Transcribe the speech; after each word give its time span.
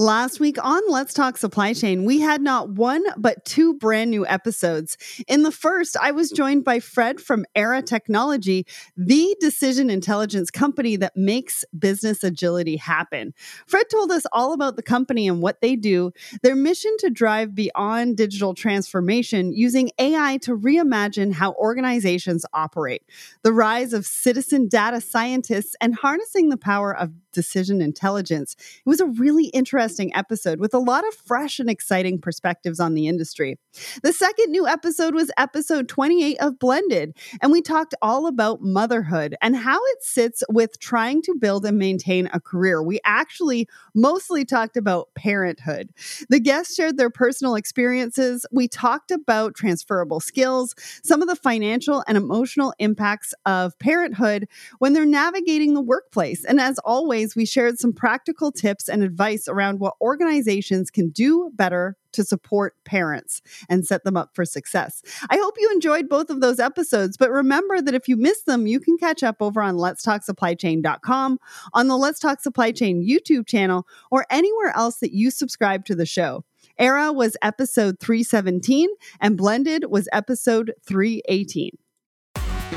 Last 0.00 0.40
week 0.40 0.56
on 0.64 0.80
Let's 0.88 1.12
Talk 1.12 1.36
Supply 1.36 1.74
Chain, 1.74 2.06
we 2.06 2.20
had 2.20 2.40
not 2.40 2.70
one 2.70 3.04
but 3.18 3.44
two 3.44 3.74
brand 3.74 4.10
new 4.10 4.26
episodes. 4.26 4.96
In 5.28 5.42
the 5.42 5.52
first, 5.52 5.94
I 5.94 6.10
was 6.10 6.30
joined 6.30 6.64
by 6.64 6.80
Fred 6.80 7.20
from 7.20 7.44
Aera 7.54 7.82
Technology, 7.82 8.66
the 8.96 9.36
decision 9.40 9.90
intelligence 9.90 10.50
company 10.50 10.96
that 10.96 11.18
makes 11.18 11.66
business 11.78 12.24
agility 12.24 12.78
happen. 12.78 13.34
Fred 13.66 13.90
told 13.90 14.10
us 14.10 14.24
all 14.32 14.54
about 14.54 14.76
the 14.76 14.82
company 14.82 15.28
and 15.28 15.42
what 15.42 15.60
they 15.60 15.76
do, 15.76 16.12
their 16.42 16.56
mission 16.56 16.96
to 17.00 17.10
drive 17.10 17.54
beyond 17.54 18.16
digital 18.16 18.54
transformation 18.54 19.52
using 19.52 19.90
AI 19.98 20.38
to 20.38 20.56
reimagine 20.56 21.30
how 21.30 21.52
organizations 21.56 22.46
operate, 22.54 23.02
the 23.42 23.52
rise 23.52 23.92
of 23.92 24.06
citizen 24.06 24.66
data 24.66 24.98
scientists, 24.98 25.76
and 25.78 25.94
harnessing 25.94 26.48
the 26.48 26.56
power 26.56 26.96
of 26.96 27.12
decision 27.32 27.82
intelligence. 27.82 28.56
It 28.58 28.88
was 28.88 29.00
a 29.00 29.06
really 29.06 29.48
interesting 29.48 29.89
episode 30.14 30.60
with 30.60 30.74
a 30.74 30.78
lot 30.78 31.06
of 31.06 31.14
fresh 31.14 31.58
and 31.58 31.68
exciting 31.68 32.20
perspectives 32.20 32.80
on 32.80 32.94
the 32.94 33.08
industry. 33.08 33.58
The 34.02 34.12
second 34.12 34.50
new 34.50 34.66
episode 34.66 35.14
was 35.14 35.30
episode 35.36 35.88
28 35.88 36.38
of 36.38 36.58
Blended, 36.58 37.16
and 37.40 37.52
we 37.52 37.62
talked 37.62 37.94
all 38.02 38.26
about 38.26 38.62
motherhood 38.62 39.34
and 39.42 39.56
how 39.56 39.78
it 39.78 40.02
sits 40.02 40.42
with 40.48 40.78
trying 40.78 41.22
to 41.22 41.34
build 41.34 41.64
and 41.64 41.78
maintain 41.78 42.28
a 42.32 42.40
career. 42.40 42.82
We 42.82 43.00
actually 43.04 43.68
mostly 43.94 44.44
talked 44.44 44.76
about 44.76 45.08
parenthood. 45.14 45.90
The 46.28 46.40
guests 46.40 46.74
shared 46.74 46.96
their 46.96 47.10
personal 47.10 47.54
experiences. 47.54 48.46
We 48.52 48.68
talked 48.68 49.10
about 49.10 49.54
transferable 49.54 50.20
skills, 50.20 50.74
some 51.02 51.22
of 51.22 51.28
the 51.28 51.36
financial 51.36 52.04
and 52.06 52.16
emotional 52.16 52.74
impacts 52.78 53.34
of 53.46 53.78
parenthood 53.78 54.48
when 54.78 54.92
they're 54.92 55.06
navigating 55.06 55.74
the 55.74 55.80
workplace. 55.80 56.44
And 56.44 56.60
as 56.60 56.78
always, 56.80 57.34
we 57.36 57.46
shared 57.46 57.78
some 57.78 57.92
practical 57.92 58.52
tips 58.52 58.88
and 58.88 59.02
advice 59.02 59.48
around 59.48 59.69
what 59.78 59.94
organizations 60.00 60.90
can 60.90 61.10
do 61.10 61.50
better 61.54 61.96
to 62.12 62.24
support 62.24 62.74
parents 62.84 63.40
and 63.68 63.86
set 63.86 64.04
them 64.04 64.16
up 64.16 64.30
for 64.34 64.44
success. 64.44 65.02
I 65.30 65.36
hope 65.36 65.54
you 65.58 65.70
enjoyed 65.72 66.08
both 66.08 66.30
of 66.30 66.40
those 66.40 66.58
episodes, 66.58 67.16
but 67.16 67.30
remember 67.30 67.80
that 67.80 67.94
if 67.94 68.08
you 68.08 68.16
miss 68.16 68.42
them, 68.42 68.66
you 68.66 68.80
can 68.80 68.98
catch 68.98 69.22
up 69.22 69.36
over 69.40 69.62
on 69.62 69.76
letstalksupplychain.com, 69.76 71.38
on 71.72 71.88
the 71.88 71.96
Let's 71.96 72.18
Talk 72.20 72.40
Supply 72.40 72.72
Chain 72.72 73.06
YouTube 73.06 73.46
channel, 73.46 73.86
or 74.10 74.26
anywhere 74.30 74.72
else 74.76 74.96
that 74.96 75.12
you 75.12 75.30
subscribe 75.30 75.84
to 75.86 75.94
the 75.94 76.06
show. 76.06 76.44
Aera 76.78 77.12
was 77.12 77.36
episode 77.42 78.00
317 78.00 78.88
and 79.20 79.36
Blended 79.36 79.84
was 79.90 80.08
episode 80.12 80.72
318. 80.86 81.76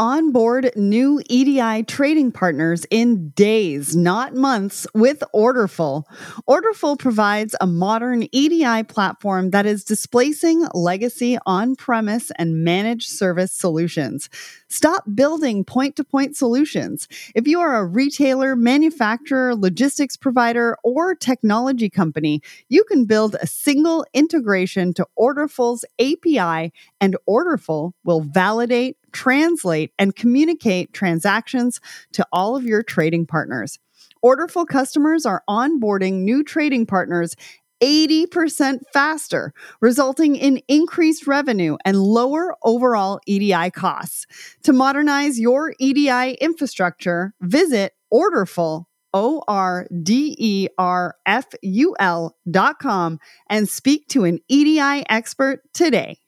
onboard 0.00 0.70
new 0.76 1.20
EDI 1.28 1.82
trading 1.82 2.32
partners 2.32 2.86
in 2.90 3.28
days, 3.32 3.94
not 3.94 4.34
months, 4.34 4.86
with 4.94 5.22
Orderful. 5.34 6.08
Orderful 6.46 6.96
provides 6.96 7.54
a 7.60 7.66
modern 7.66 8.26
EDI 8.32 8.84
platform 8.84 9.50
that 9.50 9.66
is 9.66 9.84
displacing 9.84 10.66
legacy 10.72 11.36
on 11.44 11.76
premise 11.76 12.32
and 12.36 12.64
managed 12.64 13.10
service 13.10 13.52
solutions. 13.52 14.30
Stop 14.70 15.04
building 15.14 15.64
point 15.64 15.96
to 15.96 16.04
point 16.04 16.36
solutions. 16.36 17.08
If 17.34 17.46
you 17.46 17.60
are 17.60 17.76
a 17.76 17.84
retailer, 17.84 18.54
manufacturer, 18.56 19.54
logistics 19.54 20.16
provider, 20.16 20.76
or 20.84 21.14
technology 21.14 21.90
company, 21.90 22.40
you 22.68 22.84
can 22.84 23.04
build 23.04 23.34
a 23.34 23.46
single 23.46 24.06
integration 24.14 24.94
to 24.94 25.06
Orderful's 25.16 25.84
API, 25.98 26.72
and 27.00 27.16
Orderful 27.26 27.94
will 28.04 28.20
validate 28.20 28.96
translate, 29.12 29.92
and 29.98 30.14
communicate 30.14 30.92
transactions 30.92 31.80
to 32.12 32.26
all 32.32 32.56
of 32.56 32.64
your 32.64 32.82
trading 32.82 33.26
partners. 33.26 33.78
Orderful 34.22 34.66
customers 34.66 35.24
are 35.24 35.42
onboarding 35.48 36.22
new 36.22 36.44
trading 36.44 36.84
partners 36.84 37.36
80% 37.82 38.80
faster, 38.92 39.52
resulting 39.80 40.36
in 40.36 40.60
increased 40.68 41.26
revenue 41.26 41.76
and 41.84 42.02
lower 42.02 42.56
overall 42.62 43.20
EDI 43.26 43.70
costs. 43.70 44.26
To 44.64 44.72
modernize 44.72 45.38
your 45.38 45.74
EDI 45.78 46.34
infrastructure, 46.40 47.34
visit 47.40 47.92
Orderful, 48.10 48.88
O 49.12 49.42
R 49.48 49.86
D 50.02 50.36
E 50.38 50.68
R 50.78 51.16
F 51.26 51.46
U 51.62 51.96
L 51.98 52.36
dot 52.50 52.78
com 52.78 53.18
and 53.48 53.68
speak 53.68 54.06
to 54.08 54.24
an 54.24 54.38
EDI 54.48 55.04
expert 55.08 55.62
today. 55.74 56.18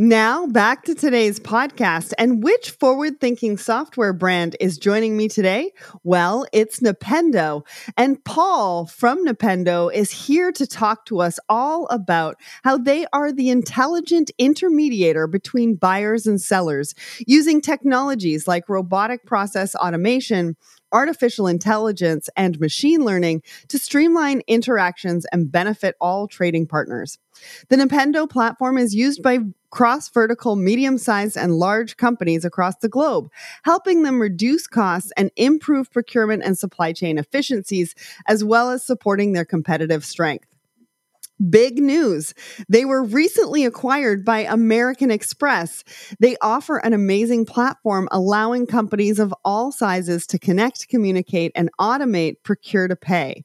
Now, 0.00 0.46
back 0.46 0.84
to 0.84 0.94
today's 0.94 1.40
podcast. 1.40 2.12
And 2.18 2.40
which 2.40 2.70
forward 2.70 3.20
thinking 3.20 3.58
software 3.58 4.12
brand 4.12 4.54
is 4.60 4.78
joining 4.78 5.16
me 5.16 5.26
today? 5.26 5.72
Well, 6.04 6.46
it's 6.52 6.78
Nipendo. 6.78 7.66
And 7.96 8.24
Paul 8.24 8.86
from 8.86 9.26
Nipendo 9.26 9.92
is 9.92 10.12
here 10.12 10.52
to 10.52 10.68
talk 10.68 11.04
to 11.06 11.20
us 11.20 11.40
all 11.48 11.88
about 11.88 12.36
how 12.62 12.78
they 12.78 13.06
are 13.12 13.32
the 13.32 13.50
intelligent 13.50 14.30
intermediator 14.40 15.28
between 15.28 15.74
buyers 15.74 16.28
and 16.28 16.40
sellers 16.40 16.94
using 17.26 17.60
technologies 17.60 18.46
like 18.46 18.68
robotic 18.68 19.26
process 19.26 19.74
automation 19.74 20.56
artificial 20.92 21.46
intelligence, 21.46 22.28
and 22.36 22.58
machine 22.60 23.04
learning 23.04 23.42
to 23.68 23.78
streamline 23.78 24.42
interactions 24.46 25.26
and 25.32 25.52
benefit 25.52 25.94
all 26.00 26.26
trading 26.26 26.66
partners. 26.66 27.18
The 27.68 27.76
Nipendo 27.76 28.28
platform 28.28 28.78
is 28.78 28.94
used 28.94 29.22
by 29.22 29.40
cross 29.70 30.08
vertical, 30.08 30.56
medium 30.56 30.98
sized, 30.98 31.36
and 31.36 31.54
large 31.54 31.96
companies 31.96 32.44
across 32.44 32.76
the 32.76 32.88
globe, 32.88 33.30
helping 33.64 34.02
them 34.02 34.20
reduce 34.20 34.66
costs 34.66 35.12
and 35.16 35.30
improve 35.36 35.90
procurement 35.90 36.42
and 36.44 36.58
supply 36.58 36.92
chain 36.92 37.18
efficiencies, 37.18 37.94
as 38.26 38.44
well 38.44 38.70
as 38.70 38.84
supporting 38.84 39.32
their 39.32 39.44
competitive 39.44 40.04
strength. 40.04 40.46
Big 41.50 41.78
news. 41.78 42.34
They 42.68 42.84
were 42.84 43.04
recently 43.04 43.64
acquired 43.64 44.24
by 44.24 44.40
American 44.40 45.12
Express. 45.12 45.84
They 46.18 46.36
offer 46.42 46.78
an 46.78 46.92
amazing 46.92 47.46
platform 47.46 48.08
allowing 48.10 48.66
companies 48.66 49.20
of 49.20 49.32
all 49.44 49.70
sizes 49.70 50.26
to 50.28 50.38
connect, 50.38 50.88
communicate, 50.88 51.52
and 51.54 51.70
automate 51.78 52.42
procure 52.42 52.88
to 52.88 52.96
pay 52.96 53.44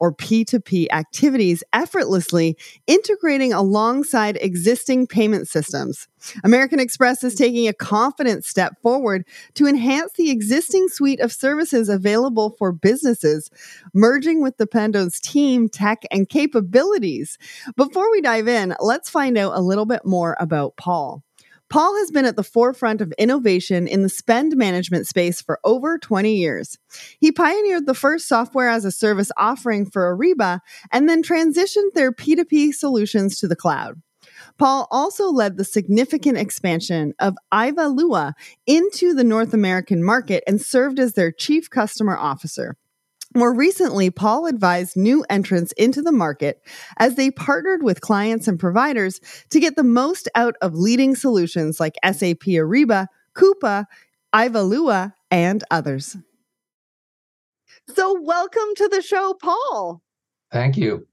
or 0.00 0.12
P2P 0.12 0.86
activities 0.92 1.62
effortlessly, 1.72 2.56
integrating 2.86 3.52
alongside 3.52 4.38
existing 4.40 5.06
payment 5.06 5.48
systems. 5.48 6.08
American 6.44 6.80
Express 6.80 7.22
is 7.22 7.34
taking 7.34 7.68
a 7.68 7.72
confident 7.72 8.44
step 8.44 8.80
forward 8.82 9.24
to 9.54 9.66
enhance 9.66 10.12
the 10.14 10.30
existing 10.30 10.88
suite 10.88 11.20
of 11.20 11.32
services 11.32 11.88
available 11.88 12.54
for 12.58 12.72
businesses, 12.72 13.50
merging 13.94 14.42
with 14.42 14.56
Nipendo's 14.58 15.20
team, 15.20 15.68
tech, 15.68 16.02
and 16.10 16.28
capabilities. 16.28 17.38
Before 17.76 18.10
we 18.10 18.20
dive 18.20 18.48
in, 18.48 18.74
let's 18.80 19.10
find 19.10 19.38
out 19.38 19.56
a 19.56 19.60
little 19.60 19.86
bit 19.86 20.04
more 20.04 20.36
about 20.40 20.76
Paul. 20.76 21.22
Paul 21.68 21.96
has 21.96 22.10
been 22.10 22.24
at 22.24 22.36
the 22.36 22.44
forefront 22.44 23.00
of 23.00 23.12
innovation 23.18 23.88
in 23.88 24.02
the 24.02 24.08
spend 24.08 24.56
management 24.56 25.06
space 25.06 25.40
for 25.42 25.58
over 25.64 25.98
20 25.98 26.34
years. 26.34 26.78
He 27.18 27.32
pioneered 27.32 27.86
the 27.86 27.94
first 27.94 28.28
software 28.28 28.68
as 28.68 28.84
a 28.84 28.92
service 28.92 29.32
offering 29.36 29.90
for 29.90 30.16
Ariba 30.16 30.60
and 30.92 31.08
then 31.08 31.22
transitioned 31.22 31.92
their 31.94 32.12
P2P 32.12 32.72
solutions 32.72 33.38
to 33.38 33.48
the 33.48 33.56
cloud. 33.56 34.00
Paul 34.58 34.86
also 34.90 35.30
led 35.30 35.56
the 35.56 35.64
significant 35.64 36.38
expansion 36.38 37.14
of 37.18 37.34
Ivalua 37.52 38.34
into 38.66 39.14
the 39.14 39.24
North 39.24 39.52
American 39.52 40.04
market 40.04 40.44
and 40.46 40.60
served 40.60 40.98
as 40.98 41.14
their 41.14 41.32
chief 41.32 41.68
customer 41.68 42.16
officer. 42.16 42.76
More 43.36 43.52
recently, 43.52 44.08
Paul 44.08 44.46
advised 44.46 44.96
new 44.96 45.22
entrants 45.28 45.72
into 45.72 46.00
the 46.00 46.10
market 46.10 46.62
as 46.96 47.16
they 47.16 47.30
partnered 47.30 47.82
with 47.82 48.00
clients 48.00 48.48
and 48.48 48.58
providers 48.58 49.20
to 49.50 49.60
get 49.60 49.76
the 49.76 49.82
most 49.82 50.26
out 50.34 50.54
of 50.62 50.74
leading 50.74 51.14
solutions 51.14 51.78
like 51.78 51.96
SAP 52.02 52.46
Ariba, 52.46 53.08
Coupa, 53.34 53.84
Ivalua, 54.34 55.12
and 55.30 55.62
others. 55.70 56.16
So, 57.94 58.18
welcome 58.22 58.74
to 58.76 58.88
the 58.88 59.02
show, 59.02 59.34
Paul. 59.34 60.02
Thank 60.50 60.78
you. 60.78 61.06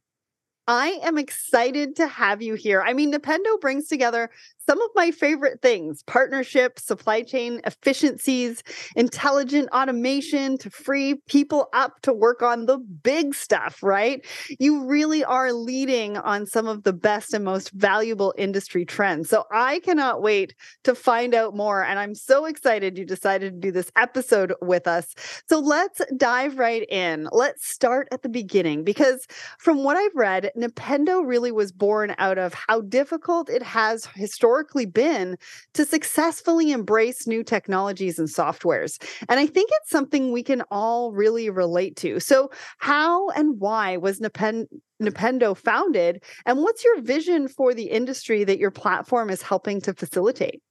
I 0.67 0.99
am 1.03 1.17
excited 1.17 1.95
to 1.97 2.07
have 2.07 2.41
you 2.41 2.53
here. 2.53 2.81
I 2.81 2.93
mean, 2.93 3.11
Nipendo 3.11 3.59
brings 3.59 3.87
together 3.87 4.29
some 4.65 4.81
of 4.81 4.89
my 4.95 5.11
favorite 5.11 5.61
things 5.61 6.03
partnerships, 6.03 6.85
supply 6.85 7.21
chain 7.21 7.59
efficiencies, 7.65 8.63
intelligent 8.95 9.69
automation 9.71 10.57
to 10.57 10.69
free 10.69 11.15
people 11.27 11.67
up 11.73 12.01
to 12.03 12.13
work 12.13 12.41
on 12.41 12.65
the 12.65 12.77
big 12.77 13.35
stuff, 13.35 13.83
right? 13.83 14.25
You 14.59 14.85
really 14.85 15.23
are 15.23 15.51
leading 15.51 16.17
on 16.17 16.45
some 16.45 16.67
of 16.67 16.83
the 16.83 16.93
best 16.93 17.33
and 17.33 17.43
most 17.43 17.71
valuable 17.71 18.33
industry 18.37 18.85
trends. 18.85 19.29
So 19.29 19.43
I 19.51 19.79
cannot 19.79 20.21
wait 20.21 20.55
to 20.85 20.95
find 20.95 21.35
out 21.35 21.55
more. 21.55 21.83
And 21.83 21.99
I'm 21.99 22.15
so 22.15 22.45
excited 22.45 22.97
you 22.97 23.05
decided 23.05 23.53
to 23.53 23.59
do 23.59 23.71
this 23.71 23.91
episode 23.97 24.53
with 24.61 24.87
us. 24.87 25.13
So 25.49 25.59
let's 25.59 26.01
dive 26.15 26.57
right 26.57 26.87
in. 26.89 27.27
Let's 27.31 27.67
start 27.67 28.07
at 28.11 28.21
the 28.21 28.29
beginning 28.29 28.83
because 28.83 29.27
from 29.59 29.83
what 29.83 29.97
I've 29.97 30.15
read, 30.15 30.51
Nipendo 30.57 31.25
really 31.25 31.51
was 31.51 31.71
born 31.71 32.15
out 32.17 32.37
of 32.37 32.53
how 32.53 32.81
difficult 32.81 33.49
it 33.49 33.63
has 33.63 34.05
historically 34.15 34.85
been 34.85 35.37
to 35.73 35.85
successfully 35.85 36.71
embrace 36.71 37.27
new 37.27 37.43
technologies 37.43 38.19
and 38.19 38.27
softwares. 38.27 39.01
And 39.29 39.39
I 39.39 39.47
think 39.47 39.69
it's 39.73 39.89
something 39.89 40.31
we 40.31 40.43
can 40.43 40.63
all 40.71 41.11
really 41.11 41.49
relate 41.49 41.95
to. 41.97 42.19
So, 42.19 42.51
how 42.77 43.29
and 43.29 43.59
why 43.59 43.97
was 43.97 44.19
Nipendo 44.19 45.57
founded? 45.57 46.23
And 46.45 46.59
what's 46.59 46.83
your 46.83 47.01
vision 47.01 47.47
for 47.47 47.73
the 47.73 47.85
industry 47.85 48.43
that 48.43 48.59
your 48.59 48.71
platform 48.71 49.29
is 49.29 49.41
helping 49.41 49.81
to 49.81 49.93
facilitate? 49.93 50.61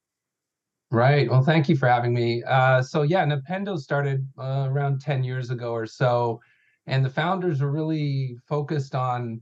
Right. 0.91 1.31
Well, 1.31 1.43
thank 1.43 1.71
you 1.71 1.77
for 1.77 1.89
having 1.89 2.13
me. 2.13 2.43
Uh, 2.47 2.83
so, 2.83 3.01
yeah, 3.01 3.25
Nipendo 3.25 3.79
started 3.79 4.27
uh, 4.39 4.69
around 4.71 5.01
10 5.01 5.25
years 5.25 5.51
ago 5.51 5.73
or 5.73 5.87
so. 5.87 6.41
And 6.87 7.05
the 7.05 7.11
founders 7.11 7.63
were 7.63 7.71
really 7.71 8.37
focused 8.47 8.95
on 8.95 9.41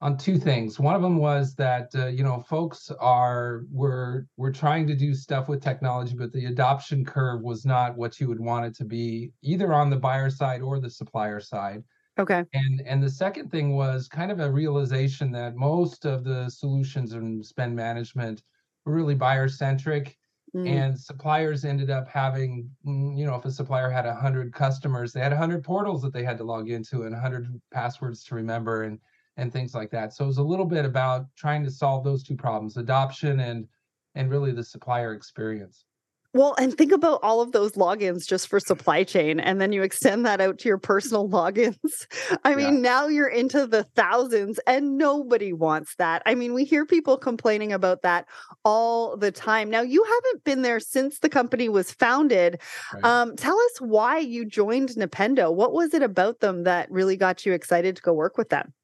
on 0.00 0.16
two 0.16 0.38
things. 0.38 0.78
One 0.78 0.94
of 0.94 1.02
them 1.02 1.16
was 1.16 1.54
that 1.54 1.90
uh, 1.94 2.06
you 2.06 2.22
know 2.22 2.44
folks 2.48 2.90
are 3.00 3.62
were 3.70 4.26
were 4.36 4.52
trying 4.52 4.86
to 4.88 4.94
do 4.94 5.14
stuff 5.14 5.48
with 5.48 5.62
technology, 5.62 6.14
but 6.16 6.32
the 6.32 6.46
adoption 6.46 7.04
curve 7.04 7.42
was 7.42 7.64
not 7.64 7.96
what 7.96 8.20
you 8.20 8.28
would 8.28 8.40
want 8.40 8.66
it 8.66 8.74
to 8.76 8.84
be, 8.84 9.32
either 9.42 9.72
on 9.72 9.90
the 9.90 9.96
buyer 9.96 10.30
side 10.30 10.60
or 10.60 10.78
the 10.80 10.90
supplier 10.90 11.40
side. 11.40 11.82
Okay. 12.18 12.44
And 12.52 12.82
and 12.86 13.02
the 13.02 13.10
second 13.10 13.50
thing 13.50 13.74
was 13.74 14.08
kind 14.08 14.30
of 14.30 14.40
a 14.40 14.50
realization 14.50 15.30
that 15.32 15.56
most 15.56 16.04
of 16.04 16.24
the 16.24 16.48
solutions 16.50 17.12
in 17.12 17.42
spend 17.42 17.74
management 17.74 18.42
were 18.84 18.94
really 18.94 19.14
buyer 19.14 19.48
centric. 19.48 20.16
Mm. 20.54 20.68
And 20.68 20.98
suppliers 20.98 21.64
ended 21.64 21.90
up 21.90 22.08
having, 22.08 22.70
mm, 22.86 23.18
you 23.18 23.26
know, 23.26 23.34
if 23.34 23.44
a 23.44 23.50
supplier 23.50 23.90
had 23.90 24.06
100 24.06 24.54
customers, 24.54 25.12
they 25.12 25.20
had 25.20 25.32
100 25.32 25.62
portals 25.64 26.00
that 26.02 26.12
they 26.14 26.22
had 26.22 26.38
to 26.38 26.44
log 26.44 26.70
into 26.70 27.02
and 27.02 27.12
100 27.12 27.60
passwords 27.72 28.24
to 28.24 28.36
remember. 28.36 28.84
And 28.84 28.98
and 29.36 29.52
things 29.52 29.74
like 29.74 29.90
that. 29.90 30.14
So 30.14 30.24
it 30.24 30.28
was 30.28 30.38
a 30.38 30.42
little 30.42 30.64
bit 30.64 30.84
about 30.84 31.26
trying 31.36 31.64
to 31.64 31.70
solve 31.70 32.04
those 32.04 32.22
two 32.22 32.36
problems, 32.36 32.76
adoption 32.76 33.40
and 33.40 33.66
and 34.14 34.30
really 34.30 34.52
the 34.52 34.64
supplier 34.64 35.12
experience. 35.12 35.84
Well, 36.36 36.54
and 36.58 36.76
think 36.76 36.92
about 36.92 37.20
all 37.22 37.40
of 37.40 37.52
those 37.52 37.72
logins 37.72 38.26
just 38.26 38.48
for 38.48 38.60
supply 38.60 39.04
chain, 39.04 39.40
and 39.40 39.58
then 39.58 39.72
you 39.72 39.82
extend 39.82 40.26
that 40.26 40.38
out 40.38 40.58
to 40.58 40.68
your 40.68 40.76
personal 40.76 41.26
logins. 41.30 42.06
I 42.44 42.54
mean, 42.54 42.74
yeah. 42.74 42.80
now 42.80 43.06
you're 43.06 43.26
into 43.26 43.66
the 43.66 43.84
thousands, 43.84 44.60
and 44.66 44.98
nobody 44.98 45.54
wants 45.54 45.94
that. 45.96 46.22
I 46.26 46.34
mean, 46.34 46.52
we 46.52 46.64
hear 46.64 46.84
people 46.84 47.16
complaining 47.16 47.72
about 47.72 48.02
that 48.02 48.26
all 48.66 49.16
the 49.16 49.32
time. 49.32 49.70
Now, 49.70 49.80
you 49.80 50.04
haven't 50.04 50.44
been 50.44 50.60
there 50.60 50.78
since 50.78 51.20
the 51.20 51.30
company 51.30 51.70
was 51.70 51.92
founded. 51.92 52.60
Right. 52.92 53.04
Um, 53.04 53.34
tell 53.36 53.58
us 53.58 53.80
why 53.80 54.18
you 54.18 54.44
joined 54.44 54.90
Nipendo. 54.90 55.54
What 55.54 55.72
was 55.72 55.94
it 55.94 56.02
about 56.02 56.40
them 56.40 56.64
that 56.64 56.90
really 56.90 57.16
got 57.16 57.46
you 57.46 57.54
excited 57.54 57.96
to 57.96 58.02
go 58.02 58.12
work 58.12 58.36
with 58.36 58.50
them? 58.50 58.74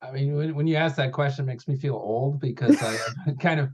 I 0.00 0.12
mean, 0.12 0.36
when, 0.36 0.54
when 0.54 0.66
you 0.66 0.76
ask 0.76 0.96
that 0.96 1.12
question, 1.12 1.44
makes 1.44 1.66
me 1.66 1.76
feel 1.76 1.94
old 1.94 2.40
because 2.40 2.80
I 2.82 3.32
kind 3.40 3.60
of 3.60 3.70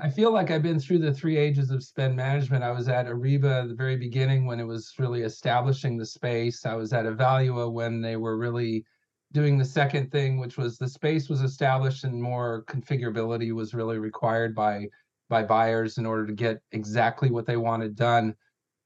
I 0.00 0.10
feel 0.10 0.32
like 0.32 0.50
I've 0.50 0.62
been 0.62 0.80
through 0.80 0.98
the 0.98 1.12
three 1.12 1.36
ages 1.36 1.70
of 1.70 1.84
spend 1.84 2.16
management. 2.16 2.64
I 2.64 2.72
was 2.72 2.88
at 2.88 3.06
Ariba 3.06 3.62
at 3.62 3.68
the 3.68 3.74
very 3.74 3.96
beginning 3.96 4.46
when 4.46 4.58
it 4.58 4.66
was 4.66 4.94
really 4.98 5.22
establishing 5.22 5.96
the 5.96 6.06
space. 6.06 6.64
I 6.66 6.74
was 6.74 6.92
at 6.92 7.04
Ivalua 7.04 7.70
when 7.70 8.00
they 8.00 8.16
were 8.16 8.36
really 8.36 8.84
doing 9.32 9.58
the 9.58 9.64
second 9.64 10.10
thing, 10.10 10.38
which 10.38 10.56
was 10.56 10.76
the 10.76 10.88
space 10.88 11.28
was 11.28 11.42
established 11.42 12.04
and 12.04 12.20
more 12.20 12.64
configurability 12.64 13.52
was 13.52 13.74
really 13.74 13.98
required 13.98 14.54
by 14.54 14.86
by 15.28 15.44
buyers 15.44 15.98
in 15.98 16.06
order 16.06 16.26
to 16.26 16.32
get 16.32 16.60
exactly 16.72 17.30
what 17.30 17.46
they 17.46 17.56
wanted 17.56 17.94
done 17.94 18.34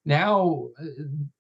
now 0.05 0.69
uh, 0.81 0.85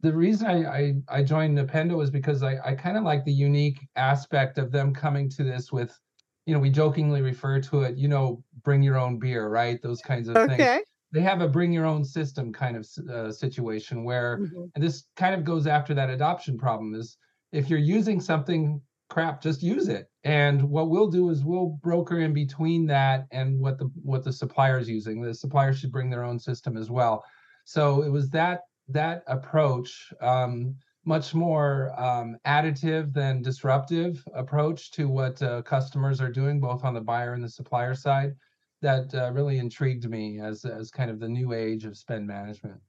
the 0.00 0.12
reason 0.12 0.46
I, 0.46 0.64
I, 0.64 0.94
I 1.08 1.22
joined 1.22 1.56
Nipendo 1.56 2.02
is 2.02 2.11
because 2.11 2.43
I, 2.43 2.56
I 2.64 2.75
kind 2.75 2.96
of 2.96 3.05
like 3.05 3.25
the 3.25 3.32
unique 3.32 3.78
aspect 3.96 4.58
of 4.58 4.70
them 4.72 4.94
coming 4.94 5.28
to 5.31 5.44
this 5.44 5.70
with, 5.72 5.99
you 6.46 6.55
know, 6.55 6.61
we 6.61 6.70
jokingly 6.70 7.22
refer 7.22 7.61
to 7.61 7.82
it, 7.82 7.96
you 7.96 8.08
know, 8.08 8.43
bring 8.62 8.82
your 8.82 8.99
own 8.99 9.19
beer, 9.19 9.49
right? 9.49 9.81
Those 9.82 10.00
kinds 10.00 10.28
of 10.28 10.37
okay. 10.37 10.56
things. 10.56 10.87
They 11.12 11.20
have 11.20 11.40
a 11.40 11.49
bring 11.49 11.72
your 11.72 11.87
own 11.87 12.05
system 12.05 12.52
kind 12.52 12.76
of 12.76 12.88
uh, 13.08 13.31
situation 13.31 14.02
where, 14.02 14.38
mm-hmm. 14.38 14.64
and 14.75 14.82
this 14.82 15.05
kind 15.17 15.34
of 15.34 15.44
goes 15.44 15.67
after 15.67 15.94
that 15.94 16.10
adoption 16.10 16.58
problem 16.58 16.94
is 16.94 17.17
if 17.52 17.70
you're 17.70 17.78
using 17.78 18.20
something 18.20 18.81
crap, 19.10 19.40
just 19.40 19.62
use 19.62 19.88
it. 19.88 20.08
And 20.25 20.62
what 20.62 20.88
we'll 20.90 21.08
do 21.08 21.31
is 21.31 21.44
we'll 21.44 21.78
broker 21.82 22.20
in 22.20 22.32
between 22.32 22.87
that 22.87 23.26
and 23.31 23.60
what 23.60 23.78
the 23.78 23.90
what 24.02 24.25
the 24.25 24.32
supplier 24.32 24.78
is 24.78 24.88
using. 24.88 25.20
The 25.20 25.34
supplier 25.34 25.72
should 25.72 25.93
bring 25.93 26.10
their 26.10 26.25
own 26.25 26.38
system 26.38 26.76
as 26.76 26.90
well. 26.90 27.25
So 27.64 28.02
it 28.02 28.11
was 28.11 28.28
that 28.31 28.62
that 28.88 29.22
approach, 29.26 30.12
um, 30.20 30.76
much 31.06 31.34
more 31.34 31.99
um, 32.00 32.37
additive 32.46 33.12
than 33.12 33.43
disruptive 33.43 34.22
approach 34.34 34.90
to 34.93 35.08
what 35.08 35.40
uh, 35.43 35.62
customers 35.62 36.20
are 36.20 36.31
doing, 36.31 36.61
both 36.61 36.84
on 36.84 36.94
the 36.94 37.00
buyer 37.00 37.34
and 37.34 37.44
the 37.44 37.49
supplier 37.49 37.94
side, 37.94 38.34
that 38.82 39.14
uh, 39.14 39.31
really 39.32 39.58
intrigued 39.58 40.08
me 40.08 40.40
as 40.40 40.64
as 40.64 40.90
kind 40.90 41.11
of 41.11 41.19
the 41.19 41.28
new 41.28 41.52
age 41.52 41.84
of 41.84 41.96
spend 41.96 42.26
management. 42.26 42.81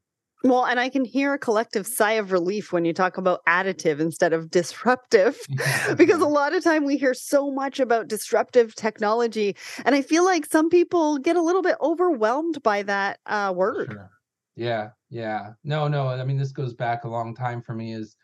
Well, 0.44 0.66
and 0.66 0.80
I 0.80 0.90
can 0.90 1.06
hear 1.06 1.34
a 1.34 1.40
collective 1.40 1.88
sigh 1.88 2.14
of 2.14 2.32
relief 2.32 2.72
when 2.72 2.86
you 2.86 2.94
talk 2.94 3.18
about 3.18 3.44
additive 3.48 4.00
instead 4.00 4.32
of 4.32 4.52
disruptive, 4.52 5.40
because 5.98 6.22
a 6.22 6.28
lot 6.28 6.54
of 6.54 6.64
time 6.64 6.84
we 6.84 6.98
hear 6.98 7.14
so 7.14 7.50
much 7.50 7.80
about 7.80 8.08
disruptive 8.08 8.76
technology, 8.76 9.56
and 9.86 9.96
I 9.96 10.02
feel 10.02 10.24
like 10.24 10.46
some 10.46 10.70
people 10.70 11.18
get 11.18 11.36
a 11.36 11.42
little 11.42 11.64
bit 11.64 11.78
overwhelmed 11.82 12.62
by 12.62 12.84
that 12.84 13.20
uh, 13.26 13.54
word. 13.56 13.94
Sure. 13.94 14.12
Yeah, 14.56 14.90
yeah. 15.10 15.52
No, 15.64 15.88
no. 15.88 16.08
I 16.08 16.24
mean, 16.24 16.38
this 16.38 16.52
goes 16.52 16.74
back 16.74 17.04
a 17.04 17.10
long 17.10 17.36
time 17.36 17.62
for 17.62 17.74
me. 17.74 17.94
Is 17.94 18.16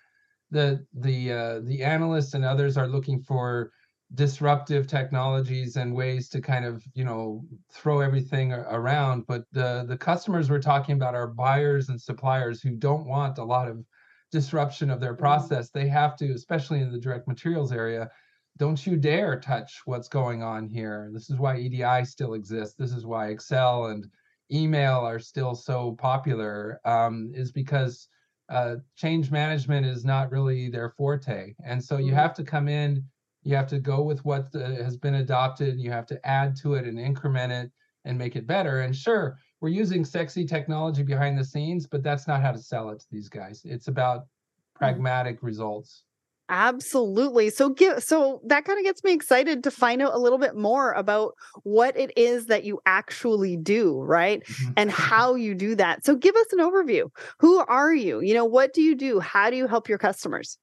the 0.50 0.86
the 0.94 1.32
uh, 1.32 1.60
the 1.64 1.84
analysts 1.84 2.34
and 2.34 2.46
others 2.46 2.78
are 2.78 2.88
looking 2.88 3.22
for 3.22 3.72
disruptive 4.14 4.88
technologies 4.88 5.78
and 5.78 5.96
ways 5.96 6.28
to 6.28 6.42
kind 6.42 6.66
of 6.66 6.84
you 6.94 7.06
know 7.06 7.44
throw 7.72 8.02
everything 8.02 8.52
around 8.52 9.26
but 9.26 9.44
the 9.54 9.86
the 9.88 9.96
customers 9.96 10.50
we're 10.50 10.60
talking 10.60 10.96
about 10.96 11.16
are 11.16 11.28
buyers 11.28 11.88
and 11.88 12.02
suppliers 12.02 12.62
who 12.62 12.72
don't 12.72 13.08
want 13.08 13.38
a 13.38 13.44
lot 13.44 13.70
of 13.70 13.86
disruption 14.30 14.90
of 14.90 15.00
their 15.00 15.14
mm-hmm. 15.14 15.22
process 15.22 15.70
they 15.70 15.88
have 15.88 16.18
to 16.18 16.30
especially 16.34 16.82
in 16.82 16.92
the 16.92 17.00
direct 17.00 17.26
materials 17.26 17.72
area 17.72 18.10
don't 18.58 18.86
you 18.86 18.98
dare 18.98 19.40
touch 19.40 19.80
what's 19.86 20.10
going 20.10 20.44
on 20.44 20.68
here 20.68 21.10
this 21.14 21.30
is 21.30 21.38
why 21.38 21.58
edi 21.58 22.04
still 22.04 22.34
exists 22.34 22.76
this 22.78 22.92
is 22.92 23.06
why 23.06 23.30
excel 23.30 23.86
and 23.86 24.10
email 24.52 25.00
are 25.00 25.20
still 25.20 25.56
so 25.56 25.94
popular 25.94 26.80
um, 26.86 27.32
is 27.34 27.52
because 27.52 28.08
uh, 28.50 28.76
change 28.98 29.32
management 29.32 29.86
is 29.86 30.04
not 30.04 30.32
really 30.32 30.70
their 30.70 30.90
forte. 30.90 31.54
And 31.64 31.84
so 31.84 31.98
you 31.98 32.08
mm-hmm. 32.08 32.16
have 32.16 32.34
to 32.36 32.44
come 32.44 32.68
in, 32.68 33.04
you 33.44 33.56
have 33.56 33.68
to 33.68 33.80
go 33.80 34.02
with 34.02 34.24
what 34.26 34.52
the, 34.52 34.76
has 34.84 34.98
been 34.98 35.16
adopted, 35.16 35.80
you 35.80 35.90
have 35.92 36.06
to 36.08 36.28
add 36.28 36.56
to 36.58 36.74
it 36.74 36.86
and 36.86 37.00
increment 37.00 37.52
it 37.54 37.72
and 38.06 38.18
make 38.18 38.36
it 38.36 38.46
better. 38.46 38.82
And 38.82 38.96
sure, 38.96 39.38
we're 39.62 39.70
using 39.70 40.04
sexy 40.04 40.46
technology 40.46 41.04
behind 41.04 41.38
the 41.38 41.46
scenes, 41.46 41.88
but 41.88 42.04
that's 42.04 42.28
not 42.28 42.42
how 42.42 42.52
to 42.52 42.60
sell 42.60 42.90
it 42.90 43.00
to 43.00 43.06
these 43.12 43.30
guys. 43.30 43.62
It's 43.64 43.88
about 43.88 44.22
mm-hmm. 44.22 44.80
pragmatic 44.80 45.42
results. 45.42 46.04
Absolutely. 46.52 47.50
So 47.50 47.70
give 47.70 48.04
so 48.04 48.42
that 48.46 48.66
kind 48.66 48.78
of 48.78 48.84
gets 48.84 49.06
me 49.06 49.14
excited 49.14 49.64
to 49.64 49.72
find 49.72 50.02
out 50.02 50.14
a 50.14 50.18
little 50.18 50.38
bit 50.38 50.54
more 50.54 50.92
about 50.92 51.34
what 51.64 51.98
it 51.98 52.12
is 52.18 52.48
that 52.48 52.66
you 52.66 52.82
actually 52.86 53.56
do, 53.56 54.02
right? 54.02 54.44
Mm-hmm. 54.44 54.72
And 54.76 54.92
how 54.92 55.36
you 55.36 55.56
do 55.56 55.76
that. 55.76 56.06
So 56.06 56.14
give 56.14 56.36
us 56.36 56.52
an 56.52 56.60
overview. 56.60 57.10
Who 57.40 57.60
are 57.60 57.96
you? 57.96 58.20
You 58.20 58.34
know, 58.34 58.44
what 58.44 58.74
do 58.74 58.82
you 58.82 58.96
do? 58.96 59.22
How 59.22 59.50
do 59.50 59.56
you 59.56 59.66
help 59.66 59.88
your 59.88 59.98
customers? 59.98 60.58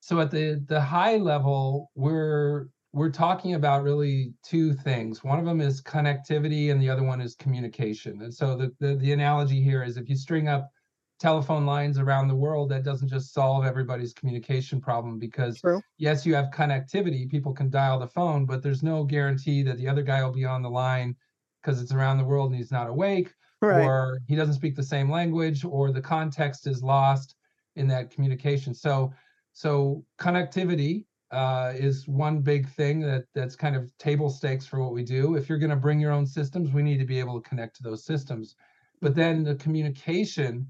So 0.00 0.18
at 0.20 0.32
the 0.32 0.60
the 0.66 0.80
high 0.80 1.18
level, 1.18 1.92
we're 1.94 2.66
we're 2.92 3.10
talking 3.10 3.54
about 3.54 3.84
really 3.84 4.32
two 4.42 4.74
things. 4.74 5.22
One 5.22 5.38
of 5.38 5.44
them 5.44 5.60
is 5.60 5.80
connectivity 5.80 6.72
and 6.72 6.82
the 6.82 6.90
other 6.90 7.04
one 7.04 7.20
is 7.20 7.36
communication. 7.36 8.22
And 8.22 8.34
so 8.34 8.56
the 8.56 8.72
the, 8.80 8.96
the 8.96 9.12
analogy 9.12 9.62
here 9.62 9.84
is 9.84 9.98
if 9.98 10.08
you 10.08 10.16
string 10.16 10.48
up 10.48 10.68
telephone 11.18 11.64
lines 11.64 11.98
around 11.98 12.28
the 12.28 12.34
world 12.34 12.68
that 12.68 12.82
doesn't 12.82 13.08
just 13.08 13.32
solve 13.32 13.64
everybody's 13.64 14.12
communication 14.12 14.80
problem 14.80 15.18
because 15.18 15.60
True. 15.60 15.80
yes 15.98 16.26
you 16.26 16.34
have 16.34 16.50
connectivity 16.52 17.28
people 17.28 17.52
can 17.52 17.70
dial 17.70 17.98
the 17.98 18.06
phone 18.06 18.44
but 18.44 18.62
there's 18.62 18.82
no 18.82 19.02
guarantee 19.04 19.62
that 19.62 19.78
the 19.78 19.88
other 19.88 20.02
guy 20.02 20.22
will 20.22 20.32
be 20.32 20.44
on 20.44 20.62
the 20.62 20.70
line 20.70 21.16
because 21.62 21.80
it's 21.80 21.92
around 21.92 22.18
the 22.18 22.24
world 22.24 22.50
and 22.50 22.58
he's 22.58 22.72
not 22.72 22.88
awake 22.88 23.32
right. 23.62 23.84
or 23.84 24.18
he 24.28 24.36
doesn't 24.36 24.54
speak 24.54 24.76
the 24.76 24.82
same 24.82 25.10
language 25.10 25.64
or 25.64 25.90
the 25.90 26.00
context 26.00 26.66
is 26.66 26.82
lost 26.82 27.34
in 27.76 27.88
that 27.88 28.10
communication 28.10 28.74
so 28.74 29.12
so 29.52 30.04
connectivity 30.18 31.04
uh, 31.30 31.72
is 31.74 32.06
one 32.06 32.40
big 32.40 32.68
thing 32.68 33.00
that 33.00 33.24
that's 33.34 33.56
kind 33.56 33.74
of 33.74 33.90
table 33.98 34.30
stakes 34.30 34.66
for 34.66 34.80
what 34.80 34.92
we 34.92 35.02
do. 35.02 35.34
If 35.34 35.48
you're 35.48 35.58
going 35.58 35.70
to 35.70 35.76
bring 35.76 35.98
your 35.98 36.12
own 36.12 36.26
systems, 36.26 36.70
we 36.70 36.82
need 36.82 36.98
to 36.98 37.04
be 37.04 37.18
able 37.18 37.40
to 37.40 37.48
connect 37.48 37.76
to 37.76 37.82
those 37.82 38.04
systems. 38.04 38.54
But 39.00 39.14
then 39.14 39.42
the 39.42 39.56
communication, 39.56 40.68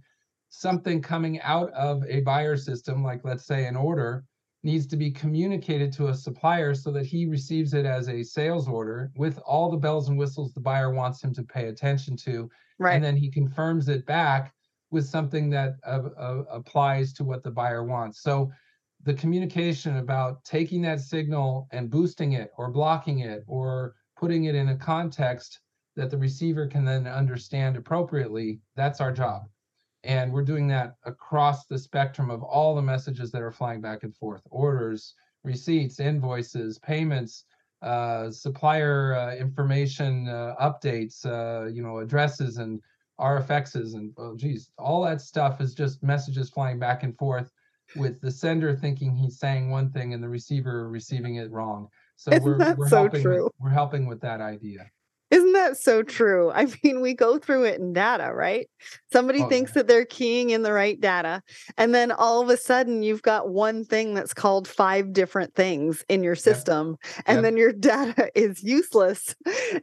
something 0.58 1.02
coming 1.02 1.38
out 1.42 1.70
of 1.72 2.02
a 2.08 2.20
buyer 2.20 2.56
system, 2.56 3.02
like 3.02 3.20
let's 3.24 3.44
say 3.44 3.66
an 3.66 3.76
order, 3.76 4.24
needs 4.62 4.86
to 4.86 4.96
be 4.96 5.10
communicated 5.10 5.92
to 5.92 6.08
a 6.08 6.14
supplier 6.14 6.74
so 6.74 6.90
that 6.90 7.04
he 7.04 7.26
receives 7.26 7.74
it 7.74 7.84
as 7.84 8.08
a 8.08 8.22
sales 8.22 8.66
order 8.66 9.12
with 9.16 9.38
all 9.40 9.70
the 9.70 9.76
bells 9.76 10.08
and 10.08 10.16
whistles 10.16 10.54
the 10.54 10.60
buyer 10.60 10.90
wants 10.90 11.22
him 11.22 11.34
to 11.34 11.42
pay 11.42 11.66
attention 11.66 12.16
to. 12.16 12.48
Right. 12.78 12.94
And 12.94 13.04
then 13.04 13.16
he 13.16 13.30
confirms 13.30 13.90
it 13.90 14.06
back 14.06 14.54
with 14.90 15.06
something 15.06 15.50
that 15.50 15.74
uh, 15.86 16.08
uh, 16.18 16.44
applies 16.50 17.12
to 17.14 17.24
what 17.24 17.42
the 17.42 17.50
buyer 17.50 17.84
wants. 17.84 18.22
So 18.22 18.50
the 19.02 19.12
communication 19.12 19.98
about 19.98 20.42
taking 20.44 20.80
that 20.82 21.00
signal 21.00 21.68
and 21.70 21.90
boosting 21.90 22.32
it 22.32 22.50
or 22.56 22.70
blocking 22.70 23.18
it 23.18 23.44
or 23.46 23.94
putting 24.18 24.44
it 24.44 24.54
in 24.54 24.70
a 24.70 24.76
context 24.76 25.60
that 25.96 26.10
the 26.10 26.16
receiver 26.16 26.66
can 26.66 26.84
then 26.84 27.06
understand 27.06 27.76
appropriately, 27.76 28.60
that's 28.74 29.02
our 29.02 29.12
job. 29.12 29.42
And 30.06 30.32
we're 30.32 30.44
doing 30.44 30.68
that 30.68 30.94
across 31.04 31.66
the 31.66 31.78
spectrum 31.78 32.30
of 32.30 32.42
all 32.42 32.74
the 32.76 32.82
messages 32.82 33.32
that 33.32 33.42
are 33.42 33.50
flying 33.50 33.80
back 33.80 34.04
and 34.04 34.14
forth 34.14 34.42
orders, 34.50 35.14
receipts, 35.42 35.98
invoices, 35.98 36.78
payments, 36.78 37.44
uh, 37.82 38.30
supplier 38.30 39.14
uh, 39.14 39.34
information 39.34 40.28
uh, 40.28 40.54
updates, 40.60 41.26
uh, 41.26 41.66
you 41.66 41.82
know, 41.82 41.98
addresses 41.98 42.58
and 42.58 42.80
RFXs 43.20 43.94
and 43.94 44.12
oh 44.18 44.36
geez, 44.36 44.70
all 44.78 45.02
that 45.04 45.20
stuff 45.20 45.60
is 45.60 45.74
just 45.74 46.02
messages 46.02 46.50
flying 46.50 46.78
back 46.78 47.02
and 47.02 47.16
forth 47.16 47.50
with 47.96 48.20
the 48.20 48.30
sender 48.30 48.74
thinking 48.74 49.14
he's 49.14 49.38
saying 49.38 49.70
one 49.70 49.90
thing 49.90 50.14
and 50.14 50.22
the 50.22 50.28
receiver 50.28 50.88
receiving 50.88 51.36
it 51.36 51.50
wrong. 51.50 51.88
So 52.16 52.32
Isn't 52.32 52.44
we're 52.44 52.58
that 52.58 52.76
we're 52.76 52.88
so 52.88 52.96
helping 53.02 53.22
true? 53.22 53.44
with, 53.44 53.52
we're 53.58 53.70
helping 53.70 54.06
with 54.06 54.20
that 54.20 54.40
idea. 54.40 54.90
Isn't 55.66 55.74
that 55.74 55.82
so 55.82 56.02
true? 56.02 56.50
I 56.52 56.66
mean, 56.84 57.00
we 57.00 57.14
go 57.14 57.38
through 57.38 57.64
it 57.64 57.80
in 57.80 57.92
data, 57.92 58.32
right? 58.32 58.68
Somebody 59.12 59.42
Oh, 59.42 59.48
thinks 59.48 59.70
yeah. 59.70 59.74
that 59.74 59.88
they're 59.88 60.04
keying 60.04 60.50
in 60.50 60.62
the 60.62 60.72
right 60.72 61.00
data. 61.00 61.42
And 61.76 61.94
then 61.94 62.12
all 62.12 62.40
of 62.40 62.48
a 62.50 62.56
sudden, 62.56 63.02
you've 63.02 63.22
got 63.22 63.48
one 63.50 63.84
thing 63.84 64.14
that's 64.14 64.32
called 64.34 64.68
five 64.68 65.12
different 65.12 65.54
things 65.54 66.04
in 66.08 66.22
your 66.22 66.36
system. 66.36 66.96
And 67.26 67.38
Yep. 67.38 67.42
then 67.42 67.56
your 67.56 67.72
data 68.12 68.30
is 68.34 68.62
useless. 68.62 69.34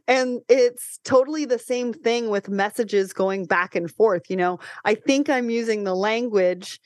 And 0.08 0.40
it's 0.48 0.98
totally 1.04 1.44
the 1.44 1.58
same 1.58 1.92
thing 1.92 2.30
with 2.30 2.48
messages 2.48 3.12
going 3.12 3.44
back 3.46 3.74
and 3.74 3.90
forth. 3.90 4.30
You 4.30 4.36
know, 4.36 4.58
I 4.84 4.94
think 4.94 5.28
I'm 5.28 5.50
using 5.50 5.84
the 5.84 5.94
language 5.94 6.80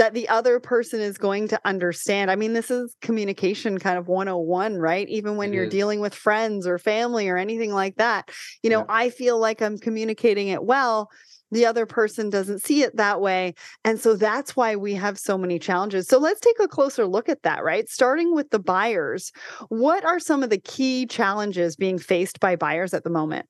that 0.00 0.14
the 0.14 0.30
other 0.30 0.58
person 0.58 0.98
is 0.98 1.18
going 1.18 1.46
to 1.46 1.60
understand. 1.66 2.30
I 2.30 2.34
mean, 2.36 2.54
this 2.54 2.70
is 2.70 2.96
communication 3.02 3.76
kind 3.78 3.98
of 3.98 4.08
101, 4.08 4.76
right? 4.78 5.06
Even 5.10 5.36
when 5.36 5.52
It 5.52 5.56
you're 5.56 5.64
is. 5.64 5.70
dealing 5.70 6.00
with 6.00 6.14
friends 6.14 6.66
or 6.66 6.78
family 6.78 7.28
or 7.28 7.36
anything 7.36 7.70
like 7.70 7.96
that. 7.96 8.30
You 8.62 8.70
know, 8.70 8.78
Yeah. 8.78 8.86
I 8.88 9.10
feel 9.10 9.38
like 9.38 9.60
I'm 9.60 9.76
communicating 9.76 10.48
it 10.48 10.64
well. 10.64 11.10
The 11.50 11.66
other 11.66 11.84
person 11.84 12.30
doesn't 12.30 12.62
see 12.62 12.82
it 12.82 12.96
that 12.96 13.20
way. 13.20 13.52
And 13.84 14.00
so 14.00 14.16
that's 14.16 14.56
why 14.56 14.74
we 14.74 14.94
have 14.94 15.18
so 15.18 15.36
many 15.36 15.58
challenges. 15.58 16.08
So 16.08 16.16
let's 16.16 16.40
take 16.40 16.58
a 16.60 16.68
closer 16.68 17.06
look 17.06 17.28
at 17.28 17.42
that, 17.42 17.62
right? 17.62 17.86
Starting 17.86 18.34
with 18.34 18.48
the 18.48 18.58
buyers. 18.58 19.32
What 19.68 20.02
are 20.06 20.18
some 20.18 20.42
of 20.42 20.48
the 20.48 20.56
key 20.60 21.04
challenges 21.04 21.76
being 21.76 21.98
faced 21.98 22.40
by 22.40 22.56
buyers 22.56 22.94
at 22.94 23.04
the 23.04 23.10
moment? 23.10 23.44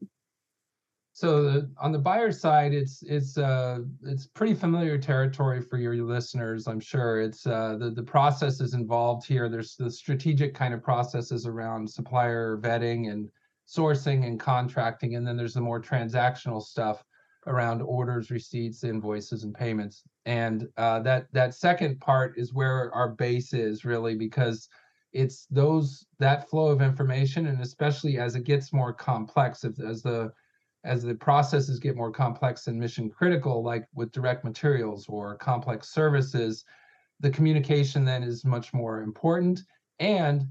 So 1.21 1.43
the, 1.43 1.71
on 1.79 1.93
the 1.93 1.99
buyer 1.99 2.33
side, 2.33 2.73
it's 2.73 3.03
it's 3.03 3.37
uh 3.37 3.81
it's 4.05 4.27
pretty 4.27 4.55
familiar 4.55 4.97
territory 4.97 5.61
for 5.61 5.77
your 5.77 5.95
listeners, 5.97 6.67
I'm 6.67 6.81
sure. 6.81 7.21
It's 7.21 7.47
uh 7.47 7.77
the 7.79 7.91
the 7.91 8.03
processes 8.03 8.73
involved 8.73 9.27
here. 9.27 9.50
There's 9.50 9.77
the 9.77 9.91
strategic 9.91 10.55
kind 10.55 10.73
of 10.73 10.83
processes 10.83 11.45
around 11.45 11.91
supplier 11.91 12.57
vetting 12.57 13.12
and 13.12 13.29
sourcing 13.69 14.27
and 14.27 14.41
contracting, 14.41 15.17
and 15.17 15.27
then 15.27 15.37
there's 15.37 15.53
the 15.53 15.61
more 15.61 15.79
transactional 15.79 16.62
stuff 16.62 17.05
around 17.47 17.83
orders, 17.83 18.31
receipts, 18.31 18.83
invoices, 18.83 19.45
and 19.45 19.55
payments. 19.55 20.03
And 20.25 20.69
uh, 20.79 21.00
that 21.00 21.27
that 21.35 21.55
second 21.55 22.00
part 22.00 22.39
is 22.39 22.55
where 22.55 22.91
our 22.95 23.11
base 23.11 23.53
is 23.53 23.85
really 23.85 24.15
because 24.15 24.71
it's 25.12 25.45
those 25.50 26.07
that 26.19 26.49
flow 26.49 26.69
of 26.69 26.81
information, 26.81 27.47
and 27.47 27.61
especially 27.61 28.19
as 28.19 28.37
it 28.37 28.45
gets 28.45 28.73
more 28.73 28.95
complex, 28.95 29.67
as 29.67 30.00
the 30.00 30.33
as 30.84 31.02
the 31.02 31.14
processes 31.14 31.78
get 31.78 31.96
more 31.96 32.10
complex 32.10 32.66
and 32.66 32.78
mission 32.78 33.10
critical, 33.10 33.62
like 33.62 33.87
with 33.94 34.12
direct 34.12 34.44
materials 34.44 35.06
or 35.08 35.37
complex 35.37 35.90
services, 35.90 36.64
the 37.20 37.30
communication 37.30 38.04
then 38.04 38.22
is 38.22 38.44
much 38.44 38.72
more 38.72 39.02
important. 39.02 39.60
And 39.99 40.46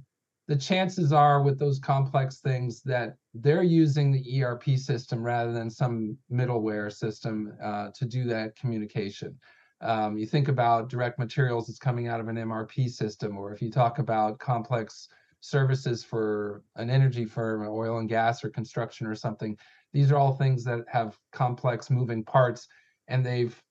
the 0.48 0.56
chances 0.56 1.12
are 1.12 1.42
with 1.42 1.60
those 1.60 1.80
complex 1.80 2.40
things 2.40 2.82
that 2.84 3.16
they're 3.34 3.64
using 3.64 4.12
the 4.12 4.44
ERP 4.44 4.78
system 4.78 5.24
rather 5.24 5.52
than 5.52 5.70
some 5.70 6.18
middleware 6.32 6.92
system 6.92 7.54
uh, 7.64 7.90
to 7.96 8.06
do 8.06 8.24
that 8.26 8.56
communication. 8.56 9.38
Um, 9.82 10.18
you 10.18 10.26
think 10.26 10.48
about 10.48 10.90
direct 10.90 11.20
materials 11.20 11.68
that's 11.68 11.80
coming 11.80 12.08
out 12.08 12.20
of 12.20 12.28
an 12.28 12.36
MRP 12.36 12.90
system, 12.90 13.38
or 13.38 13.54
if 13.54 13.62
you 13.62 13.72
talk 13.72 14.00
about 14.00 14.40
complex 14.40 15.08
services 15.42 16.04
for 16.04 16.64
an 16.76 16.90
energy 16.90 17.26
firm, 17.26 17.66
oil 17.68 18.00
and 18.00 18.10
gas 18.10 18.44
or 18.44 18.50
construction 18.50 19.08
or 19.08 19.16
something, 19.16 19.58
these 19.94 20.12
are 20.12 20.18
all 20.18 20.34
things 20.36 20.64
that 20.66 20.86
have 20.88 21.18
complex 21.32 21.90
moving 21.90 22.24
parts 22.24 22.68
and 23.08 23.26
they've 23.26 23.62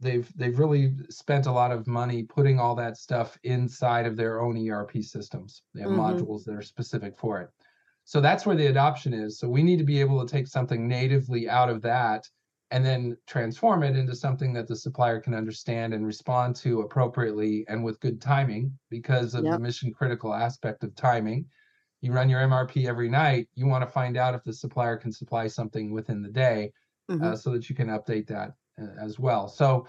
they've 0.00 0.30
they've 0.36 0.58
really 0.58 0.94
spent 1.10 1.46
a 1.46 1.52
lot 1.52 1.72
of 1.72 1.86
money 1.86 2.22
putting 2.22 2.60
all 2.60 2.74
that 2.74 2.96
stuff 2.96 3.38
inside 3.44 4.06
of 4.06 4.16
their 4.16 4.40
own 4.42 4.56
ERP 4.58 5.02
systems. 5.02 5.62
They 5.74 5.82
have 5.82 5.90
Mhm. 5.90 5.92
modules 5.92 6.44
that 6.44 6.54
are 6.54 6.62
specific 6.62 7.18
for 7.18 7.40
it. 7.40 7.50
So 8.04 8.20
that's 8.20 8.46
where 8.46 8.56
the 8.56 8.66
adoption 8.68 9.12
is. 9.14 9.38
So 9.38 9.48
we 9.48 9.62
need 9.62 9.78
to 9.78 9.84
be 9.84 10.00
able 10.00 10.24
to 10.24 10.30
take 10.30 10.46
something 10.46 10.86
natively 10.86 11.48
out 11.48 11.68
of 11.70 11.82
that 11.82 12.24
and 12.70 12.84
then 12.84 13.16
transform 13.26 13.82
it 13.82 13.96
into 13.96 14.14
something 14.14 14.52
that 14.52 14.66
the 14.68 14.76
supplier 14.76 15.20
can 15.20 15.34
understand 15.34 15.94
and 15.94 16.06
respond 16.06 16.56
to 16.56 16.80
appropriately 16.82 17.64
and 17.68 17.84
with 17.84 18.00
good 18.00 18.20
timing 18.20 18.76
because 18.90 19.34
of 19.34 19.48
Yep. 19.48 19.50
the 19.50 19.58
mission 19.58 19.92
critical 19.92 20.34
aspect 20.34 20.84
of 20.84 20.94
timing 20.94 21.46
you 22.00 22.12
run 22.12 22.28
your 22.28 22.40
MRP 22.40 22.86
every 22.86 23.08
night, 23.08 23.48
you 23.54 23.66
want 23.66 23.82
to 23.84 23.90
find 23.90 24.16
out 24.16 24.34
if 24.34 24.44
the 24.44 24.52
supplier 24.52 24.96
can 24.96 25.12
supply 25.12 25.46
something 25.48 25.92
within 25.92 26.22
the 26.22 26.30
day 26.30 26.72
Mhm. 27.08 27.30
uh, 27.30 27.36
so 27.36 27.50
that 27.52 27.68
you 27.68 27.76
can 27.76 27.88
update 27.88 28.26
that 28.28 28.52
uh, 28.80 28.88
as 29.00 29.18
well. 29.18 29.48
So 29.48 29.86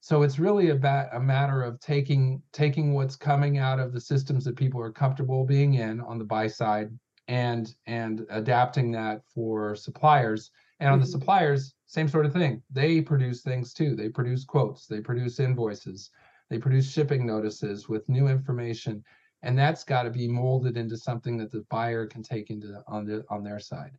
so 0.00 0.22
it's 0.22 0.38
really 0.38 0.70
about 0.70 1.14
a 1.14 1.20
matter 1.20 1.62
of 1.62 1.80
taking 1.80 2.42
taking 2.52 2.92
what's 2.92 3.16
coming 3.16 3.58
out 3.58 3.80
of 3.80 3.92
the 3.92 4.00
systems 4.00 4.44
that 4.44 4.56
people 4.56 4.80
are 4.80 4.92
comfortable 4.92 5.44
being 5.44 5.74
in 5.74 6.00
on 6.00 6.18
the 6.18 6.24
buy 6.24 6.46
side 6.48 6.90
and 7.28 7.74
and 7.86 8.26
adapting 8.30 8.92
that 8.92 9.22
for 9.34 9.74
suppliers. 9.74 10.50
And 10.80 10.90
on 10.90 11.00
the 11.00 11.06
Mhm. 11.06 11.06
suppliers, 11.06 11.74
same 11.86 12.08
sort 12.08 12.26
of 12.26 12.32
thing. 12.32 12.62
They 12.70 13.00
produce 13.00 13.42
things 13.42 13.72
too. 13.72 13.96
They 13.96 14.08
produce 14.10 14.44
quotes, 14.44 14.86
they 14.86 15.00
produce 15.00 15.40
invoices, 15.40 16.10
they 16.50 16.58
produce 16.58 16.90
shipping 16.92 17.24
notices 17.26 17.88
with 17.88 18.08
new 18.08 18.28
information 18.28 19.02
and 19.44 19.56
that's 19.58 19.84
got 19.84 20.04
to 20.04 20.10
be 20.10 20.26
molded 20.26 20.76
into 20.76 20.96
something 20.96 21.36
that 21.36 21.52
the 21.52 21.64
buyer 21.70 22.06
can 22.06 22.22
take 22.22 22.50
into 22.50 22.82
on 22.88 23.04
the 23.04 23.24
on 23.30 23.44
their 23.44 23.60
side 23.60 23.92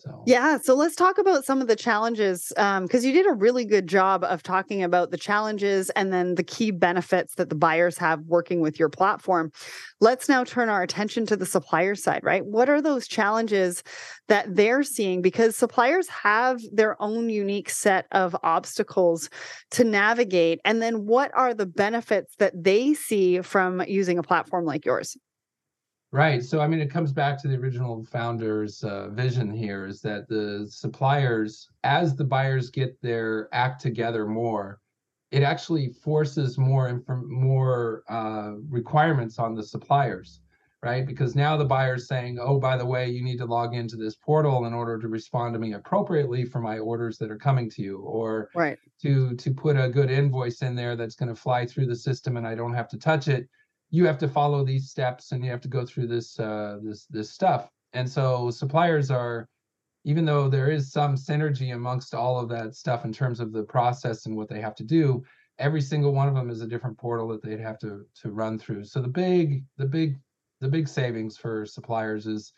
so 0.00 0.22
Yeah, 0.26 0.58
so 0.62 0.74
let's 0.74 0.96
talk 0.96 1.18
about 1.18 1.44
some 1.44 1.60
of 1.60 1.68
the 1.68 1.76
challenges 1.76 2.52
um, 2.56 2.84
because 2.84 3.04
you 3.04 3.12
did 3.12 3.26
a 3.26 3.32
really 3.32 3.64
good 3.64 3.86
job 3.86 4.24
of 4.24 4.42
talking 4.42 4.82
about 4.82 5.10
the 5.10 5.16
challenges 5.16 5.90
and 5.90 6.12
then 6.12 6.34
the 6.34 6.42
key 6.42 6.70
benefits 6.70 7.34
that 7.36 7.48
the 7.48 7.54
buyers 7.54 7.98
have 7.98 8.20
working 8.22 8.60
with 8.60 8.78
your 8.78 8.88
platform. 8.88 9.52
Let's 10.00 10.28
now 10.28 10.44
turn 10.44 10.68
our 10.68 10.82
attention 10.82 11.26
to 11.26 11.36
the 11.36 11.46
supplier 11.46 11.94
side, 11.94 12.22
right? 12.22 12.44
What 12.44 12.68
are 12.68 12.82
those 12.82 13.06
challenges 13.06 13.82
that 14.28 14.54
they're 14.54 14.82
seeing? 14.82 15.22
Because 15.22 15.56
suppliers 15.56 16.08
have 16.08 16.60
their 16.72 17.00
own 17.00 17.30
unique 17.30 17.70
set 17.70 18.06
of 18.12 18.36
obstacles 18.42 19.30
to 19.72 19.84
navigate. 19.84 20.60
And 20.64 20.82
then 20.82 21.06
what 21.06 21.30
are 21.34 21.54
the 21.54 21.66
benefits 21.66 22.34
that 22.38 22.52
they 22.54 22.94
see 22.94 23.40
from 23.42 23.82
using 23.86 24.18
a 24.18 24.22
platform 24.22 24.64
like 24.64 24.84
yours? 24.84 25.16
Right 26.14 26.44
so 26.44 26.60
i 26.60 26.66
mean 26.66 26.78
it 26.80 26.90
comes 26.90 27.12
back 27.12 27.40
to 27.40 27.48
the 27.48 27.56
original 27.56 28.04
founders 28.04 28.84
uh, 28.84 29.08
vision 29.08 29.50
here 29.50 29.84
is 29.84 30.00
that 30.00 30.28
the 30.28 30.64
suppliers 30.70 31.68
as 31.82 32.14
the 32.14 32.24
buyers 32.24 32.70
get 32.70 33.00
their 33.02 33.48
act 33.52 33.82
together 33.82 34.24
more 34.24 34.80
it 35.32 35.42
actually 35.42 35.88
forces 35.88 36.56
more 36.56 36.88
inform- 36.88 37.28
more 37.28 38.04
uh, 38.08 38.52
requirements 38.70 39.40
on 39.40 39.56
the 39.56 39.62
suppliers 39.62 40.40
right 40.84 41.04
because 41.04 41.34
now 41.34 41.56
the 41.56 41.64
buyer's 41.64 42.06
saying 42.06 42.38
oh 42.40 42.60
by 42.60 42.76
the 42.76 42.86
way 42.86 43.08
you 43.10 43.24
need 43.24 43.38
to 43.38 43.44
log 43.46 43.74
into 43.74 43.96
this 43.96 44.14
portal 44.14 44.66
in 44.66 44.72
order 44.72 44.96
to 45.00 45.08
respond 45.08 45.52
to 45.52 45.58
me 45.58 45.72
appropriately 45.72 46.44
for 46.44 46.60
my 46.60 46.78
orders 46.78 47.18
that 47.18 47.30
are 47.30 47.38
coming 47.38 47.68
to 47.68 47.82
you 47.82 47.98
or 47.98 48.50
Right. 48.54 48.78
to 49.02 49.34
to 49.34 49.52
put 49.52 49.76
a 49.76 49.88
good 49.88 50.10
invoice 50.12 50.62
in 50.62 50.76
there 50.76 50.94
that's 50.94 51.16
going 51.16 51.34
to 51.34 51.40
fly 51.46 51.66
through 51.66 51.86
the 51.86 51.96
system 51.96 52.36
and 52.36 52.46
I 52.46 52.54
don't 52.54 52.74
have 52.74 52.88
to 52.90 52.98
touch 52.98 53.26
it. 53.26 53.48
You 53.94 54.04
have 54.06 54.18
to 54.18 54.28
follow 54.28 54.64
these 54.64 54.90
steps 54.90 55.32
and 55.32 55.44
you 55.44 55.50
have 55.50 55.60
to 55.62 55.68
go 55.68 55.86
through 55.86 56.08
this 56.08 56.38
uh, 56.38 56.78
this 56.82 57.06
this 57.06 57.30
stuff. 57.30 57.68
And 57.92 58.08
so 58.08 58.50
suppliers 58.50 59.10
are, 59.10 59.48
even 60.04 60.24
though 60.24 60.48
there 60.48 60.70
is 60.70 60.90
some 60.90 61.14
synergy 61.14 61.74
amongst 61.74 62.12
all 62.12 62.40
of 62.40 62.48
that 62.48 62.74
stuff 62.74 63.04
in 63.04 63.12
terms 63.12 63.38
of 63.40 63.52
the 63.52 63.62
process 63.62 64.26
and 64.26 64.36
what 64.36 64.48
they 64.48 64.60
have 64.60 64.74
to 64.76 64.84
do, 64.84 65.22
every 65.58 65.80
single 65.80 66.12
one 66.12 66.28
of 66.28 66.34
them 66.34 66.50
is 66.50 66.60
a 66.60 66.66
different 66.66 66.98
portal 66.98 67.28
that 67.28 67.42
they'd 67.42 67.60
have 67.60 67.78
to 67.78 68.04
to 68.22 68.32
run 68.32 68.58
through. 68.58 68.84
So 68.84 69.00
the 69.00 69.08
big 69.08 69.64
the 69.76 69.86
big 69.86 70.18
the 70.60 70.68
big 70.68 70.88
savings 70.88 71.36
for 71.36 71.66
suppliers 71.66 72.26
is 72.26 72.52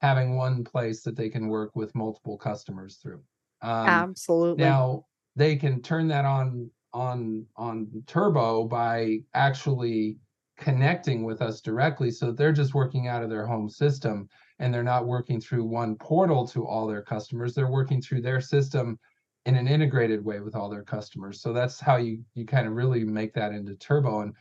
having 0.00 0.36
one 0.36 0.64
place 0.64 1.02
that 1.02 1.16
they 1.16 1.28
can 1.28 1.48
work 1.48 1.76
with 1.76 1.94
multiple 1.94 2.38
customers 2.38 2.96
through. 2.96 3.22
Um, 3.62 3.88
Absolutely. 3.88 4.64
Now 4.64 5.04
they 5.36 5.56
can 5.56 5.82
turn 5.82 6.08
that 6.08 6.24
on 6.24 6.70
on 6.92 7.46
on 7.56 8.02
Turbo 8.06 8.64
by 8.64 9.20
actually 9.34 10.18
connecting 10.60 11.24
with 11.24 11.42
us 11.42 11.60
directly, 11.60 12.10
so 12.10 12.30
they're 12.30 12.52
just 12.52 12.74
working 12.74 13.08
out 13.08 13.24
of 13.24 13.30
their 13.30 13.46
home 13.46 13.68
system 13.68 14.28
and 14.60 14.72
they're 14.72 14.82
not 14.82 15.06
working 15.06 15.40
through 15.40 15.64
one 15.64 15.96
portal 15.96 16.46
to 16.48 16.66
all 16.66 16.86
their 16.86 17.02
customers. 17.02 17.54
They're 17.54 17.70
working 17.70 18.00
through 18.00 18.20
their 18.20 18.40
system 18.40 18.98
in 19.46 19.56
an 19.56 19.66
integrated 19.66 20.22
way 20.22 20.40
with 20.40 20.54
all 20.54 20.68
their 20.68 20.82
customers. 20.82 21.40
So 21.40 21.52
that's 21.52 21.80
how 21.80 21.96
you 21.96 22.22
you 22.34 22.44
kind 22.44 22.68
of 22.68 22.74
really 22.74 23.04
make 23.04 23.32
that 23.34 23.52
into 23.52 23.74
Turbo. 23.74 24.20
And 24.20 24.34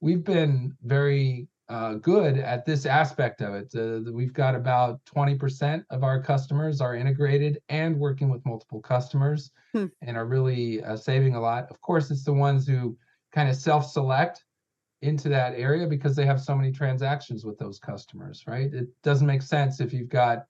we've 0.00 0.24
been 0.24 0.74
very 0.82 1.46
uh, 1.68 1.94
good 1.94 2.38
at 2.38 2.64
this 2.64 2.86
aspect 2.86 3.42
of 3.42 3.54
it. 3.54 3.74
Uh, 3.74 4.10
we've 4.12 4.32
got 4.32 4.54
about 4.54 5.00
20% 5.04 5.84
of 5.90 6.04
our 6.04 6.22
customers 6.22 6.80
are 6.80 6.94
integrated 6.94 7.58
and 7.68 7.98
working 7.98 8.30
with 8.30 8.46
multiple 8.46 8.80
customers 8.80 9.50
hmm. 9.72 9.86
and 10.02 10.16
are 10.16 10.26
really 10.26 10.82
uh, 10.84 10.96
saving 10.96 11.34
a 11.34 11.40
lot. 11.40 11.66
Of 11.70 11.80
course, 11.80 12.10
it's 12.10 12.24
the 12.24 12.32
ones 12.32 12.66
who 12.66 12.96
kind 13.32 13.48
of 13.50 13.56
self 13.56 13.90
select 13.90 14.45
into 15.02 15.28
that 15.28 15.54
area 15.54 15.86
because 15.86 16.16
they 16.16 16.26
have 16.26 16.40
so 16.40 16.54
many 16.54 16.72
transactions 16.72 17.44
with 17.44 17.58
those 17.58 17.78
customers, 17.78 18.44
right? 18.46 18.72
It 18.72 18.88
doesn't 19.02 19.26
make 19.26 19.42
sense 19.42 19.80
if 19.80 19.92
you've 19.92 20.08
got 20.08 20.46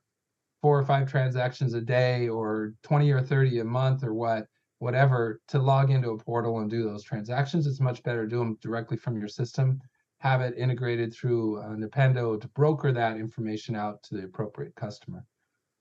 four 0.62 0.78
or 0.78 0.84
five 0.84 1.10
transactions 1.10 1.74
a 1.74 1.80
day 1.80 2.28
or 2.28 2.74
20 2.82 3.10
or 3.10 3.20
30 3.20 3.60
a 3.60 3.64
month 3.64 4.04
or 4.04 4.14
what 4.14 4.46
whatever 4.78 5.40
to 5.48 5.58
log 5.58 5.90
into 5.90 6.10
a 6.10 6.18
portal 6.18 6.58
and 6.60 6.70
do 6.70 6.84
those 6.84 7.02
transactions 7.02 7.66
it's 7.66 7.80
much 7.80 8.02
better 8.02 8.24
to 8.24 8.30
do 8.30 8.38
them 8.38 8.58
directly 8.60 8.96
from 8.96 9.18
your 9.18 9.28
system 9.28 9.80
have 10.18 10.40
it 10.40 10.56
integrated 10.56 11.14
through 11.14 11.58
uh, 11.60 11.68
Nipendo 11.68 12.40
to 12.40 12.48
broker 12.48 12.92
that 12.92 13.16
information 13.16 13.76
out 13.76 14.02
to 14.04 14.16
the 14.16 14.24
appropriate 14.24 14.74
customer. 14.74 15.24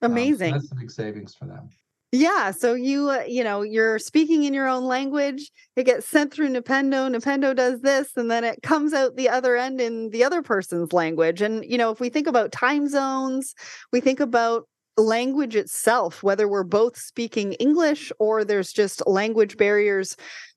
Amazing. 0.01 0.53
Um, 0.53 0.59
so 0.59 0.61
that's 0.61 0.69
the 0.69 0.75
big 0.75 0.91
savings 0.91 1.33
for 1.33 1.45
them. 1.45 1.69
Yeah, 2.17 2.51
so 2.51 2.75
you 2.75 3.09
uh, 3.09 3.23
you 3.27 3.43
know 3.43 3.61
you're 3.61 3.99
speaking 3.99 4.43
in 4.43 4.53
your 4.53 4.69
own 4.69 4.85
language. 4.85 5.51
It 5.75 5.83
gets 5.83 6.07
sent 6.07 6.33
through 6.33 6.47
Nipendo. 6.47 7.13
Nipendo 7.13 7.53
does 7.53 7.81
this, 7.81 8.15
and 8.15 8.31
then 8.31 8.45
it 8.45 8.61
comes 8.63 8.93
out 8.93 9.17
the 9.17 9.27
other 9.27 9.57
end 9.57 9.81
in 9.81 10.11
the 10.11 10.23
other 10.23 10.41
person's 10.41 10.93
language. 10.93 11.41
And 11.41 11.65
you 11.65 11.77
know, 11.77 11.91
if 11.91 11.99
we 11.99 12.07
think 12.07 12.27
about 12.27 12.53
time 12.53 12.87
zones, 12.87 13.53
we 13.91 13.99
think 13.99 14.21
about 14.21 14.65
language 14.95 15.57
itself, 15.57 16.23
whether 16.23 16.47
we're 16.47 16.63
both 16.63 16.97
speaking 16.97 17.51
English 17.53 18.13
or 18.17 18.45
there's 18.45 18.71
just 18.71 19.05
language 19.05 19.57
barriers 19.57 20.15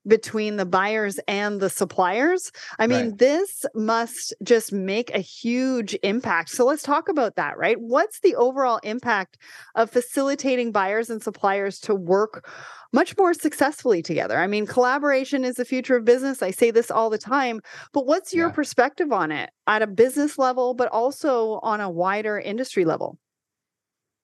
between 0.09 0.57
the 0.57 0.67
buyers 0.67 1.21
and 1.29 1.61
the 1.61 1.71
suppliers. 1.71 2.51
I 2.79 2.87
mean, 2.87 3.11
right. 3.11 3.19
this 3.19 3.65
must 3.75 4.35
just 4.43 4.73
make 4.73 5.15
a 5.15 5.21
huge 5.21 5.97
impact. 6.03 6.51
So 6.51 6.65
let's 6.65 6.83
talk 6.83 7.09
about 7.09 7.37
that, 7.37 7.59
right? 7.59 7.77
What's 7.79 8.21
the 8.21 8.35
overall 8.35 8.81
impact 8.83 9.39
of 9.75 9.91
facilitating 9.91 10.73
buyers 10.73 11.11
and 11.11 11.23
suppliers 11.23 11.79
to 11.81 11.95
work 11.95 12.49
much 12.93 13.17
more 13.17 13.35
successfully 13.35 14.03
together? 14.03 14.39
I 14.39 14.47
mean, 14.47 14.67
collaboration 14.67 15.45
is 15.45 15.57
the 15.57 15.65
future 15.65 15.97
of 15.97 16.05
business. 16.05 16.43
I 16.43 16.51
say 16.51 16.71
this 16.71 16.91
all 16.91 17.11
the 17.11 17.19
time, 17.19 17.61
but 17.93 18.07
what's 18.07 18.35
your 18.35 18.49
yeah. 18.49 18.55
perspective 18.55 19.13
on 19.13 19.31
it 19.31 19.51
at 19.67 19.83
a 19.83 19.87
business 19.87 20.39
level, 20.39 20.75
but 20.75 20.89
also 20.89 21.61
on 21.63 21.81
a 21.81 21.91
wider 21.91 22.39
industry 22.39 22.85
level? 22.85 23.19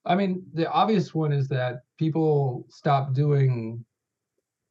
I 0.06 0.14
mean, 0.14 0.42
the 0.52 0.70
obvious 0.70 1.14
one 1.14 1.32
is 1.32 1.48
that 1.48 1.76
people 1.98 2.66
stop 2.68 3.14
doing 3.14 3.84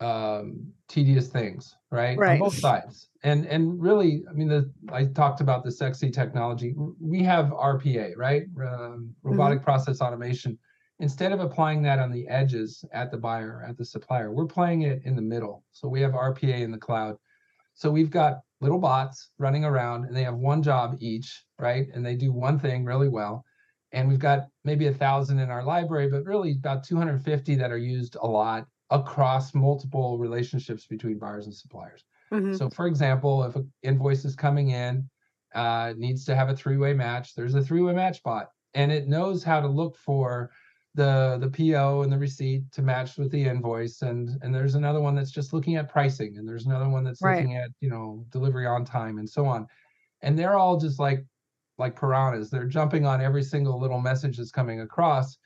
um, 0.03 0.67
tedious 0.87 1.27
things, 1.27 1.75
right? 1.91 2.17
right? 2.17 2.33
On 2.33 2.39
both 2.39 2.57
sides. 2.57 3.09
And 3.23 3.45
and 3.45 3.81
really, 3.81 4.23
I 4.29 4.33
mean, 4.33 4.47
the 4.47 4.71
I 4.91 5.05
talked 5.05 5.41
about 5.41 5.63
the 5.63 5.71
sexy 5.71 6.11
technology. 6.11 6.75
We 6.99 7.23
have 7.23 7.47
RPA, 7.47 8.13
right? 8.17 8.43
Um, 8.61 9.15
robotic 9.23 9.59
mm-hmm. 9.59 9.65
process 9.65 10.01
automation. 10.01 10.57
Instead 10.99 11.31
of 11.31 11.39
applying 11.39 11.81
that 11.83 11.99
on 11.99 12.11
the 12.11 12.27
edges 12.27 12.85
at 12.93 13.11
the 13.11 13.17
buyer, 13.17 13.65
at 13.67 13.77
the 13.77 13.85
supplier, 13.85 14.31
we're 14.31 14.45
playing 14.45 14.83
it 14.83 15.01
in 15.05 15.15
the 15.15 15.21
middle. 15.21 15.63
So 15.71 15.87
we 15.87 16.01
have 16.01 16.11
RPA 16.11 16.59
in 16.59 16.71
the 16.71 16.77
cloud. 16.77 17.17
So 17.73 17.89
we've 17.89 18.11
got 18.11 18.41
little 18.61 18.77
bots 18.77 19.31
running 19.39 19.65
around, 19.65 20.05
and 20.05 20.15
they 20.15 20.23
have 20.23 20.35
one 20.35 20.61
job 20.61 20.97
each, 20.99 21.43
right? 21.59 21.87
And 21.93 22.05
they 22.05 22.15
do 22.15 22.31
one 22.31 22.59
thing 22.59 22.85
really 22.85 23.09
well 23.09 23.43
and 23.93 24.09
we've 24.09 24.19
got 24.19 24.47
maybe 24.63 24.87
a 24.87 24.93
thousand 24.93 25.39
in 25.39 25.51
our 25.51 25.63
library, 25.63 26.09
but 26.09 26.25
really 26.25 26.53
about 26.53 26.83
250 26.83 27.55
that 27.55 27.71
are 27.71 27.77
used 27.77 28.17
a 28.19 28.27
lot 28.27 28.65
across 28.89 29.53
multiple 29.53 30.17
relationships 30.17 30.85
between 30.85 31.17
buyers 31.17 31.45
and 31.45 31.55
suppliers. 31.55 32.03
Mm-hmm. 32.31 32.55
So, 32.55 32.69
for 32.69 32.87
example, 32.87 33.43
if 33.43 33.55
an 33.55 33.71
invoice 33.83 34.25
is 34.25 34.35
coming 34.35 34.71
in, 34.71 35.09
uh, 35.55 35.93
needs 35.97 36.25
to 36.25 36.35
have 36.35 36.49
a 36.49 36.55
three-way 36.55 36.93
match. 36.93 37.35
There's 37.35 37.55
a 37.55 37.61
three-way 37.61 37.93
match 37.93 38.23
bot, 38.23 38.49
and 38.73 38.91
it 38.91 39.07
knows 39.07 39.43
how 39.43 39.61
to 39.61 39.67
look 39.67 39.97
for 39.97 40.51
the 40.95 41.37
the 41.39 41.49
PO 41.49 42.03
and 42.03 42.11
the 42.11 42.17
receipt 42.17 42.71
to 42.71 42.81
match 42.81 43.17
with 43.17 43.31
the 43.31 43.43
invoice. 43.43 44.01
And 44.01 44.29
and 44.41 44.53
there's 44.53 44.75
another 44.75 45.01
one 45.01 45.15
that's 45.15 45.31
just 45.31 45.53
looking 45.53 45.75
at 45.75 45.89
pricing, 45.89 46.37
and 46.37 46.47
there's 46.47 46.65
another 46.65 46.89
one 46.89 47.03
that's 47.03 47.21
right. 47.21 47.37
looking 47.37 47.55
at 47.55 47.69
you 47.81 47.89
know 47.89 48.25
delivery 48.29 48.65
on 48.65 48.85
time 48.85 49.17
and 49.19 49.29
so 49.29 49.45
on. 49.45 49.67
And 50.21 50.37
they're 50.37 50.57
all 50.57 50.77
just 50.77 50.99
like 50.99 51.23
like 51.77 51.99
piranhas. 51.99 52.49
They're 52.49 52.67
jumping 52.67 53.05
on 53.05 53.21
every 53.21 53.43
single 53.43 53.79
little 53.79 53.99
message 53.99 54.37
that's 54.37 54.51
coming 54.51 54.81
across. 54.81 55.37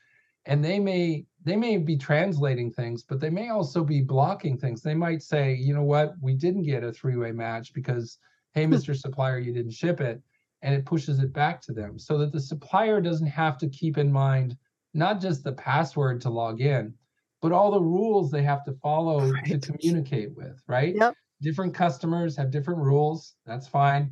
And 0.46 0.64
they 0.64 0.78
may 0.78 1.24
they 1.44 1.56
may 1.56 1.76
be 1.76 1.96
translating 1.96 2.70
things, 2.70 3.02
but 3.02 3.20
they 3.20 3.30
may 3.30 3.48
also 3.50 3.84
be 3.84 4.00
blocking 4.00 4.58
things. 4.58 4.82
They 4.82 4.94
might 4.94 5.22
say, 5.22 5.54
you 5.54 5.74
know 5.74 5.84
what, 5.84 6.14
we 6.20 6.34
didn't 6.34 6.64
get 6.64 6.84
a 6.84 6.92
three-way 6.92 7.32
match 7.32 7.72
because, 7.72 8.18
hey, 8.54 8.64
hmm. 8.64 8.74
Mr. 8.74 8.96
Supplier, 8.96 9.38
you 9.38 9.52
didn't 9.52 9.72
ship 9.72 10.00
it. 10.00 10.20
And 10.62 10.74
it 10.74 10.84
pushes 10.84 11.20
it 11.20 11.32
back 11.32 11.62
to 11.62 11.72
them 11.72 12.00
so 12.00 12.18
that 12.18 12.32
the 12.32 12.40
supplier 12.40 13.00
doesn't 13.00 13.28
have 13.28 13.58
to 13.58 13.68
keep 13.68 13.96
in 13.96 14.10
mind 14.10 14.56
not 14.92 15.20
just 15.20 15.44
the 15.44 15.52
password 15.52 16.20
to 16.22 16.30
log 16.30 16.60
in, 16.60 16.92
but 17.40 17.52
all 17.52 17.70
the 17.70 17.80
rules 17.80 18.32
they 18.32 18.42
have 18.42 18.64
to 18.64 18.72
follow 18.82 19.30
right. 19.30 19.44
to 19.46 19.58
communicate 19.60 20.34
with, 20.36 20.60
right? 20.66 20.96
Yep. 20.96 21.14
Different 21.40 21.74
customers 21.74 22.36
have 22.36 22.50
different 22.50 22.80
rules. 22.80 23.36
That's 23.46 23.68
fine 23.68 24.10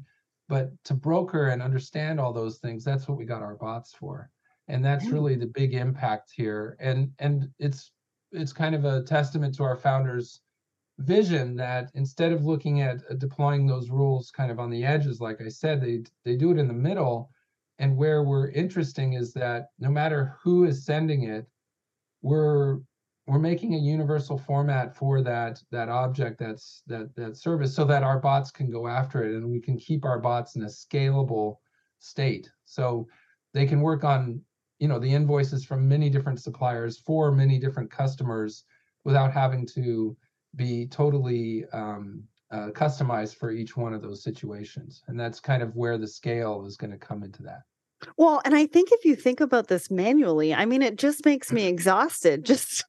but 0.48 0.70
to 0.84 0.94
broker 0.94 1.48
and 1.48 1.62
understand 1.62 2.20
all 2.20 2.32
those 2.32 2.58
things 2.58 2.84
that's 2.84 3.08
what 3.08 3.18
we 3.18 3.24
got 3.24 3.42
our 3.42 3.54
bots 3.54 3.92
for 3.92 4.30
and 4.68 4.85
that's 4.85 5.07
really 5.07 5.37
the 5.37 5.46
big 5.46 5.74
impact 5.74 6.33
here. 6.35 6.76
And 6.81 7.11
and 7.18 7.48
it's 7.59 7.92
it's 8.33 8.52
kind 8.52 8.74
of 8.74 8.85
a 8.85 9.02
testament 9.02 9.55
to 9.57 9.62
our 9.62 9.76
founders 9.76 10.40
vision 10.98 11.57
that 11.57 11.90
instead 11.94 12.33
of 12.33 12.46
looking 12.46 12.81
at 12.81 12.96
uh, 13.11 13.14
deploying 13.14 13.66
those 13.66 13.90
rules 13.90 14.31
kind 14.31 14.50
of 14.50 14.59
on 14.59 14.70
the 14.70 14.83
edges 14.83 15.20
like 15.20 15.42
i 15.42 15.48
said 15.48 15.79
they 15.79 16.02
they 16.24 16.37
do 16.37 16.50
it 16.50 16.59
in 16.59 16.68
the 16.68 16.74
middle. 16.74 17.31
And 17.79 17.94
where 17.94 18.22
we're 18.22 18.48
interesting 18.52 19.12
is 19.12 19.35
that 19.35 19.66
no 19.79 19.90
matter 19.90 20.35
who 20.42 20.64
is 20.64 20.87
sending 20.87 21.24
it 21.24 21.46
we're 22.22 22.79
we're 23.26 23.38
making 23.38 23.74
a 23.74 23.79
universal 23.79 24.38
format 24.38 24.94
for 24.94 25.20
that 25.22 25.61
that 25.70 25.88
object 25.88 26.38
that's 26.38 26.83
that 26.87 27.14
that 27.16 27.37
service 27.37 27.74
so 27.74 27.85
that 27.85 28.02
our 28.02 28.18
bots 28.18 28.50
can 28.50 28.70
go 28.70 28.87
after 28.87 29.24
it 29.24 29.35
and 29.35 29.50
we 29.50 29.61
can 29.61 29.76
keep 29.76 30.05
our 30.05 30.18
bots 30.18 30.57
in 30.57 30.62
a 30.62 30.66
scalable 30.66 31.57
state. 31.98 32.50
So 32.64 33.07
they 33.52 33.66
can 33.66 33.81
work 33.81 34.05
on 34.05 34.40
you 34.78 34.88
know 34.88 34.98
the 34.98 35.12
invoices 35.12 35.64
from 35.64 35.88
many 35.88 36.10
different 36.10 36.40
suppliers 36.40 36.98
for 36.98 37.32
many 37.32 37.58
different 37.58 37.90
customers 37.90 38.64
without 39.04 39.32
having 39.32 39.66
to 39.66 40.16
be 40.56 40.86
totally 40.86 41.64
um, 41.72 42.22
uh, 42.50 42.68
customized 42.70 43.36
for 43.36 43.50
each 43.50 43.76
one 43.76 43.92
of 43.92 44.02
those 44.02 44.22
situations. 44.22 45.02
And 45.08 45.18
that's 45.18 45.40
kind 45.40 45.62
of 45.62 45.74
where 45.76 45.98
the 45.98 46.08
scale 46.08 46.64
is 46.66 46.76
going 46.76 46.92
to 46.92 46.98
come 46.98 47.22
into 47.22 47.42
that. 47.42 47.62
Well, 48.16 48.40
and 48.44 48.54
I 48.54 48.66
think 48.66 48.90
if 48.92 49.04
you 49.04 49.16
think 49.16 49.40
about 49.40 49.68
this 49.68 49.90
manually, 49.90 50.54
I 50.54 50.64
mean, 50.64 50.82
it 50.82 50.96
just 50.96 51.24
makes 51.24 51.52
me 51.52 51.66
exhausted 51.66 52.44
just 52.44 52.84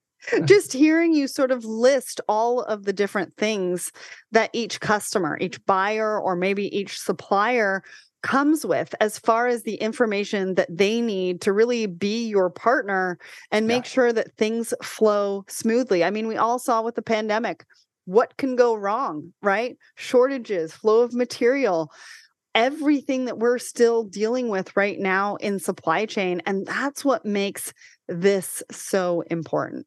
just 0.45 0.73
hearing 0.73 1.13
you 1.13 1.27
sort 1.27 1.51
of 1.51 1.63
list 1.63 2.19
all 2.27 2.61
of 2.63 2.83
the 2.83 2.91
different 2.91 3.37
things 3.37 3.91
that 4.31 4.49
each 4.51 4.79
customer, 4.81 5.37
each 5.39 5.63
buyer, 5.65 6.19
or 6.19 6.35
maybe 6.35 6.75
each 6.75 6.99
supplier 6.99 7.83
comes 8.27 8.65
with 8.65 8.93
as 8.99 9.17
far 9.17 9.47
as 9.47 9.63
the 9.63 9.75
information 9.75 10.55
that 10.55 10.67
they 10.69 10.99
need 10.99 11.39
to 11.41 11.53
really 11.53 11.85
be 11.85 12.27
your 12.27 12.49
partner 12.49 13.17
and 13.51 13.67
make 13.67 13.85
yeah. 13.85 13.89
sure 13.89 14.13
that 14.13 14.35
things 14.37 14.73
flow 14.83 15.45
smoothly. 15.47 16.03
I 16.03 16.09
mean, 16.09 16.27
we 16.27 16.35
all 16.35 16.59
saw 16.59 16.81
with 16.81 16.95
the 16.95 17.01
pandemic 17.01 17.65
what 18.03 18.35
can 18.35 18.57
go 18.57 18.75
wrong, 18.75 19.33
right? 19.41 19.77
Shortages, 19.95 20.73
flow 20.73 21.01
of 21.01 21.13
material, 21.13 21.89
everything 22.53 23.25
that 23.25 23.39
we're 23.39 23.59
still 23.59 24.03
dealing 24.03 24.49
with 24.49 24.75
right 24.75 24.99
now 24.99 25.37
in 25.37 25.57
supply 25.57 26.05
chain. 26.05 26.41
And 26.45 26.65
that's 26.65 27.05
what 27.05 27.25
makes 27.25 27.73
this 28.09 28.61
so 28.71 29.21
important. 29.29 29.85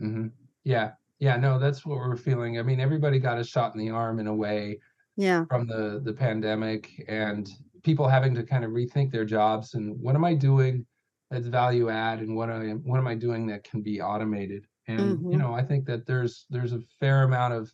Mm-hmm. 0.00 0.28
Yeah, 0.62 0.92
yeah, 1.18 1.36
no, 1.36 1.58
that's 1.58 1.84
what 1.84 1.96
we're 1.96 2.16
feeling. 2.16 2.58
I 2.58 2.62
mean, 2.62 2.78
everybody 2.78 3.18
got 3.18 3.38
a 3.38 3.44
shot 3.44 3.74
in 3.74 3.80
the 3.80 3.90
arm 3.90 4.20
in 4.20 4.26
a 4.26 4.34
way, 4.34 4.78
yeah, 5.16 5.44
from 5.46 5.66
the 5.66 6.00
the 6.04 6.12
pandemic, 6.12 7.04
and 7.08 7.48
people 7.82 8.08
having 8.08 8.34
to 8.34 8.42
kind 8.42 8.64
of 8.64 8.72
rethink 8.72 9.10
their 9.10 9.24
jobs 9.24 9.74
and 9.74 9.98
what 10.00 10.14
am 10.14 10.24
I 10.24 10.34
doing 10.34 10.86
that's 11.30 11.46
value 11.46 11.90
add, 11.90 12.20
and 12.20 12.36
what 12.36 12.50
I 12.50 12.70
what 12.70 12.98
am 12.98 13.06
I 13.06 13.14
doing 13.14 13.46
that 13.46 13.64
can 13.64 13.82
be 13.82 14.00
automated. 14.00 14.66
And 14.88 15.00
mm-hmm. 15.18 15.32
you 15.32 15.38
know, 15.38 15.54
I 15.54 15.62
think 15.62 15.86
that 15.86 16.06
there's 16.06 16.46
there's 16.50 16.72
a 16.72 16.82
fair 16.98 17.22
amount 17.22 17.54
of 17.54 17.72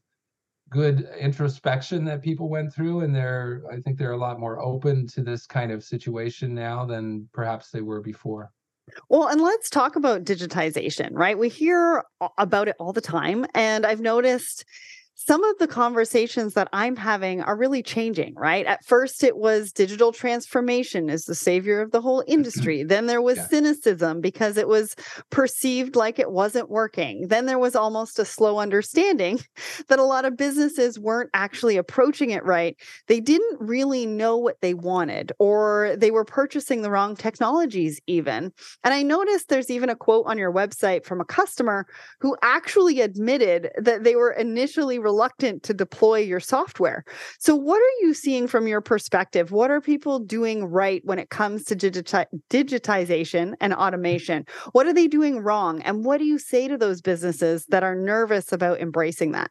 good 0.68 1.08
introspection 1.18 2.04
that 2.04 2.22
people 2.22 2.48
went 2.48 2.74
through 2.74 3.02
and 3.02 3.14
they're 3.14 3.62
i 3.70 3.76
think 3.80 3.96
they're 3.96 4.10
a 4.10 4.16
lot 4.16 4.40
more 4.40 4.60
open 4.60 5.06
to 5.06 5.22
this 5.22 5.46
kind 5.46 5.70
of 5.70 5.84
situation 5.84 6.52
now 6.52 6.84
than 6.84 7.28
perhaps 7.32 7.70
they 7.70 7.80
were 7.80 8.00
before 8.00 8.50
well, 9.08 9.28
and 9.28 9.40
let's 9.40 9.68
talk 9.68 9.96
about 9.96 10.24
digitization, 10.24 11.10
right? 11.12 11.36
We 11.36 11.48
hear 11.48 12.04
about 12.38 12.68
it 12.68 12.76
all 12.78 12.92
the 12.92 13.00
time. 13.00 13.44
And 13.54 13.84
I've 13.84 14.00
noticed 14.00 14.64
some 15.18 15.42
of 15.44 15.56
the 15.58 15.66
conversations 15.66 16.52
that 16.54 16.68
I'm 16.74 16.94
having 16.94 17.40
are 17.40 17.56
really 17.56 17.82
changing, 17.82 18.34
right? 18.34 18.66
At 18.66 18.84
first, 18.84 19.24
it 19.24 19.38
was 19.38 19.72
digital 19.72 20.12
transformation 20.12 21.08
is 21.08 21.24
the 21.24 21.34
savior 21.34 21.80
of 21.80 21.90
the 21.90 22.02
whole 22.02 22.20
mm-hmm. 22.20 22.32
industry. 22.32 22.84
then 22.84 23.06
there 23.06 23.22
was 23.22 23.38
yeah. 23.38 23.48
cynicism 23.48 24.20
because 24.20 24.58
it 24.58 24.68
was 24.68 24.94
perceived 25.30 25.96
like 25.96 26.18
it 26.18 26.30
wasn't 26.30 26.68
working. 26.68 27.28
Then 27.28 27.46
there 27.46 27.58
was 27.58 27.74
almost 27.74 28.18
a 28.18 28.26
slow 28.26 28.58
understanding 28.58 29.40
that 29.88 29.98
a 29.98 30.04
lot 30.04 30.26
of 30.26 30.36
businesses 30.36 30.98
weren't 30.98 31.30
actually 31.32 31.78
approaching 31.78 32.30
it 32.30 32.44
right. 32.44 32.76
They 33.06 33.20
didn't 33.20 33.58
really 33.58 34.04
know 34.04 34.36
what 34.36 34.60
they 34.60 34.74
wanted, 34.74 35.32
or 35.38 35.96
they 35.98 36.10
were 36.10 36.26
purchasing 36.26 36.82
the 36.82 36.90
wrong 36.90 37.16
technologies, 37.16 37.98
even. 38.06 38.52
And 38.84 38.92
I 38.92 39.02
noticed 39.02 39.48
there's 39.48 39.70
even 39.70 39.88
a 39.88 39.96
quote 39.96 40.26
on 40.26 40.36
your 40.36 40.52
website 40.52 41.06
from 41.06 41.22
a 41.22 41.24
customer 41.24 41.86
who 42.20 42.36
actually 42.42 43.00
admitted 43.00 43.70
that 43.78 44.04
they 44.04 44.14
were 44.14 44.32
initially 44.32 44.98
reluctant 45.06 45.62
to 45.62 45.72
deploy 45.72 46.18
your 46.18 46.40
software. 46.40 47.04
So, 47.38 47.54
what 47.54 47.80
are 47.80 47.96
you 48.04 48.12
seeing 48.12 48.48
from 48.48 48.66
your 48.66 48.80
perspective? 48.80 49.52
What 49.52 49.70
are 49.70 49.80
people 49.80 50.18
doing 50.18 50.64
right 50.64 51.00
when 51.04 51.20
it 51.20 51.30
comes 51.30 51.62
to 51.64 51.76
digiti- 51.76 52.26
digitization 52.50 53.54
and 53.60 53.72
automation? 53.72 54.44
What 54.72 54.86
are 54.86 54.92
they 54.92 55.06
doing 55.06 55.38
wrong? 55.38 55.80
And 55.82 56.04
what 56.04 56.18
do 56.18 56.24
you 56.24 56.38
say 56.38 56.66
to 56.66 56.76
those 56.76 57.00
businesses 57.00 57.66
that 57.66 57.84
are 57.84 57.94
nervous 57.94 58.52
about 58.52 58.80
embracing 58.80 59.30
that? 59.32 59.50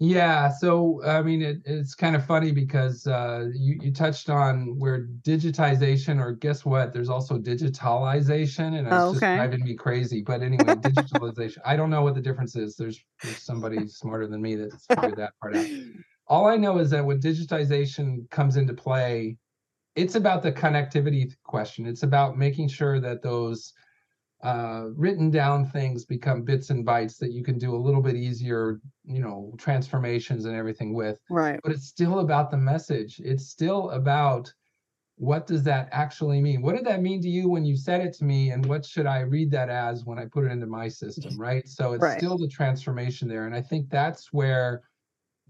Yeah, 0.00 0.50
so 0.50 1.00
I 1.04 1.22
mean, 1.22 1.40
it, 1.40 1.58
it's 1.64 1.94
kind 1.94 2.16
of 2.16 2.26
funny 2.26 2.50
because 2.50 3.06
uh, 3.06 3.46
you 3.54 3.78
you 3.80 3.92
touched 3.92 4.28
on 4.28 4.76
where 4.78 5.06
digitization, 5.22 6.20
or 6.20 6.32
guess 6.32 6.64
what? 6.64 6.92
There's 6.92 7.08
also 7.08 7.38
digitalization, 7.38 8.76
and 8.76 8.86
it's 8.88 8.92
oh, 8.92 9.10
okay. 9.10 9.12
just 9.12 9.20
driving 9.20 9.64
me 9.64 9.74
crazy. 9.74 10.20
But 10.20 10.42
anyway, 10.42 10.64
digitalization. 10.74 11.58
I 11.64 11.76
don't 11.76 11.90
know 11.90 12.02
what 12.02 12.16
the 12.16 12.20
difference 12.20 12.56
is. 12.56 12.74
There's, 12.74 12.98
there's 13.22 13.42
somebody 13.42 13.86
smarter 13.86 14.26
than 14.26 14.42
me 14.42 14.56
that's 14.56 14.84
figured 14.86 15.16
that 15.16 15.32
part 15.40 15.56
out. 15.56 15.66
All 16.26 16.46
I 16.46 16.56
know 16.56 16.78
is 16.78 16.90
that 16.90 17.04
when 17.04 17.20
digitization 17.20 18.28
comes 18.30 18.56
into 18.56 18.74
play, 18.74 19.36
it's 19.94 20.16
about 20.16 20.42
the 20.42 20.50
connectivity 20.50 21.32
question. 21.44 21.86
It's 21.86 22.02
about 22.02 22.36
making 22.36 22.68
sure 22.68 22.98
that 22.98 23.22
those 23.22 23.72
uh, 24.44 24.90
written 24.94 25.30
down 25.30 25.66
things 25.66 26.04
become 26.04 26.42
bits 26.42 26.68
and 26.68 26.86
bytes 26.86 27.16
that 27.16 27.32
you 27.32 27.42
can 27.42 27.58
do 27.58 27.74
a 27.74 27.80
little 27.80 28.02
bit 28.02 28.14
easier, 28.14 28.78
you 29.04 29.18
know, 29.18 29.54
transformations 29.56 30.44
and 30.44 30.54
everything 30.54 30.92
with. 30.92 31.18
Right. 31.30 31.58
But 31.62 31.72
it's 31.72 31.86
still 31.86 32.18
about 32.18 32.50
the 32.50 32.58
message. 32.58 33.20
It's 33.24 33.48
still 33.48 33.90
about 33.90 34.52
what 35.16 35.46
does 35.46 35.62
that 35.62 35.88
actually 35.92 36.42
mean? 36.42 36.60
What 36.60 36.76
did 36.76 36.84
that 36.84 37.00
mean 37.00 37.22
to 37.22 37.28
you 37.28 37.48
when 37.48 37.64
you 37.64 37.74
said 37.74 38.02
it 38.02 38.12
to 38.14 38.24
me? 38.24 38.50
And 38.50 38.66
what 38.66 38.84
should 38.84 39.06
I 39.06 39.20
read 39.20 39.50
that 39.52 39.70
as 39.70 40.04
when 40.04 40.18
I 40.18 40.26
put 40.26 40.44
it 40.44 40.52
into 40.52 40.66
my 40.66 40.88
system? 40.88 41.32
Right. 41.38 41.66
So 41.66 41.94
it's 41.94 42.02
right. 42.02 42.18
still 42.18 42.36
the 42.36 42.48
transformation 42.48 43.28
there. 43.28 43.46
And 43.46 43.54
I 43.54 43.62
think 43.62 43.88
that's 43.88 44.30
where 44.30 44.82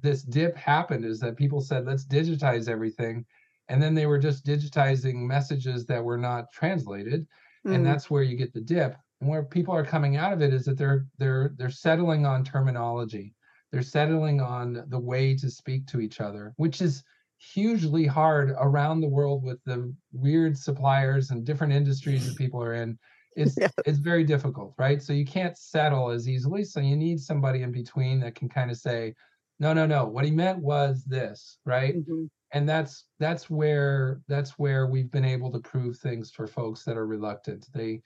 this 0.03 0.23
dip 0.23 0.57
happened 0.57 1.05
is 1.05 1.19
that 1.19 1.37
people 1.37 1.61
said, 1.61 1.85
let's 1.85 2.07
digitize 2.07 2.69
everything. 2.69 3.25
And 3.69 3.83
then 3.83 3.95
they 3.95 4.07
were 4.07 4.19
just 4.19 4.47
digitizing 4.47 5.27
messages 5.27 5.85
that 5.87 6.05
were 6.05 6.19
not 6.19 6.53
translated 6.53 7.27
mm. 7.67 7.75
and 7.75 7.85
that's 7.85 8.11
where 8.11 8.23
you 8.23 8.37
get 8.37 8.53
the 8.53 8.61
dip. 8.61 8.97
And 9.21 9.31
where 9.31 9.43
people 9.43 9.75
are 9.75 9.85
coming 9.85 10.17
out 10.17 10.33
of 10.33 10.43
it 10.43 10.53
is 10.53 10.65
that 10.65 10.77
they're 10.77 11.07
they're 11.19 11.53
they're 11.57 11.71
settling 11.71 12.27
on 12.27 12.45
terminology. 12.45 13.35
They're 13.73 13.83
settling 13.83 14.41
on 14.41 14.85
the 14.89 14.99
way 14.99 15.35
to 15.37 15.51
speak 15.51 15.87
to 15.89 16.01
each 16.01 16.21
other 16.21 16.53
which 16.57 16.81
is 16.81 17.03
hugely 17.39 18.07
hard 18.07 18.55
around 18.59 19.01
the 19.01 19.09
world 19.09 19.43
with 19.43 19.59
the 19.65 19.93
weird 20.13 20.57
suppliers 20.57 21.31
and 21.31 21.45
different 21.45 21.73
industries 21.73 22.27
that 22.27 22.39
people 22.39 22.63
are 22.63 22.75
in. 22.75 22.97
It's 23.37 23.57
yeah. 23.61 23.69
it's 23.85 23.99
very 23.99 24.25
difficult 24.25 24.75
right? 24.79 25.03
So 25.03 25.13
you 25.13 25.25
can't 25.25 25.59
settle 25.59 26.11
as 26.11 26.29
easily 26.29 26.65
so 26.65 26.81
you 26.81 26.97
need 26.97 27.21
somebody 27.21 27.63
in 27.63 27.73
between 27.73 28.21
that 28.21 28.35
can 28.35 28.49
kind 28.49 28.71
of 28.71 28.77
say 28.77 29.15
no 29.59 29.73
no 29.73 29.87
no. 29.87 30.05
What 30.05 30.25
he 30.25 30.31
meant 30.31 30.59
was 30.59 31.05
this 31.05 31.59
right? 31.65 31.97
Mm-hmm 31.97 32.25
and 32.55 32.69
that's 32.69 33.07
that's 33.19 33.51
where 33.51 34.21
that's 34.29 34.53
where 34.53 34.87
we've 34.87 35.11
been 35.11 35.25
able 35.25 35.51
to 35.51 35.59
prove 35.59 35.99
things 35.99 36.31
for 36.31 36.47
folks 36.47 36.85
that 36.85 36.97
are 36.97 37.07
reluctant. 37.07 37.67
They 37.75 38.01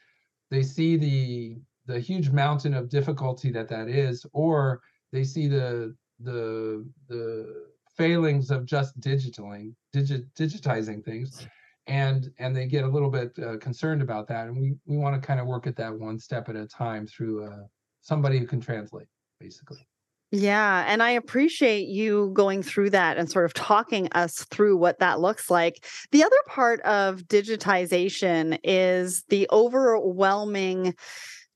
they 0.50 0.62
see 0.62 0.96
the 0.96 1.58
the 1.86 2.00
huge 2.00 2.30
mountain 2.30 2.74
of 2.74 2.88
difficulty 2.88 3.50
that 3.52 3.68
that 3.68 3.88
is 3.88 4.26
or 4.32 4.80
they 5.12 5.22
see 5.22 5.48
the 5.48 5.94
the 6.20 6.84
the 7.08 7.66
failings 7.96 8.50
of 8.50 8.64
just 8.64 8.98
digitaling 9.00 9.74
digit 9.92 10.32
digitizing 10.34 11.04
things 11.04 11.46
and 11.86 12.30
and 12.38 12.56
they 12.56 12.66
get 12.66 12.84
a 12.84 12.88
little 12.88 13.10
bit 13.10 13.36
uh, 13.40 13.56
concerned 13.58 14.02
about 14.02 14.26
that 14.28 14.46
and 14.46 14.56
we 14.56 14.74
we 14.86 14.96
want 14.96 15.20
to 15.20 15.26
kind 15.26 15.40
of 15.40 15.46
work 15.46 15.66
at 15.66 15.76
that 15.76 15.92
one 15.92 16.18
step 16.18 16.48
at 16.48 16.56
a 16.56 16.66
time 16.66 17.06
through 17.06 17.44
uh, 17.44 17.64
somebody 18.00 18.38
who 18.38 18.46
can 18.46 18.60
translate 18.60 19.08
basically 19.40 19.86
yeah. 20.30 20.84
And 20.86 21.02
I 21.02 21.10
appreciate 21.10 21.88
you 21.88 22.30
going 22.34 22.62
through 22.62 22.90
that 22.90 23.16
and 23.16 23.30
sort 23.30 23.46
of 23.46 23.54
talking 23.54 24.08
us 24.12 24.44
through 24.44 24.76
what 24.76 24.98
that 24.98 25.20
looks 25.20 25.50
like. 25.50 25.86
The 26.10 26.22
other 26.22 26.36
part 26.46 26.80
of 26.82 27.22
digitization 27.22 28.58
is 28.62 29.24
the 29.30 29.48
overwhelming 29.50 30.94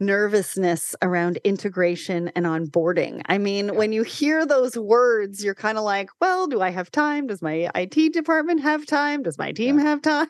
nervousness 0.01 0.95
around 1.03 1.39
integration 1.45 2.31
and 2.35 2.45
onboarding. 2.47 3.23
I 3.27 3.39
mean, 3.39 3.67
yeah. 3.67 3.73
when 3.73 3.93
you 3.93 4.03
hear 4.03 4.45
those 4.45 4.77
words, 4.77 5.45
you're 5.45 5.55
kind 5.55 5.79
of 5.79 5.85
like, 5.85 6.11
well, 6.21 6.47
do 6.47 6.61
I 6.61 6.71
have 6.71 6.91
time? 6.91 7.29
Does 7.29 7.43
my 7.43 7.71
IT 7.75 8.13
department 8.13 8.61
have 8.63 8.87
time? 8.87 9.23
Does 9.23 9.39
my 9.39 9.53
team 9.53 9.79
yeah. 9.79 9.85
have 9.85 10.03
time? 10.03 10.27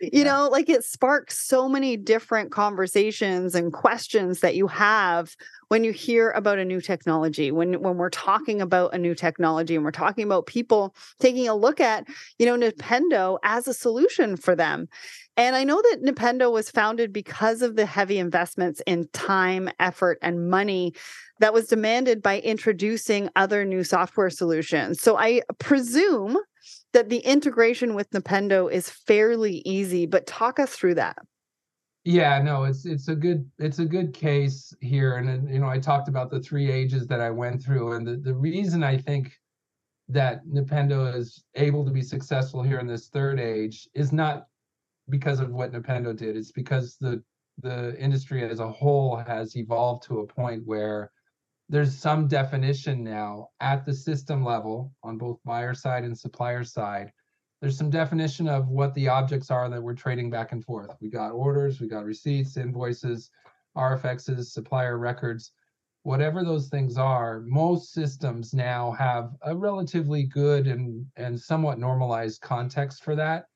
you 0.00 0.10
yeah. 0.12 0.24
know, 0.24 0.48
like 0.50 0.68
it 0.68 0.84
sparks 0.84 1.38
so 1.38 1.68
many 1.68 1.96
different 1.96 2.50
conversations 2.50 3.54
and 3.54 3.72
questions 3.72 4.40
that 4.40 4.54
you 4.54 4.66
have 4.66 5.34
when 5.68 5.84
you 5.84 5.92
hear 5.92 6.30
about 6.30 6.58
a 6.58 6.64
new 6.64 6.80
technology 6.80 7.50
when 7.50 7.80
when 7.82 7.96
we're 7.96 8.10
talking 8.10 8.60
about 8.60 8.94
a 8.94 8.98
new 8.98 9.14
technology 9.14 9.74
and 9.74 9.84
we're 9.84 9.90
talking 9.90 10.24
about 10.24 10.46
people 10.46 10.94
taking 11.20 11.48
a 11.48 11.54
look 11.54 11.80
at 11.80 12.06
you 12.38 12.46
know 12.46 12.56
Nipendo 12.56 13.38
as 13.42 13.68
a 13.68 13.74
solution 13.74 14.36
for 14.36 14.56
them 14.56 14.88
and 15.38 15.54
I 15.54 15.62
know 15.62 15.80
that 15.80 16.02
Nipendo 16.02 16.50
was 16.50 16.68
founded 16.68 17.12
because 17.12 17.62
of 17.62 17.76
the 17.76 17.86
heavy 17.86 18.18
investments 18.18 18.82
in 18.86 19.08
time, 19.12 19.70
effort, 19.78 20.18
and 20.20 20.50
money 20.50 20.94
that 21.38 21.54
was 21.54 21.68
demanded 21.68 22.20
by 22.20 22.40
introducing 22.40 23.30
other 23.36 23.64
new 23.64 23.84
software 23.84 24.30
solutions. 24.30 25.00
So 25.00 25.16
I 25.16 25.42
presume 25.60 26.36
that 26.92 27.08
the 27.08 27.18
integration 27.18 27.94
with 27.94 28.10
Nipendo 28.10 28.70
is 28.70 28.90
fairly 28.90 29.62
easy, 29.64 30.06
but 30.06 30.26
talk 30.26 30.58
us 30.58 30.74
through 30.74 30.96
that. 30.96 31.18
Yeah, 32.02 32.42
no, 32.42 32.64
it's 32.64 32.84
it's 32.84 33.06
a 33.06 33.14
good 33.14 33.48
it's 33.58 33.78
a 33.78 33.84
good 33.84 34.12
case 34.12 34.74
here, 34.80 35.18
and 35.18 35.48
you 35.52 35.60
know 35.60 35.68
I 35.68 35.78
talked 35.78 36.08
about 36.08 36.30
the 36.30 36.40
three 36.40 36.68
ages 36.70 37.06
that 37.06 37.20
I 37.20 37.30
went 37.30 37.62
through, 37.62 37.92
and 37.92 38.04
the 38.04 38.16
the 38.16 38.34
reason 38.34 38.82
I 38.82 38.96
think 38.96 39.38
that 40.08 40.44
Nipendo 40.46 41.14
is 41.14 41.44
able 41.54 41.84
to 41.84 41.92
be 41.92 42.02
successful 42.02 42.62
here 42.62 42.80
in 42.80 42.88
this 42.88 43.08
third 43.08 43.38
age 43.38 43.88
is 43.94 44.10
not 44.10 44.46
because 45.08 45.40
of 45.40 45.50
what 45.50 45.72
Nipendo 45.72 46.16
did. 46.16 46.36
It's 46.36 46.52
because 46.52 46.96
the 47.00 47.22
the 47.60 47.98
industry 47.98 48.48
as 48.48 48.60
a 48.60 48.70
whole 48.70 49.16
has 49.16 49.56
evolved 49.56 50.04
to 50.04 50.20
a 50.20 50.26
point 50.26 50.62
where 50.64 51.10
there's 51.68 51.96
some 51.96 52.28
definition 52.28 53.02
now 53.02 53.48
at 53.60 53.84
the 53.84 53.92
system 53.92 54.44
level 54.44 54.92
on 55.02 55.18
both 55.18 55.38
buyer 55.44 55.74
side 55.74 56.04
and 56.04 56.16
supplier 56.16 56.64
side. 56.64 57.12
There's 57.60 57.76
some 57.76 57.90
definition 57.90 58.48
of 58.48 58.68
what 58.68 58.94
the 58.94 59.08
objects 59.08 59.50
are 59.50 59.68
that 59.68 59.82
we're 59.82 59.94
trading 59.94 60.30
back 60.30 60.52
and 60.52 60.64
forth. 60.64 60.96
We 61.00 61.10
got 61.10 61.32
orders, 61.32 61.80
we 61.80 61.88
got 61.88 62.04
receipts, 62.04 62.56
invoices, 62.56 63.30
RFXs, 63.76 64.46
supplier 64.46 64.96
records, 64.96 65.52
whatever 66.04 66.44
those 66.44 66.68
things 66.68 66.96
are. 66.96 67.40
Most 67.40 67.92
systems 67.92 68.54
now 68.54 68.92
have 68.92 69.32
a 69.42 69.54
relatively 69.54 70.22
good 70.22 70.68
and, 70.68 71.04
and 71.16 71.38
somewhat 71.38 71.80
normalized 71.80 72.40
context 72.40 73.02
for 73.02 73.16
that 73.16 73.46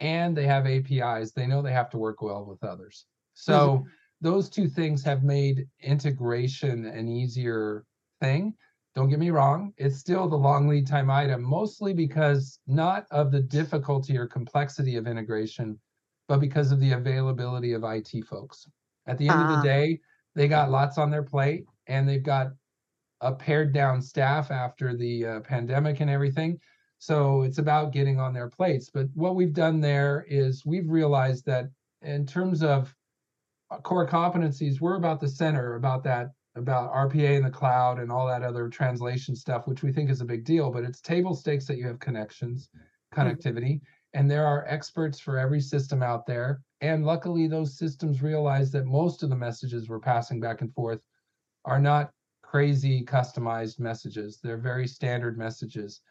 and 0.00 0.36
they 0.36 0.46
have 0.46 0.66
APIs. 0.66 1.32
They 1.32 1.46
know 1.46 1.62
they 1.62 1.72
have 1.72 1.90
to 1.90 1.98
work 1.98 2.22
well 2.22 2.44
with 2.44 2.62
others. 2.64 3.06
So 3.34 3.78
mm-hmm. 3.78 3.88
those 4.20 4.48
two 4.48 4.68
things 4.68 5.02
have 5.04 5.22
made 5.22 5.66
integration 5.80 6.86
an 6.86 7.08
easier 7.08 7.84
thing. 8.20 8.54
Don't 8.94 9.08
get 9.08 9.18
me 9.18 9.30
wrong, 9.30 9.72
it's 9.76 9.98
still 9.98 10.28
the 10.28 10.36
long 10.36 10.68
lead 10.68 10.86
time 10.86 11.10
item, 11.10 11.42
mostly 11.42 11.92
because 11.92 12.60
not 12.68 13.06
of 13.10 13.32
the 13.32 13.40
difficulty 13.40 14.16
or 14.16 14.26
complexity 14.26 14.96
of 14.96 15.08
integration, 15.08 15.80
but 16.28 16.38
because 16.38 16.70
of 16.70 16.78
the 16.78 16.92
availability 16.92 17.72
of 17.72 17.82
IT 17.82 18.24
folks. 18.28 18.68
At 19.06 19.18
the 19.18 19.28
end 19.28 19.40
uh-huh. 19.40 19.54
of 19.54 19.62
the 19.62 19.70
ah. 19.70 19.74
day, 19.74 20.00
they 20.36 20.46
got 20.46 20.70
lots 20.70 20.96
on 20.96 21.10
their 21.10 21.24
plate 21.24 21.64
and 21.88 22.08
they've 22.08 22.22
got 22.22 22.52
a 23.20 23.32
pared 23.32 23.72
down 23.72 24.00
staff 24.00 24.50
after 24.50 24.96
the 24.96 25.26
uh, 25.26 25.40
pandemic 25.40 26.00
and 26.00 26.10
everything. 26.10 26.58
So 26.98 27.42
it's 27.42 27.58
about 27.58 27.92
getting 27.92 28.18
on 28.18 28.32
their 28.32 28.48
plates. 28.48 28.90
But 28.92 29.08
what 29.14 29.34
we've 29.34 29.52
done 29.52 29.80
there 29.80 30.24
is 30.28 30.64
we've 30.64 30.88
realized 30.88 31.44
that 31.46 31.66
in 32.02 32.26
terms 32.26 32.62
of 32.62 32.94
uh, 33.70 33.78
core 33.78 34.08
competencies, 34.08 34.80
we're 34.80 34.96
about 34.96 35.20
the 35.20 35.28
center, 35.28 35.74
about 35.74 36.04
that 36.04 36.30
about 36.56 36.92
RPA 36.92 37.36
in 37.36 37.42
the 37.42 37.50
cloud 37.50 37.98
and 37.98 38.12
all 38.12 38.26
that 38.26 38.42
other 38.42 38.68
translation 38.68 39.34
stuff, 39.34 39.66
which 39.66 39.82
we 39.82 39.92
think 39.92 40.10
is 40.10 40.20
a 40.20 40.24
big 40.24 40.44
deal, 40.44 40.70
but 40.70 40.84
it's 40.84 41.00
table 41.00 41.34
stakes 41.34 41.66
that 41.66 41.78
you 41.78 41.86
have 41.86 41.98
connections, 41.98 42.68
connectivity, 43.12 43.74
mm-hmm. 43.74 44.18
and 44.18 44.30
there 44.30 44.46
are 44.46 44.66
experts 44.68 45.18
for 45.18 45.38
every 45.38 45.60
system 45.60 46.02
out 46.02 46.26
there. 46.26 46.62
And 46.80 47.04
luckily, 47.04 47.48
those 47.48 47.76
systems 47.76 48.22
realize 48.22 48.70
that 48.72 48.86
most 48.86 49.22
of 49.22 49.30
the 49.30 49.36
messages 49.36 49.88
we're 49.88 49.98
passing 49.98 50.38
back 50.38 50.60
and 50.60 50.72
forth 50.74 51.00
are 51.64 51.80
not 51.80 52.10
crazy 52.42 53.04
customized 53.04 53.80
messages. 53.80 54.38
They're 54.42 54.58
very 54.58 54.86
standard 54.86 55.36
messages. 55.36 56.02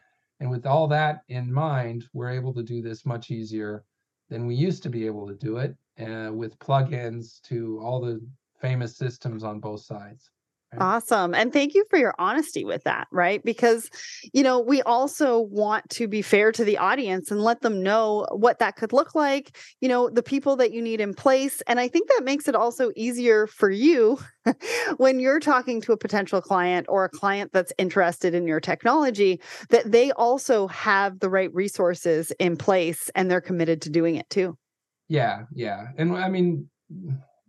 And 0.44 0.52
with 0.52 0.66
all 0.66 0.90
that 0.90 1.24
in 1.30 1.54
mind, 1.54 2.10
we're 2.12 2.32
able 2.32 2.54
to 2.56 2.64
do 2.64 2.82
this 2.82 3.06
much 3.06 3.32
easier 3.32 3.86
than 4.30 4.46
we 4.46 4.56
used 4.56 4.84
to 4.84 4.90
be 4.90 5.06
able 5.06 5.26
to 5.26 5.36
do 5.36 5.56
it 5.56 5.74
uh, 5.98 6.34
with 6.34 6.60
plugins 6.60 7.42
to 7.44 7.80
all 7.82 8.02
the 8.02 8.20
famous 8.60 8.98
systems 8.98 9.46
on 9.46 9.62
both 9.62 9.84
sides. 9.84 10.32
Awesome. 10.80 11.34
And 11.34 11.52
thank 11.52 11.74
you 11.74 11.86
for 11.90 11.98
your 11.98 12.14
honesty 12.18 12.66
with 12.66 12.84
that, 12.84 13.08
right? 13.12 13.44
Because, 13.44 13.90
you 14.34 14.44
know, 14.44 14.60
we 14.60 14.82
also 14.84 15.40
want 15.40 15.90
to 15.92 16.08
be 16.08 16.22
fair 16.22 16.52
to 16.52 16.64
the 16.64 16.78
audience 16.78 17.32
and 17.32 17.42
let 17.42 17.62
them 17.62 17.82
know 17.82 18.28
what 18.32 18.60
that 18.60 18.76
could 18.76 18.94
look 18.94 19.16
like, 19.16 19.58
you 19.82 19.90
know, 19.90 20.10
the 20.10 20.24
people 20.24 20.56
that 20.58 20.72
you 20.72 20.82
need 20.82 21.02
in 21.02 21.14
place. 21.14 21.62
And 21.68 21.80
I 21.80 21.88
think 21.88 22.10
that 22.10 22.24
makes 22.24 22.48
it 22.48 22.56
also 22.56 22.92
easier 22.96 23.48
for 23.48 23.70
you 23.70 24.20
when 24.98 25.20
you're 25.20 25.40
talking 25.40 25.82
to 25.82 25.94
a 25.94 25.98
potential 25.98 26.42
client 26.42 26.86
or 26.90 27.06
a 27.06 27.10
client 27.10 27.52
that's 27.54 27.74
interested 27.78 28.34
in 28.34 28.48
your 28.48 28.60
technology, 28.60 29.42
that 29.70 29.92
they 29.92 30.12
also 30.14 30.68
have 30.68 31.20
the 31.20 31.30
right 31.30 31.54
resources 31.54 32.32
in 32.40 32.58
place 32.58 33.10
and 33.16 33.30
they're 33.30 33.42
committed 33.42 33.82
to 33.82 33.90
doing 33.90 34.16
it 34.16 34.30
too. 34.30 34.58
Yeah. 35.10 35.44
Yeah. 35.54 35.88
And 35.98 36.16
I 36.16 36.30
mean, 36.30 36.70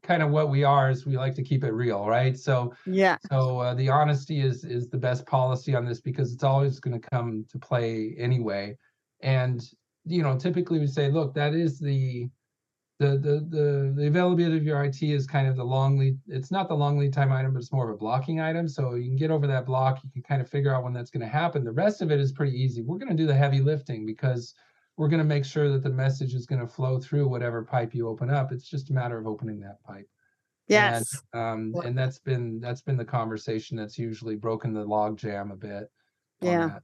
kind 0.05 0.23
of 0.23 0.31
what 0.31 0.51
we 0.51 0.62
are 0.62 0.90
is 0.90 1.05
we 1.05 1.17
like 1.17 1.35
to 1.35 1.43
keep 1.43 1.64
it 1.64 1.73
real 1.73 2.07
right 2.07 2.38
so 2.38 2.73
yeah 2.87 3.17
so 3.31 3.59
uh, 3.59 3.75
the 3.75 3.88
honesty 3.88 4.40
is 4.40 4.64
is 4.64 4.88
the 4.88 4.97
best 4.97 5.27
policy 5.27 5.75
on 5.75 5.85
this 5.85 6.01
because 6.01 6.33
it's 6.33 6.45
always 6.45 6.79
going 6.79 6.99
to 7.01 7.09
come 7.09 7.45
to 7.51 7.59
play 7.59 8.14
anyway 8.19 8.77
and 9.23 9.71
you 10.05 10.23
know 10.23 10.38
typically 10.38 10.79
we 10.79 10.87
say 10.87 11.11
look 11.11 11.35
that 11.35 11.55
is 11.55 11.81
the 11.81 12.29
the, 13.01 13.19
the 13.19 13.47
the 13.51 13.93
the 13.97 14.07
availability 14.07 14.57
of 14.57 14.62
your 14.62 14.83
IT 14.85 15.03
is 15.03 15.27
kind 15.27 15.49
of 15.49 15.57
the 15.57 15.64
long 15.64 15.99
lead. 15.99 16.17
It's 16.29 16.53
not 16.53 16.69
the 16.69 16.75
long 16.75 16.97
lead 16.97 17.12
time 17.12 17.33
item, 17.33 17.53
but 17.53 17.59
it's 17.59 17.73
more 17.73 17.88
of 17.88 17.95
a 17.95 17.99
blocking 17.99 18.40
item. 18.40 18.69
So 18.69 18.95
you 18.95 19.09
can 19.09 19.17
get 19.17 19.33
over 19.33 19.47
that 19.49 19.67
block. 19.67 20.01
You 20.05 20.11
can 20.11 20.23
kind 20.23 20.40
of 20.40 20.49
figure 20.49 20.73
out 20.73 20.85
when 20.85 20.93
that's 20.93 21.11
going 21.11 21.23
to 21.23 21.27
happen. 21.27 21.64
The 21.64 21.73
rest 21.73 22.03
of 22.03 22.12
it 22.12 22.21
is 22.21 22.31
pretty 22.31 22.57
easy. 22.57 22.83
We're 22.83 22.99
going 22.99 23.11
to 23.11 23.17
do 23.17 23.27
the 23.27 23.35
heavy 23.35 23.61
lifting 23.61 24.07
because 24.07 24.55
we're 24.96 25.09
going 25.09 25.18
to 25.18 25.24
make 25.24 25.44
sure 25.44 25.70
that 25.70 25.83
the 25.83 25.90
message 25.90 26.35
is 26.35 26.46
going 26.46 26.61
to 26.61 26.66
flow 26.66 26.98
through 27.00 27.28
whatever 27.28 27.64
pipe 27.64 27.94
you 27.94 28.09
open 28.09 28.30
up. 28.30 28.52
It's 28.52 28.68
just 28.68 28.90
a 28.90 28.92
matter 28.92 29.18
of 29.18 29.26
opening 29.26 29.61
that 29.61 29.83
pipe. 29.85 30.09
Yes. 30.68 31.22
And, 31.33 31.74
um, 31.74 31.83
and 31.85 31.98
that's 31.98 32.18
been 32.18 32.61
that's 32.61 32.80
been 32.80 32.96
the 32.96 33.04
conversation 33.04 33.76
that's 33.76 33.98
usually 33.98 34.37
broken 34.37 34.72
the 34.72 34.85
log 34.85 35.18
jam 35.18 35.50
a 35.50 35.57
bit. 35.57 35.90
Yeah. 36.40 36.68
That. 36.68 36.83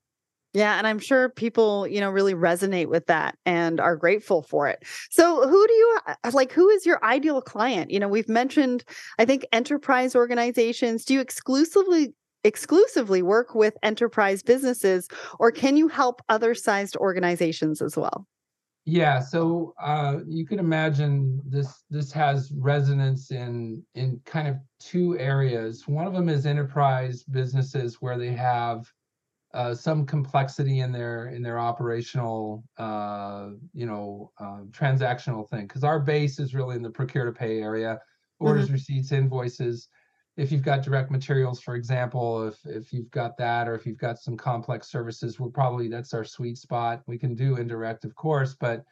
Yeah, 0.52 0.78
and 0.78 0.86
I'm 0.86 0.98
sure 0.98 1.28
people, 1.28 1.86
you 1.86 2.00
know, 2.00 2.10
really 2.10 2.34
resonate 2.34 2.88
with 2.88 3.06
that 3.06 3.38
and 3.46 3.78
are 3.78 3.94
grateful 3.94 4.42
for 4.42 4.66
it. 4.66 4.82
So, 5.08 5.48
who 5.48 5.66
do 5.66 5.72
you 5.72 5.98
uh, 6.08 6.30
like 6.32 6.50
who 6.50 6.68
is 6.70 6.84
your 6.84 7.02
ideal 7.04 7.40
client? 7.40 7.92
You 7.92 8.00
know, 8.00 8.08
we've 8.08 8.28
mentioned 8.28 8.82
I 9.18 9.24
think 9.24 9.46
enterprise 9.52 10.16
organizations. 10.16 11.04
Do 11.04 11.14
you 11.14 11.20
exclusively 11.20 12.14
exclusively 12.44 13.22
work 13.22 13.54
with 13.54 13.76
enterprise 13.82 14.42
businesses 14.42 15.08
or 15.38 15.50
can 15.50 15.76
you 15.76 15.88
help 15.88 16.22
other 16.28 16.54
sized 16.54 16.96
organizations 16.96 17.82
as 17.82 17.96
well? 17.96 18.26
Yeah 18.86 19.20
so 19.20 19.74
uh, 19.80 20.18
you 20.26 20.46
can 20.46 20.58
imagine 20.58 21.40
this 21.44 21.84
this 21.90 22.10
has 22.12 22.50
resonance 22.56 23.30
in 23.30 23.84
in 23.94 24.20
kind 24.24 24.48
of 24.48 24.56
two 24.80 25.18
areas. 25.18 25.86
One 25.86 26.06
of 26.06 26.12
them 26.14 26.28
is 26.28 26.46
enterprise 26.46 27.22
businesses 27.24 27.96
where 28.00 28.18
they 28.18 28.32
have 28.32 28.90
uh, 29.52 29.74
some 29.74 30.06
complexity 30.06 30.80
in 30.80 30.92
their 30.92 31.28
in 31.28 31.42
their 31.42 31.58
operational 31.58 32.62
uh, 32.78 33.48
you 33.74 33.84
know 33.84 34.30
uh, 34.38 34.60
transactional 34.70 35.48
thing 35.48 35.66
because 35.66 35.84
our 35.84 35.98
base 35.98 36.38
is 36.38 36.54
really 36.54 36.76
in 36.76 36.82
the 36.82 36.90
procure 36.90 37.24
to 37.24 37.32
pay 37.32 37.60
area 37.60 37.98
orders 38.38 38.66
mm-hmm. 38.66 38.74
receipts 38.74 39.12
invoices 39.12 39.88
if 40.40 40.50
you've 40.50 40.62
got 40.62 40.82
direct 40.82 41.10
materials, 41.10 41.60
for 41.60 41.76
example, 41.76 42.48
if 42.48 42.58
if 42.64 42.94
you've 42.94 43.10
got 43.10 43.36
that, 43.36 43.68
or 43.68 43.74
if 43.74 43.84
you've 43.84 43.98
got 43.98 44.18
some 44.18 44.38
complex 44.38 44.90
services, 44.90 45.38
we're 45.38 45.50
probably 45.50 45.86
that's 45.86 46.14
our 46.14 46.24
sweet 46.24 46.56
spot. 46.56 47.02
We 47.06 47.18
can 47.18 47.34
do 47.34 47.56
indirect, 47.56 48.06
of 48.06 48.14
course, 48.14 48.56
but 48.58 48.82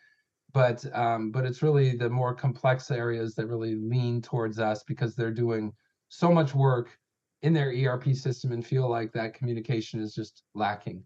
but 0.52 0.84
um, 0.94 1.30
but 1.30 1.46
it's 1.46 1.62
really 1.62 1.96
the 1.96 2.10
more 2.10 2.34
complex 2.34 2.90
areas 2.90 3.34
that 3.34 3.46
really 3.46 3.76
lean 3.76 4.20
towards 4.20 4.58
us 4.58 4.82
because 4.82 5.16
they're 5.16 5.30
doing 5.30 5.72
so 6.10 6.30
much 6.30 6.54
work 6.54 6.90
in 7.40 7.54
their 7.54 7.72
ERP 7.72 8.14
system 8.14 8.52
and 8.52 8.66
feel 8.66 8.86
like 8.86 9.10
that 9.12 9.32
communication 9.32 10.00
is 10.00 10.14
just 10.14 10.42
lacking. 10.54 11.02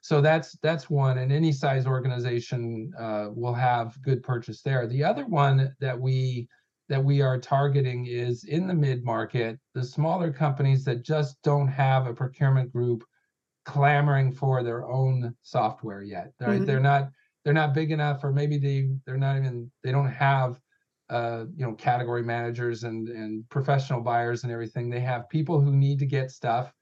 So 0.00 0.22
that's 0.22 0.56
that's 0.62 0.88
one, 0.88 1.18
and 1.18 1.30
any 1.30 1.52
size 1.52 1.86
organization 1.86 2.94
uh, 2.98 3.28
will 3.30 3.54
have 3.54 4.00
good 4.00 4.22
purchase 4.22 4.62
there. 4.62 4.86
The 4.86 5.04
other 5.04 5.26
one 5.26 5.76
that 5.80 6.00
we 6.00 6.48
that 6.92 7.02
we 7.02 7.22
are 7.22 7.40
targeting 7.40 8.04
is 8.04 8.44
in 8.44 8.66
the 8.66 8.74
mid 8.74 9.02
market, 9.02 9.58
the 9.72 9.82
smaller 9.82 10.30
companies 10.30 10.84
that 10.84 11.02
just 11.02 11.40
don't 11.42 11.66
have 11.66 12.06
a 12.06 12.12
procurement 12.12 12.70
group 12.70 13.02
clamoring 13.64 14.30
for 14.30 14.62
their 14.62 14.86
own 14.86 15.34
software 15.40 16.02
yet. 16.02 16.32
Right? 16.38 16.56
Mm-hmm. 16.56 16.66
They're 16.66 16.80
not 16.80 17.08
they're 17.44 17.54
not 17.54 17.72
big 17.72 17.92
enough, 17.92 18.22
or 18.22 18.30
maybe 18.30 18.58
they 18.58 18.90
they're 19.06 19.16
not 19.16 19.38
even 19.38 19.72
they 19.82 19.90
don't 19.90 20.12
have 20.12 20.60
uh, 21.08 21.46
you 21.56 21.64
know 21.64 21.72
category 21.72 22.22
managers 22.22 22.84
and 22.84 23.08
and 23.08 23.48
professional 23.48 24.02
buyers 24.02 24.42
and 24.42 24.52
everything. 24.52 24.90
They 24.90 25.00
have 25.00 25.30
people 25.30 25.62
who 25.62 25.72
need 25.72 25.98
to 26.00 26.06
get 26.06 26.30
stuff. 26.30 26.74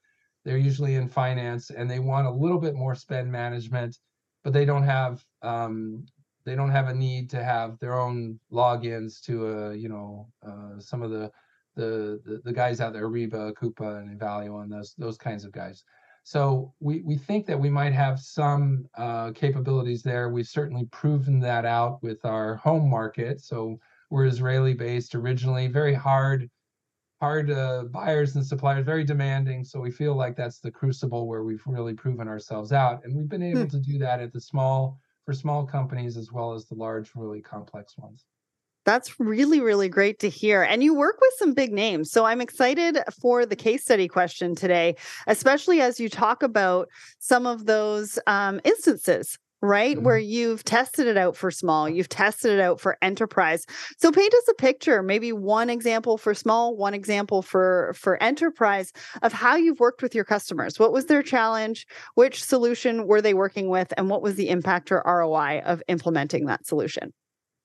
They're 0.45 0.59
usually 0.59 0.97
in 0.97 1.07
finance 1.07 1.71
and 1.71 1.89
they 1.89 2.01
want 2.01 2.27
a 2.27 2.33
little 2.33 2.59
bit 2.59 2.75
more 2.75 2.97
spend 2.97 3.31
management, 3.31 3.97
but 4.43 4.53
they 4.53 4.65
don't 4.65 4.83
have 4.83 5.25
um, 5.43 6.05
they 6.45 6.55
don't 6.55 6.71
have 6.71 6.89
a 6.89 6.95
need 6.95 7.31
to 7.31 7.43
have 7.43 7.79
their 7.79 7.99
own 7.99 8.39
logins 8.53 9.21
to 9.23 9.47
uh 9.47 9.71
you 9.71 9.89
know 9.89 10.29
uh, 10.47 10.79
some 10.79 11.03
of 11.03 11.11
the, 11.11 11.31
the 11.77 12.21
the 12.25 12.41
the 12.45 12.53
guys 12.53 12.81
out 12.81 12.93
there 12.93 13.09
Ariba, 13.09 13.53
Coupa, 13.55 14.01
and 14.01 14.19
Ivalua, 14.19 14.63
and 14.63 14.73
those 14.73 14.95
those 14.99 15.17
kinds 15.17 15.45
of 15.45 15.53
guys. 15.53 15.85
So 16.23 16.73
we 16.81 17.03
we 17.03 17.17
think 17.17 17.47
that 17.47 17.59
we 17.59 17.71
might 17.71 17.93
have 17.93 18.21
some 18.21 18.87
uh, 18.97 19.33
capabilities 19.33 20.03
there. 20.03 20.29
We've 20.29 20.47
certainly 20.47 20.85
proven 20.87 21.41
that 21.41 21.65
out 21.65 22.03
with 22.03 22.25
our 22.25 22.57
home 22.57 22.89
market. 22.89 23.41
So 23.41 23.79
we're 24.11 24.27
Israeli 24.27 24.75
based 24.75 25.15
originally, 25.15 25.69
very 25.69 25.95
hard 25.95 26.51
hard 27.21 27.51
uh, 27.51 27.85
buyers 27.91 28.35
and 28.35 28.45
suppliers, 28.45 28.85
very 28.85 29.05
demanding. 29.05 29.63
So 29.63 29.79
we 29.79 29.91
feel 29.91 30.15
like 30.15 30.37
that's 30.37 30.59
the 30.59 30.71
crucible 30.71 31.27
where 31.27 31.43
we've 31.43 31.63
really 31.67 31.95
proven 31.95 32.29
ourselves 32.29 32.73
out, 32.73 33.05
and 33.05 33.15
we've 33.15 33.29
been 33.29 33.43
able 33.43 33.63
hmm. 33.63 33.69
to 33.69 33.79
do 33.79 33.99
that 33.99 34.21
at 34.21 34.33
the 34.33 34.41
small 34.41 34.99
for 35.31 35.35
small 35.35 35.65
companies 35.65 36.17
as 36.17 36.33
well 36.33 36.55
as 36.55 36.65
the 36.65 36.75
large, 36.75 37.13
really 37.15 37.41
complex 37.41 37.97
ones. 37.97 38.25
That's 38.85 39.21
really, 39.21 39.61
really 39.61 39.89
great 39.89 40.19
to 40.21 40.29
hear. 40.29 40.65
And 40.65 40.83
you 40.83 40.93
work 40.93 41.21
with 41.21 41.33
some 41.37 41.55
big 41.55 41.73
names. 41.73 42.11
So 42.11 42.25
I'm 42.25 42.41
excited 42.41 42.99
for 43.21 43.47
the 43.47 43.55
case 43.55 43.85
study 43.85 44.09
question 44.09 44.57
today, 44.57 44.97
especially 45.29 45.83
as 45.83 46.01
you 46.01 46.09
talk 46.09 46.43
about 46.43 46.89
some 47.21 47.47
of 47.47 47.67
those 47.67 48.19
um, 48.27 48.61
instances 48.65 49.39
right? 49.63 49.97
Mm-hmm. 49.97 50.05
Where 50.05 50.19
you've 50.19 50.65
tested 50.65 51.07
it 51.07 51.17
out 51.17 51.37
for 51.37 51.51
small, 51.51 51.89
you've 51.89 52.09
tested 52.09 52.53
it 52.53 52.61
out 52.61 52.81
for 52.81 52.97
enterprise. 53.03 53.67
So 53.99 54.11
paint 54.11 54.33
us 54.33 54.49
a 54.49 54.55
picture, 54.55 55.03
maybe 55.03 55.33
one 55.33 55.71
example 55.71 56.19
for 56.19 56.35
small, 56.35 56.77
one 56.77 56.95
example 56.95 57.43
for 57.43 57.93
for 57.95 58.23
enterprise 58.23 58.93
of 59.23 59.33
how 59.33 59.57
you've 59.57 59.81
worked 59.81 60.03
with 60.03 60.15
your 60.15 60.25
customers. 60.25 60.79
What 60.79 60.93
was 60.93 61.07
their 61.07 61.23
challenge? 61.23 61.87
Which 62.15 62.43
solution 62.43 63.07
were 63.07 63.21
they 63.21 63.35
working 63.35 63.69
with 63.69 63.93
and 63.97 64.09
what 64.09 64.23
was 64.23 64.37
the 64.37 64.49
impact 64.49 64.91
or 64.91 65.03
ROI 65.05 65.63
of 65.65 65.83
implementing 65.89 66.47
that 66.47 66.67
solution? 66.67 67.13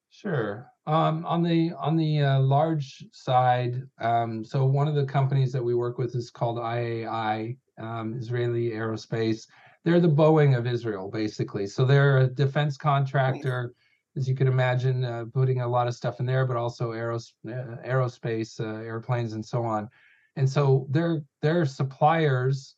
Sure. 0.09 0.71
Um, 0.87 1.25
on 1.25 1.41
the 1.43 1.71
on 1.77 1.97
the 1.97 2.21
uh, 2.21 2.39
large 2.39 3.03
side, 3.11 3.81
um, 3.99 4.45
so 4.45 4.65
one 4.65 4.87
of 4.87 4.95
the 4.95 5.05
companies 5.05 5.51
that 5.51 5.63
we 5.63 5.73
work 5.73 5.97
with 5.97 6.15
is 6.15 6.29
called 6.29 6.57
IAI, 6.57 7.57
um, 7.79 8.13
Israeli 8.13 8.71
Aerospace 8.71 9.47
they're 9.85 9.99
the 9.99 10.07
Boeing 10.09 10.57
of 10.57 10.65
Israel, 10.65 11.09
basically. 11.09 11.67
So 11.67 11.85
they're 11.85 12.17
a 12.17 12.27
defense 12.27 12.75
contractor, 12.75 13.73
as 14.17 14.27
you 14.27 14.35
can 14.35 14.47
imagine, 14.47 15.05
uh, 15.05 15.25
putting 15.31 15.61
a 15.61 15.67
lot 15.67 15.87
of 15.87 15.93
stuff 15.93 16.19
in 16.19 16.25
there, 16.25 16.45
but 16.45 16.57
also 16.57 16.91
aeros- 16.91 17.33
uh, 17.47 17.77
aerospace, 17.87 18.59
uh, 18.59 18.81
airplanes, 18.83 19.33
and 19.33 19.45
so 19.45 19.63
on. 19.63 19.87
And 20.35 20.49
so 20.49 20.87
their 20.89 21.21
their 21.41 21.65
suppliers 21.65 22.75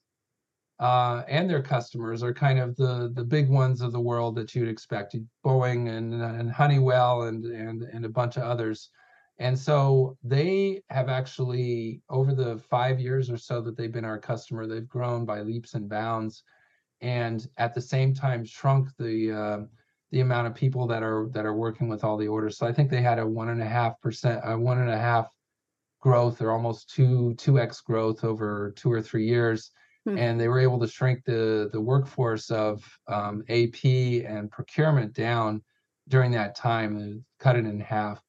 uh, 0.80 1.24
and 1.28 1.50
their 1.50 1.64
customers 1.64 2.22
are 2.22 2.34
kind 2.34 2.60
of 2.60 2.76
the 2.76 3.12
the 3.16 3.24
big 3.24 3.50
ones 3.50 3.82
of 3.82 3.94
the 3.94 4.02
world 4.02 4.36
that 4.36 4.54
you'd 4.54 4.70
expect, 4.70 5.16
Boeing 5.46 5.90
and 5.90 6.14
and 6.14 6.52
Honeywell 6.52 7.24
and 7.24 7.46
and 7.46 7.84
and 7.84 8.06
a 8.06 8.10
bunch 8.10 8.36
of 8.36 8.44
others. 8.44 8.90
And 9.40 9.58
so 9.58 10.18
they 10.24 10.82
have 10.90 11.10
actually, 11.10 12.02
over 12.10 12.34
the 12.34 12.58
five 12.58 13.00
years 13.00 13.30
or 13.30 13.38
so 13.38 13.62
that 13.62 13.78
they've 13.78 13.92
been 13.92 14.04
our 14.04 14.18
customer, 14.18 14.66
they've 14.66 14.88
grown 14.88 15.26
by 15.26 15.42
leaps 15.42 15.76
and 15.76 15.88
bounds 15.88 16.44
and 17.02 17.48
at 17.58 17.74
the 17.74 17.82
same 17.82 18.14
time 18.14 18.44
shrunk 18.44 18.90
the 18.98 19.32
uh, 19.32 19.66
the 20.12 20.22
amount 20.22 20.48
of 20.48 20.56
people 20.56 20.88
that 20.88 21.04
are 21.04 21.28
that 21.34 21.46
are 21.46 21.56
working 21.56 21.88
with 21.88 22.04
all 22.04 22.18
the 22.18 22.28
orders. 22.28 22.58
So 22.58 22.66
I 22.66 22.74
think 22.74 22.90
they 22.90 23.02
had 23.02 23.20
a 23.20 23.28
one 23.28 23.50
and 23.50 23.62
a 23.62 23.68
half 23.68 24.00
percent, 24.02 24.42
a 24.44 24.58
one 24.58 24.80
and 24.80 24.90
a 24.90 24.98
half 24.98 25.28
growth 26.02 26.42
or 26.42 26.52
almost 26.52 26.90
two 26.90 27.36
two 27.36 27.60
x 27.60 27.82
growth 27.82 28.24
over 28.24 28.74
two 28.76 28.92
or 28.92 29.02
three 29.02 29.26
years, 29.26 29.72
hmm. 30.06 30.18
and 30.18 30.40
they 30.40 30.48
were 30.48 30.60
able 30.60 30.80
to 30.80 30.88
shrink 30.88 31.24
the 31.26 31.70
the 31.74 31.82
workforce 31.82 32.50
of 32.50 32.84
um, 33.08 33.44
AP 33.50 33.84
and 33.84 34.50
procurement 34.52 35.14
down 35.14 35.62
during 36.08 36.32
that 36.32 36.56
time, 36.56 37.26
cut 37.40 37.58
it 37.58 37.66
in 37.66 37.80
half. 37.80 38.22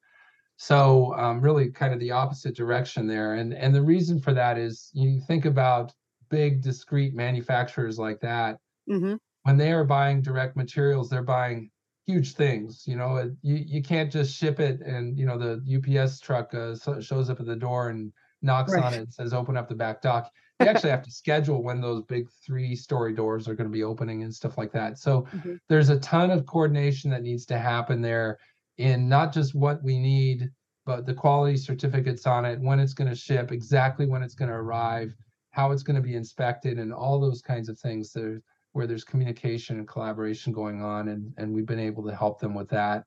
So 0.57 1.15
um, 1.15 1.41
really, 1.41 1.71
kind 1.71 1.95
of 1.95 2.01
the 2.01 2.11
opposite 2.11 2.57
direction 2.57 3.07
there, 3.07 3.35
and 3.35 3.55
and 3.55 3.73
the 3.73 3.83
reason 3.83 4.21
for 4.21 4.35
that 4.35 4.59
is 4.59 4.91
you 4.93 5.21
think 5.21 5.45
about 5.45 5.93
big 6.29 6.63
discrete 6.63 7.15
manufacturers 7.15 7.99
like 7.99 8.21
that. 8.21 8.59
Mm-hmm. 8.89 9.17
When 9.43 9.57
they 9.57 9.73
are 9.73 9.85
buying 9.85 10.23
direct 10.23 10.57
materials, 10.57 11.09
they're 11.09 11.23
buying 11.23 11.71
huge 12.07 12.35
things. 12.35 12.85
You 12.87 12.97
know, 12.97 13.31
you 13.43 13.57
you 13.67 13.83
can't 13.83 14.11
just 14.11 14.35
ship 14.35 14.61
it 14.61 14.81
and 14.81 15.19
you 15.19 15.27
know 15.27 15.39
the 15.39 15.63
UPS 15.77 16.21
truck 16.21 16.53
uh, 16.55 16.75
shows 17.01 17.31
up 17.31 17.41
at 17.41 17.47
the 17.47 17.57
door 17.57 17.91
and 17.91 18.13
knocks 18.43 18.73
right. 18.73 18.85
on 18.85 18.95
it 18.95 18.99
and 18.99 19.13
says 19.13 19.35
open 19.35 19.57
up 19.57 19.69
the 19.69 19.75
back 19.75 20.03
dock. 20.03 20.31
You 20.61 20.67
actually 20.67 20.91
have 20.91 21.05
to 21.05 21.11
schedule 21.11 21.63
when 21.63 21.81
those 21.81 22.03
big 22.05 22.27
three 22.45 22.75
story 22.75 23.15
doors 23.15 23.47
are 23.47 23.55
going 23.55 23.69
to 23.69 23.73
be 23.73 23.85
opening 23.85 24.25
and 24.25 24.35
stuff 24.35 24.59
like 24.59 24.73
that. 24.73 24.99
So 24.99 25.23
mm-hmm. 25.33 25.55
there's 25.69 25.89
a 25.89 26.01
ton 26.01 26.33
of 26.33 26.47
coordination 26.47 27.11
that 27.11 27.23
needs 27.23 27.47
to 27.47 27.59
happen 27.59 28.01
there 28.01 28.39
in 28.79 29.09
not 29.09 29.33
just 29.33 29.55
what 29.55 29.83
we 29.85 29.99
need, 29.99 30.51
but 30.85 31.07
the 31.07 31.15
quality 31.15 31.57
certificates 31.57 32.27
on 32.27 32.45
it, 32.45 32.61
when 32.61 32.81
it's 32.81 32.95
going 32.95 33.11
to 33.11 33.15
ship, 33.15 33.53
exactly 33.53 34.07
when 34.07 34.23
it's 34.23 34.35
going 34.35 34.49
to 34.49 34.55
arrive, 34.55 35.15
how 35.59 35.73
it's 35.73 35.83
going 35.83 35.97
to 35.97 36.03
be 36.03 36.15
inspected, 36.15 36.79
and 36.79 36.93
all 36.93 37.21
those 37.21 37.43
kinds 37.43 37.69
of 37.69 37.79
things. 37.79 38.13
There's 38.13 38.43
where 38.73 38.87
there's 38.87 39.05
communication 39.05 39.79
and 39.79 39.89
collaboration 39.89 40.53
going 40.53 40.83
on 40.83 41.09
and, 41.09 41.33
and 41.37 41.53
we've 41.53 41.67
been 41.67 41.81
able 41.81 42.05
to 42.05 42.15
help 42.15 42.39
them 42.39 42.55
with 42.55 42.69
that 42.69 43.05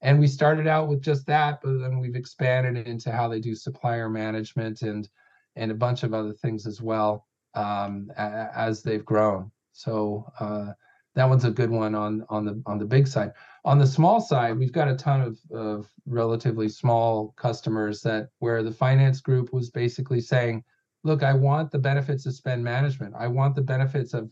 and 0.00 0.18
we 0.18 0.26
started 0.26 0.66
out 0.66 0.88
with 0.88 1.00
just 1.00 1.26
that 1.26 1.60
but 1.62 1.78
then 1.78 2.00
we've 2.00 2.16
expanded 2.16 2.86
into 2.88 3.12
how 3.12 3.28
they 3.28 3.40
do 3.40 3.54
supplier 3.54 4.08
management 4.08 4.82
and 4.82 5.08
and 5.56 5.70
a 5.70 5.74
bunch 5.74 6.02
of 6.02 6.14
other 6.14 6.32
things 6.32 6.66
as 6.66 6.80
well 6.80 7.26
um, 7.54 8.10
a, 8.18 8.48
as 8.54 8.82
they've 8.82 9.04
grown 9.04 9.50
so 9.72 10.26
uh, 10.40 10.72
that 11.14 11.28
one's 11.28 11.44
a 11.44 11.50
good 11.50 11.70
one 11.70 11.94
on 11.94 12.24
on 12.28 12.44
the 12.44 12.60
on 12.66 12.78
the 12.78 12.84
big 12.84 13.06
side 13.06 13.30
on 13.64 13.78
the 13.78 13.86
small 13.86 14.20
side 14.20 14.58
we've 14.58 14.72
got 14.72 14.88
a 14.88 14.96
ton 14.96 15.20
of, 15.20 15.38
of 15.56 15.86
relatively 16.06 16.68
small 16.68 17.32
customers 17.36 18.00
that 18.00 18.28
where 18.38 18.62
the 18.62 18.72
finance 18.72 19.20
group 19.20 19.52
was 19.52 19.70
basically 19.70 20.20
saying 20.20 20.64
look 21.04 21.22
i 21.22 21.32
want 21.32 21.70
the 21.70 21.78
benefits 21.78 22.26
of 22.26 22.34
spend 22.34 22.62
management. 22.62 23.14
I 23.16 23.26
want 23.26 23.54
the 23.54 23.62
benefits 23.62 24.14
of 24.14 24.30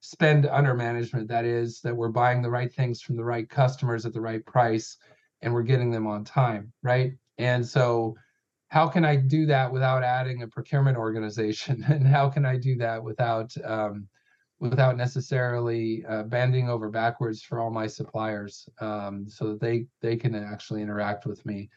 spend 0.00 0.46
under 0.46 0.74
management 0.74 1.28
that 1.28 1.44
is 1.44 1.80
that 1.80 1.96
we're 1.96 2.08
buying 2.08 2.42
the 2.42 2.50
right 2.50 2.72
things 2.72 3.00
from 3.00 3.16
the 3.16 3.24
right 3.24 3.48
customers 3.48 4.04
at 4.04 4.12
the 4.12 4.20
right 4.20 4.44
price 4.44 4.98
and 5.40 5.52
we're 5.52 5.62
getting 5.62 5.90
them 5.90 6.06
on 6.06 6.24
time 6.24 6.72
right? 6.82 7.12
And 7.38 7.66
so 7.66 8.14
how 8.68 8.88
can 8.88 9.04
i 9.04 9.16
do 9.16 9.46
that 9.46 9.72
without 9.72 10.02
adding 10.02 10.42
a 10.42 10.48
procurement 10.48 10.96
organization? 10.96 11.84
And 11.88 12.06
how 12.06 12.28
can 12.28 12.44
i 12.44 12.56
do 12.56 12.76
that 12.76 13.02
without 13.02 13.54
um, 13.64 14.08
without 14.60 14.96
necessarily 14.96 16.04
uh, 16.08 16.22
bending 16.22 16.70
over 16.70 16.88
backwards 16.88 17.42
for 17.42 17.60
all 17.60 17.70
my 17.70 17.86
suppliers 17.86 18.68
um, 18.80 19.26
so 19.28 19.48
that 19.48 19.60
they 19.60 19.86
they 20.00 20.16
can 20.16 20.34
actually 20.34 20.82
interact 20.82 21.26
with 21.26 21.44
me 21.44 21.68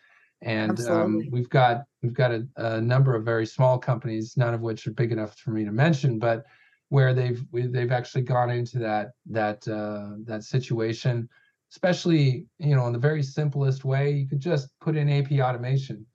and 0.41 0.79
um, 0.87 1.23
we've 1.31 1.49
got 1.49 1.83
we've 2.03 2.13
got 2.13 2.31
a, 2.31 2.47
a 2.57 2.81
number 2.81 3.15
of 3.15 3.25
very 3.25 3.45
small 3.45 3.77
companies 3.77 4.37
none 4.37 4.53
of 4.53 4.61
which 4.61 4.85
are 4.85 4.91
big 4.91 5.11
enough 5.11 5.35
for 5.37 5.51
me 5.51 5.65
to 5.65 5.71
mention 5.71 6.19
but 6.19 6.45
where 6.89 7.13
they've 7.13 7.43
they've 7.51 7.91
actually 7.91 8.21
gone 8.21 8.49
into 8.49 8.77
that 8.77 9.11
that 9.25 9.67
uh, 9.67 10.15
that 10.25 10.43
situation 10.43 11.27
especially 11.71 12.45
you 12.59 12.75
know 12.75 12.85
in 12.87 12.93
the 12.93 12.99
very 12.99 13.23
simplest 13.23 13.83
way 13.83 14.11
you 14.11 14.27
could 14.27 14.39
just 14.39 14.69
put 14.79 14.95
in 14.95 15.09
ap 15.09 15.31
automation 15.31 16.05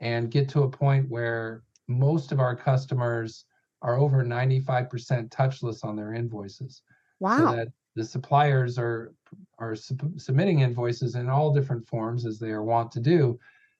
and 0.00 0.30
get 0.30 0.48
to 0.48 0.62
a 0.62 0.70
point 0.70 1.08
where 1.08 1.62
most 1.88 2.32
of 2.32 2.40
our 2.40 2.54
customers 2.54 3.46
are 3.82 3.98
over 3.98 4.24
95% 4.24 5.28
touchless 5.30 5.84
on 5.84 5.96
their 5.96 6.12
invoices. 6.12 6.82
Wow. 7.20 7.38
so 7.38 7.56
that 7.56 7.68
the 7.96 8.04
suppliers 8.04 8.78
are 8.78 9.12
are 9.58 9.74
sub- 9.74 10.20
submitting 10.20 10.60
invoices 10.60 11.16
in 11.16 11.28
all 11.28 11.52
different 11.52 11.86
forms 11.88 12.24
as 12.24 12.38
they 12.38 12.50
are 12.50 12.62
wont 12.62 12.92
to 12.92 13.00
do 13.00 13.38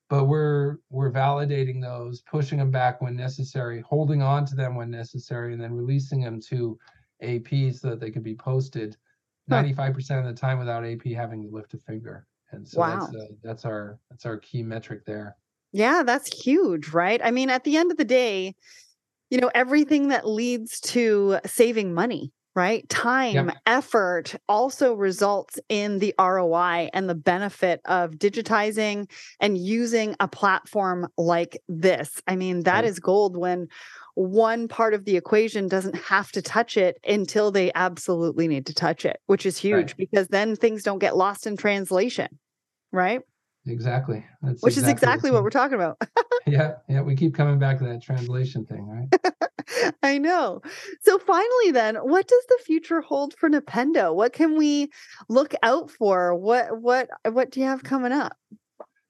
but 0.08 0.24
we're 0.24 0.78
we're 0.90 1.10
validating 1.10 1.80
those 1.80 2.22
pushing 2.22 2.58
them 2.58 2.70
back 2.70 3.00
when 3.00 3.14
necessary 3.14 3.82
holding 3.86 4.22
on 4.22 4.44
to 4.46 4.54
them 4.54 4.74
when 4.74 4.90
necessary 4.90 5.52
and 5.52 5.62
then 5.62 5.72
releasing 5.72 6.20
them 6.20 6.40
to 6.40 6.78
ap 7.22 7.48
so 7.74 7.90
that 7.90 8.00
they 8.00 8.10
can 8.10 8.22
be 8.22 8.34
posted 8.34 8.96
95% 9.50 10.18
of 10.18 10.24
the 10.24 10.32
time 10.32 10.58
without 10.58 10.84
ap 10.84 11.04
having 11.14 11.42
to 11.42 11.48
lift 11.48 11.72
a 11.74 11.78
finger. 11.78 12.26
And 12.50 12.66
so 12.66 12.80
wow. 12.80 13.00
that's 13.00 13.14
uh, 13.14 13.26
that's 13.42 13.64
our 13.64 13.98
that's 14.10 14.26
our 14.26 14.38
key 14.38 14.62
metric 14.62 15.04
there. 15.04 15.36
Yeah 15.72 16.02
that's 16.02 16.42
huge 16.42 16.88
right? 16.88 17.20
I 17.22 17.30
mean 17.30 17.50
at 17.50 17.64
the 17.64 17.76
end 17.76 17.90
of 17.90 17.96
the 17.98 18.04
day 18.04 18.54
you 19.30 19.38
know 19.38 19.50
everything 19.54 20.08
that 20.08 20.26
leads 20.26 20.80
to 20.80 21.38
saving 21.44 21.92
money 21.92 22.32
right? 22.58 22.88
Time, 22.88 23.34
yep. 23.34 23.56
effort 23.66 24.34
also 24.48 24.92
results 24.92 25.60
in 25.68 26.00
the 26.00 26.12
ROI 26.18 26.90
and 26.92 27.08
the 27.08 27.14
benefit 27.14 27.80
of 27.84 28.14
digitizing 28.14 29.08
and 29.38 29.56
using 29.56 30.16
a 30.18 30.26
platform 30.26 31.06
like 31.16 31.62
this. 31.68 32.20
I 32.26 32.34
mean, 32.34 32.64
that 32.64 32.80
right. 32.80 32.84
is 32.84 32.98
gold 32.98 33.36
when 33.36 33.68
one 34.14 34.66
part 34.66 34.92
of 34.92 35.04
the 35.04 35.16
equation 35.16 35.68
doesn't 35.68 35.94
have 35.94 36.32
to 36.32 36.42
touch 36.42 36.76
it 36.76 36.98
until 37.06 37.52
they 37.52 37.70
absolutely 37.76 38.48
need 38.48 38.66
to 38.66 38.74
touch 38.74 39.04
it, 39.04 39.20
which 39.26 39.46
is 39.46 39.56
huge 39.56 39.90
right. 39.90 39.96
because 39.96 40.26
then 40.26 40.56
things 40.56 40.82
don't 40.82 40.98
get 40.98 41.16
lost 41.16 41.46
in 41.46 41.56
translation, 41.56 42.40
right? 42.90 43.20
Exactly. 43.68 44.24
That's 44.42 44.62
Which 44.62 44.74
exactly 44.74 44.90
is 44.90 44.92
exactly 44.92 45.30
what 45.30 45.42
we're 45.42 45.50
talking 45.50 45.74
about. 45.74 46.00
yeah, 46.46 46.74
yeah. 46.88 47.02
We 47.02 47.14
keep 47.14 47.34
coming 47.34 47.58
back 47.58 47.78
to 47.78 47.84
that 47.84 48.02
translation 48.02 48.64
thing, 48.64 48.86
right? 48.86 49.92
I 50.02 50.18
know. 50.18 50.62
So 51.02 51.18
finally, 51.18 51.72
then, 51.72 51.96
what 51.96 52.26
does 52.26 52.44
the 52.48 52.58
future 52.64 53.00
hold 53.00 53.34
for 53.34 53.50
Nipendo? 53.50 54.14
What 54.14 54.32
can 54.32 54.56
we 54.56 54.90
look 55.28 55.54
out 55.62 55.90
for? 55.90 56.34
What 56.34 56.80
what 56.80 57.08
what 57.30 57.50
do 57.50 57.60
you 57.60 57.66
have 57.66 57.82
coming 57.82 58.12
up? 58.12 58.36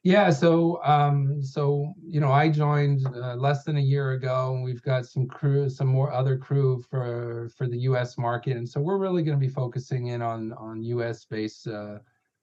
Yeah, 0.04 0.30
so 0.30 0.82
um, 0.84 1.42
so 1.42 1.92
you 2.06 2.20
know, 2.20 2.32
I 2.32 2.48
joined 2.48 3.06
uh, 3.06 3.34
less 3.34 3.64
than 3.64 3.76
a 3.76 3.80
year 3.80 4.12
ago, 4.12 4.54
and 4.54 4.64
we've 4.64 4.82
got 4.82 5.06
some 5.06 5.26
crew, 5.26 5.68
some 5.68 5.88
more 5.88 6.12
other 6.12 6.38
crew 6.38 6.82
for 6.88 7.50
for 7.56 7.68
the 7.68 7.78
U.S. 7.80 8.16
market, 8.16 8.56
and 8.56 8.68
so 8.68 8.80
we're 8.80 8.98
really 8.98 9.22
going 9.22 9.38
to 9.38 9.44
be 9.44 9.52
focusing 9.52 10.08
in 10.08 10.22
on 10.22 10.52
on 10.54 10.82
U.S. 10.82 11.24
based. 11.24 11.66
Uh, 11.66 11.98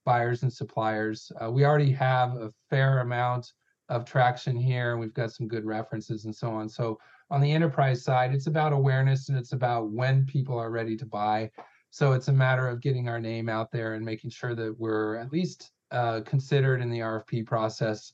buyers 0.05 0.43
and 0.43 0.53
suppliers. 0.53 1.31
Uh, 1.41 1.51
we 1.51 1.65
already 1.65 1.91
have 1.91 2.35
a 2.37 2.51
fair 2.69 2.99
amount 2.99 3.51
of 3.89 4.05
traction 4.05 4.55
here, 4.55 4.91
and 4.91 4.99
we've 4.99 5.13
got 5.13 5.31
some 5.31 5.47
good 5.47 5.65
references 5.65 6.25
and 6.25 6.35
so 6.35 6.49
on. 6.49 6.69
So 6.69 6.99
on 7.29 7.41
the 7.41 7.51
enterprise 7.51 8.03
side, 8.03 8.33
it's 8.33 8.47
about 8.47 8.73
awareness 8.73 9.29
and 9.29 9.37
it's 9.37 9.51
about 9.51 9.91
when 9.91 10.25
people 10.25 10.57
are 10.57 10.71
ready 10.71 10.95
to 10.97 11.05
buy. 11.05 11.51
So 11.89 12.13
it's 12.13 12.27
a 12.27 12.33
matter 12.33 12.67
of 12.67 12.81
getting 12.81 13.07
our 13.07 13.19
name 13.19 13.49
out 13.49 13.71
there 13.71 13.93
and 13.93 14.05
making 14.05 14.29
sure 14.29 14.55
that 14.55 14.75
we're 14.77 15.15
at 15.15 15.31
least 15.31 15.71
uh, 15.91 16.21
considered 16.25 16.81
in 16.81 16.89
the 16.89 16.99
RFP 16.99 17.45
process 17.45 18.11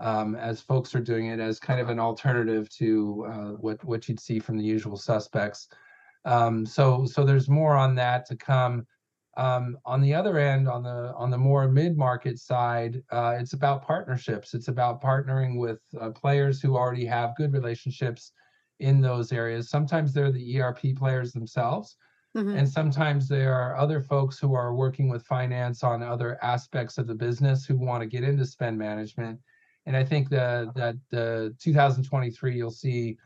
um, 0.00 0.34
as 0.34 0.60
folks 0.60 0.94
are 0.94 1.00
doing 1.00 1.26
it 1.26 1.40
as 1.40 1.60
kind 1.60 1.80
of 1.80 1.88
an 1.88 1.98
alternative 1.98 2.68
to 2.68 3.26
uh, 3.28 3.50
what 3.60 3.82
what 3.84 4.08
you'd 4.08 4.20
see 4.20 4.38
from 4.38 4.58
the 4.58 4.64
usual 4.64 4.96
suspects. 4.96 5.68
Um, 6.24 6.64
so 6.66 7.04
so 7.06 7.24
there's 7.24 7.48
more 7.48 7.76
on 7.76 7.94
that 7.96 8.26
to 8.26 8.36
come. 8.36 8.86
Um, 9.36 9.78
on 9.84 10.00
the 10.00 10.14
other 10.14 10.38
end, 10.38 10.68
on 10.68 10.82
the 10.82 11.12
on 11.16 11.30
the 11.30 11.38
more 11.38 11.66
mid-market 11.68 12.38
side, 12.38 13.02
uh, 13.10 13.36
it's 13.38 13.52
about 13.52 13.84
partnerships. 13.84 14.54
It's 14.54 14.68
about 14.68 15.02
partnering 15.02 15.58
with 15.58 15.80
uh, 16.00 16.10
players 16.10 16.60
who 16.60 16.76
already 16.76 17.04
have 17.06 17.36
good 17.36 17.52
relationships 17.52 18.32
in 18.80 19.00
those 19.00 19.32
areas. 19.32 19.70
Sometimes 19.70 20.12
they're 20.12 20.30
the 20.30 20.60
ERP 20.60 20.96
players 20.96 21.32
themselves, 21.32 21.96
mm-hmm. 22.36 22.56
and 22.56 22.68
sometimes 22.68 23.28
there 23.28 23.54
are 23.54 23.76
other 23.76 24.00
folks 24.00 24.38
who 24.38 24.54
are 24.54 24.74
working 24.74 25.08
with 25.08 25.26
finance 25.26 25.82
on 25.82 26.02
other 26.02 26.38
aspects 26.42 26.96
of 26.98 27.06
the 27.08 27.14
business 27.14 27.64
who 27.64 27.76
want 27.76 28.02
to 28.02 28.06
get 28.06 28.22
into 28.22 28.46
spend 28.46 28.78
management. 28.78 29.40
And 29.86 29.96
I 29.96 30.04
think 30.04 30.28
that 30.30 30.74
that 30.74 30.94
the 31.10 31.54
2023 31.60 32.56
you'll 32.56 32.70
see 32.70 33.16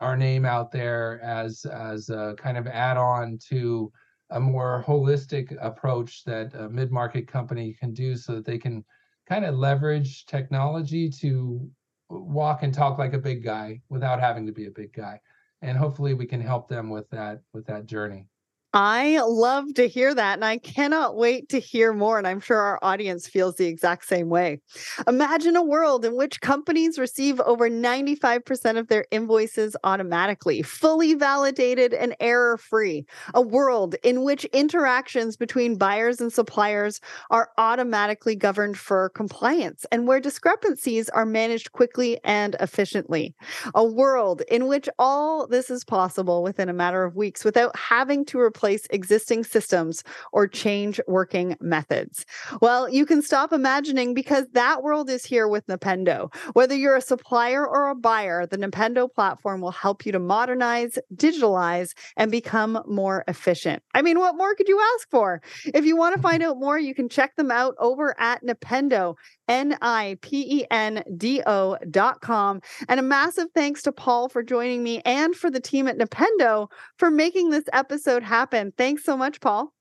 our 0.00 0.16
name 0.16 0.44
out 0.44 0.72
there 0.72 1.20
as 1.22 1.64
as 1.64 2.10
a 2.10 2.34
kind 2.36 2.58
of 2.58 2.66
add-on 2.66 3.38
to 3.48 3.92
a 4.32 4.40
more 4.40 4.84
holistic 4.86 5.56
approach 5.60 6.24
that 6.24 6.54
a 6.54 6.68
mid-market 6.68 7.26
company 7.26 7.76
can 7.78 7.92
do 7.92 8.16
so 8.16 8.34
that 8.34 8.44
they 8.44 8.58
can 8.58 8.84
kind 9.28 9.44
of 9.44 9.54
leverage 9.54 10.26
technology 10.26 11.08
to 11.08 11.68
walk 12.08 12.62
and 12.62 12.74
talk 12.74 12.98
like 12.98 13.14
a 13.14 13.18
big 13.18 13.44
guy 13.44 13.80
without 13.88 14.20
having 14.20 14.46
to 14.46 14.52
be 14.52 14.66
a 14.66 14.70
big 14.70 14.92
guy. 14.92 15.20
And 15.62 15.78
hopefully 15.78 16.14
we 16.14 16.26
can 16.26 16.40
help 16.40 16.68
them 16.68 16.90
with 16.90 17.08
that 17.10 17.40
with 17.52 17.66
that 17.66 17.86
journey 17.86 18.26
I 18.74 19.20
love 19.20 19.74
to 19.74 19.86
hear 19.86 20.14
that. 20.14 20.34
And 20.34 20.44
I 20.44 20.56
cannot 20.56 21.14
wait 21.14 21.50
to 21.50 21.60
hear 21.60 21.92
more. 21.92 22.16
And 22.16 22.26
I'm 22.26 22.40
sure 22.40 22.56
our 22.56 22.78
audience 22.80 23.26
feels 23.26 23.56
the 23.56 23.66
exact 23.66 24.06
same 24.06 24.30
way. 24.30 24.60
Imagine 25.06 25.56
a 25.56 25.62
world 25.62 26.06
in 26.06 26.16
which 26.16 26.40
companies 26.40 26.98
receive 26.98 27.38
over 27.40 27.68
95% 27.68 28.78
of 28.78 28.88
their 28.88 29.04
invoices 29.10 29.76
automatically, 29.84 30.62
fully 30.62 31.12
validated 31.12 31.92
and 31.92 32.16
error 32.18 32.56
free. 32.56 33.04
A 33.34 33.42
world 33.42 33.94
in 34.02 34.24
which 34.24 34.46
interactions 34.46 35.36
between 35.36 35.76
buyers 35.76 36.20
and 36.20 36.32
suppliers 36.32 37.00
are 37.30 37.50
automatically 37.58 38.36
governed 38.36 38.78
for 38.78 39.10
compliance 39.10 39.84
and 39.92 40.06
where 40.06 40.20
discrepancies 40.20 41.10
are 41.10 41.26
managed 41.26 41.72
quickly 41.72 42.18
and 42.24 42.56
efficiently. 42.58 43.34
A 43.74 43.84
world 43.84 44.40
in 44.50 44.66
which 44.66 44.88
all 44.98 45.46
this 45.46 45.68
is 45.70 45.84
possible 45.84 46.42
within 46.42 46.70
a 46.70 46.74
matter 46.74 47.04
of 47.04 47.16
weeks 47.16 47.44
without 47.44 47.76
having 47.76 48.24
to 48.24 48.40
replace 48.40 48.61
replace 48.62 48.86
existing 48.90 49.42
systems 49.42 50.04
or 50.30 50.46
change 50.46 51.00
working 51.08 51.56
methods. 51.60 52.24
Well, 52.60 52.88
you 52.88 53.04
can 53.04 53.20
stop 53.20 53.52
imagining 53.52 54.14
because 54.14 54.46
that 54.52 54.84
world 54.84 55.10
is 55.10 55.24
here 55.24 55.48
with 55.48 55.66
Nipendo. 55.66 56.32
Whether 56.52 56.76
you're 56.76 56.96
a 56.96 57.00
supplier 57.00 57.66
or 57.66 57.88
a 57.88 57.96
buyer, 57.96 58.46
the 58.46 58.58
Nipendo 58.58 59.12
platform 59.12 59.60
will 59.60 59.72
help 59.72 60.06
you 60.06 60.12
to 60.12 60.20
modernize, 60.20 60.96
digitalize, 61.12 61.92
and 62.16 62.30
become 62.30 62.80
more 62.86 63.24
efficient. 63.26 63.82
I 63.94 64.02
mean, 64.02 64.20
what 64.20 64.36
more 64.36 64.54
could 64.54 64.68
you 64.68 64.80
ask 64.94 65.10
for? 65.10 65.42
If 65.74 65.84
you 65.84 65.96
want 65.96 66.12
to 66.12 66.18
mm-hmm. 66.18 66.28
find 66.28 66.42
out 66.44 66.60
more, 66.60 66.78
you 66.78 66.94
can 66.94 67.08
check 67.08 67.34
them 67.34 67.50
out 67.50 67.74
over 67.80 68.14
at 68.20 68.44
Nipendo. 68.44 69.16
N 69.52 69.76
I 69.82 70.16
P 70.22 70.60
E 70.60 70.66
N 70.70 71.04
D 71.18 71.42
O 71.46 71.76
dot 71.90 72.22
com. 72.22 72.62
And 72.88 72.98
a 72.98 73.02
massive 73.02 73.48
thanks 73.54 73.82
to 73.82 73.92
Paul 73.92 74.30
for 74.30 74.42
joining 74.42 74.82
me 74.82 75.02
and 75.04 75.36
for 75.36 75.50
the 75.50 75.60
team 75.60 75.86
at 75.86 75.98
Nipendo 75.98 76.70
for 76.96 77.10
making 77.10 77.50
this 77.50 77.64
episode 77.74 78.22
happen. 78.22 78.72
Thanks 78.78 79.04
so 79.04 79.14
much, 79.14 79.40
Paul. 79.40 79.74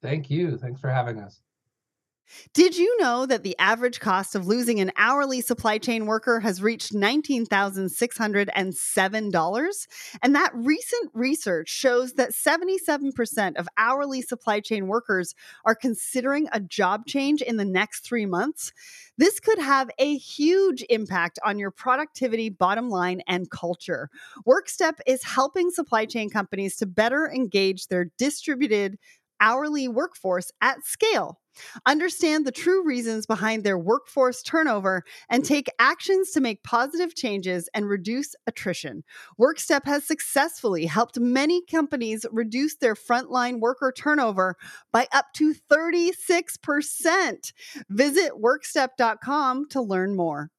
Thank 0.00 0.30
you. 0.30 0.56
Thanks 0.56 0.80
for 0.80 0.90
having 0.90 1.18
us. 1.18 1.40
Did 2.54 2.76
you 2.76 2.96
know 2.98 3.26
that 3.26 3.42
the 3.42 3.58
average 3.58 4.00
cost 4.00 4.34
of 4.34 4.46
losing 4.46 4.80
an 4.80 4.92
hourly 4.96 5.40
supply 5.40 5.78
chain 5.78 6.06
worker 6.06 6.40
has 6.40 6.62
reached 6.62 6.92
$19,607? 6.92 9.86
And 10.22 10.34
that 10.34 10.50
recent 10.54 11.10
research 11.14 11.68
shows 11.68 12.14
that 12.14 12.32
77% 12.32 13.56
of 13.56 13.68
hourly 13.76 14.22
supply 14.22 14.60
chain 14.60 14.86
workers 14.86 15.34
are 15.64 15.74
considering 15.74 16.48
a 16.52 16.60
job 16.60 17.06
change 17.06 17.42
in 17.42 17.56
the 17.56 17.64
next 17.64 18.00
three 18.00 18.26
months. 18.26 18.72
This 19.18 19.38
could 19.38 19.58
have 19.58 19.90
a 19.98 20.16
huge 20.16 20.82
impact 20.88 21.38
on 21.44 21.58
your 21.58 21.70
productivity, 21.70 22.48
bottom 22.48 22.88
line, 22.88 23.20
and 23.26 23.50
culture. 23.50 24.08
WorkStep 24.46 24.94
is 25.06 25.22
helping 25.22 25.70
supply 25.70 26.06
chain 26.06 26.30
companies 26.30 26.76
to 26.76 26.86
better 26.86 27.30
engage 27.30 27.88
their 27.88 28.06
distributed 28.16 28.98
hourly 29.40 29.88
workforce 29.88 30.50
at 30.60 30.84
scale 30.84 31.40
understand 31.86 32.46
the 32.46 32.52
true 32.52 32.84
reasons 32.84 33.26
behind 33.26 33.64
their 33.64 33.78
workforce 33.78 34.42
turnover, 34.42 35.04
and 35.28 35.44
take 35.44 35.68
actions 35.78 36.30
to 36.32 36.40
make 36.40 36.62
positive 36.62 37.14
changes 37.14 37.68
and 37.74 37.88
reduce 37.88 38.34
attrition. 38.46 39.04
WorkStep 39.40 39.84
has 39.84 40.04
successfully 40.04 40.86
helped 40.86 41.18
many 41.18 41.62
companies 41.66 42.24
reduce 42.30 42.76
their 42.76 42.94
frontline 42.94 43.60
worker 43.60 43.92
turnover 43.96 44.56
by 44.92 45.06
up 45.12 45.26
to 45.34 45.54
36%. 45.70 47.52
Visit 47.88 48.32
workstep.com 48.32 49.68
to 49.70 49.80
learn 49.80 50.16
more. 50.16 50.50